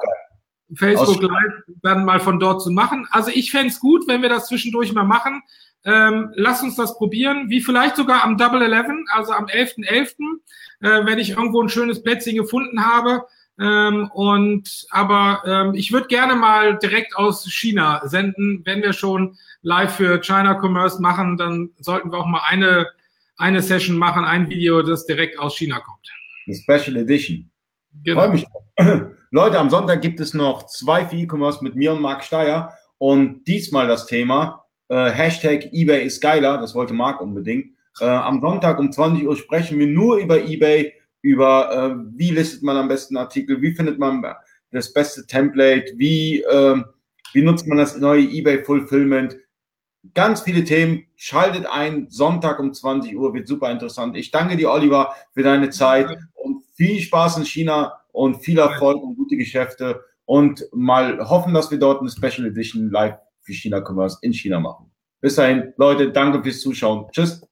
Facebook 0.75 1.23
Live 1.23 1.63
dann 1.83 2.05
mal 2.05 2.21
von 2.21 2.39
dort 2.39 2.63
zu 2.63 2.71
machen. 2.71 3.07
Also 3.11 3.31
ich 3.33 3.51
fände 3.51 3.75
gut, 3.81 4.07
wenn 4.09 4.23
wir 4.23 4.29
das 4.29 4.47
zwischendurch 4.47 4.93
mal 4.93 5.05
machen. 5.05 5.43
Ähm, 5.85 6.31
lass 6.35 6.63
uns 6.63 6.77
das 6.77 6.97
probieren, 6.97 7.51
wie 7.51 7.61
vielleicht 7.61 7.97
sogar 7.97 8.23
am 8.25 8.39
Double 8.39 8.63
Eleven, 8.63 9.05
also 9.13 9.33
am 9.33 9.47
11.11., 9.47 9.89
.11., 9.89 10.17
äh, 10.81 11.07
wenn 11.07 11.19
ich 11.19 11.31
irgendwo 11.31 11.61
ein 11.61 11.69
schönes 11.69 12.03
Plätzchen 12.03 12.37
gefunden 12.37 12.85
habe. 12.85 13.23
Ähm, 13.61 14.11
und 14.13 14.87
aber 14.91 15.43
ähm, 15.45 15.75
ich 15.75 15.93
würde 15.93 16.07
gerne 16.07 16.35
mal 16.35 16.79
direkt 16.79 17.17
aus 17.17 17.45
China 17.51 18.01
senden. 18.05 18.63
Wenn 18.65 18.83
wir 18.83 18.93
schon 18.93 19.37
live 19.63 19.97
für 19.97 20.21
China 20.21 20.59
Commerce 20.61 21.01
machen, 21.03 21.37
dann 21.37 21.71
sollten 21.79 22.13
wir 22.13 22.19
auch 22.19 22.27
mal 22.27 22.43
eine, 22.49 22.89
eine 23.37 23.61
Session 23.61 23.99
machen, 23.99 24.25
ein 24.25 24.49
Video, 24.49 24.83
das 24.83 25.05
direkt 25.05 25.39
aus 25.39 25.57
China 25.57 25.81
kommt. 25.81 26.09
Eine 26.47 26.57
Special 26.57 26.97
Edition. 26.97 27.51
Genau. 28.05 28.23
Freue 28.23 28.31
mich. 28.31 28.47
Leute, 29.35 29.59
am 29.59 29.71
Sonntag 29.71 30.03
gibt 30.03 30.21
es 30.21 30.35
noch 30.35 30.67
zwei 30.67 31.07
für 31.07 31.17
E-Commerce 31.17 31.65
mit 31.65 31.75
mir 31.75 31.95
und 31.95 32.03
Marc 32.03 32.23
Steyer. 32.23 32.77
Und 32.99 33.45
diesmal 33.45 33.89
das 33.89 34.05
Thema 34.05 34.67
äh, 34.89 35.09
Hashtag 35.09 35.73
eBay 35.73 36.05
ist 36.05 36.21
geiler. 36.21 36.59
Das 36.59 36.75
wollte 36.75 36.93
Marc 36.93 37.23
unbedingt. 37.23 37.75
Äh, 37.99 38.05
am 38.05 38.43
Sonntag 38.43 38.79
um 38.79 38.93
20 38.93 39.27
Uhr 39.27 39.35
sprechen 39.35 39.79
wir 39.79 39.87
nur 39.87 40.19
über 40.19 40.39
eBay, 40.39 40.93
über 41.23 41.73
äh, 41.73 42.05
wie 42.15 42.29
listet 42.29 42.63
man 42.63 42.77
am 42.77 42.89
besten 42.89 43.17
Artikel, 43.17 43.63
wie 43.63 43.73
findet 43.73 43.99
man 43.99 44.23
das 44.71 44.93
beste 44.93 45.27
Template, 45.27 45.95
wie, 45.97 46.43
äh, 46.43 46.83
wie 47.33 47.43
nutzt 47.43 47.67
man 47.67 47.79
das 47.79 47.97
neue 47.97 48.25
eBay 48.25 48.63
Fulfillment. 48.63 49.39
Ganz 50.13 50.43
viele 50.43 50.63
Themen. 50.65 51.07
Schaltet 51.17 51.65
ein. 51.65 52.11
Sonntag 52.11 52.61
um 52.61 52.75
20 52.75 53.17
Uhr 53.17 53.33
wird 53.33 53.49
super 53.49 53.71
interessant. 53.71 54.15
Ich 54.15 54.31
danke 54.31 54.59
dir, 54.59 54.71
Oliver, 54.71 55.15
für 55.33 55.43
deine 55.43 55.71
Zeit 55.71 56.19
und 56.35 56.65
viel 56.75 57.01
Spaß 57.01 57.39
in 57.39 57.47
China 57.47 58.02
und 58.13 58.37
viel 58.45 58.59
Erfolg 58.59 59.03
und 59.03 59.17
gute 59.17 59.37
Geschäfte 59.37 60.05
und 60.25 60.67
mal 60.73 61.19
hoffen, 61.29 61.55
dass 61.55 61.71
wir 61.71 61.79
dort 61.79 62.01
eine 62.01 62.11
Special 62.11 62.47
Edition 62.47 62.91
live 62.91 63.17
für 63.41 63.53
China 63.53 63.81
Commerce 63.81 64.19
in 64.23 64.33
China 64.33 64.61
machen. 64.61 64.91
Bis 65.21 65.35
dahin, 65.35 65.73
Leute, 65.77 66.11
danke 66.13 66.43
fürs 66.43 66.61
Zuschauen. 66.61 67.07
Tschüss. 67.13 67.43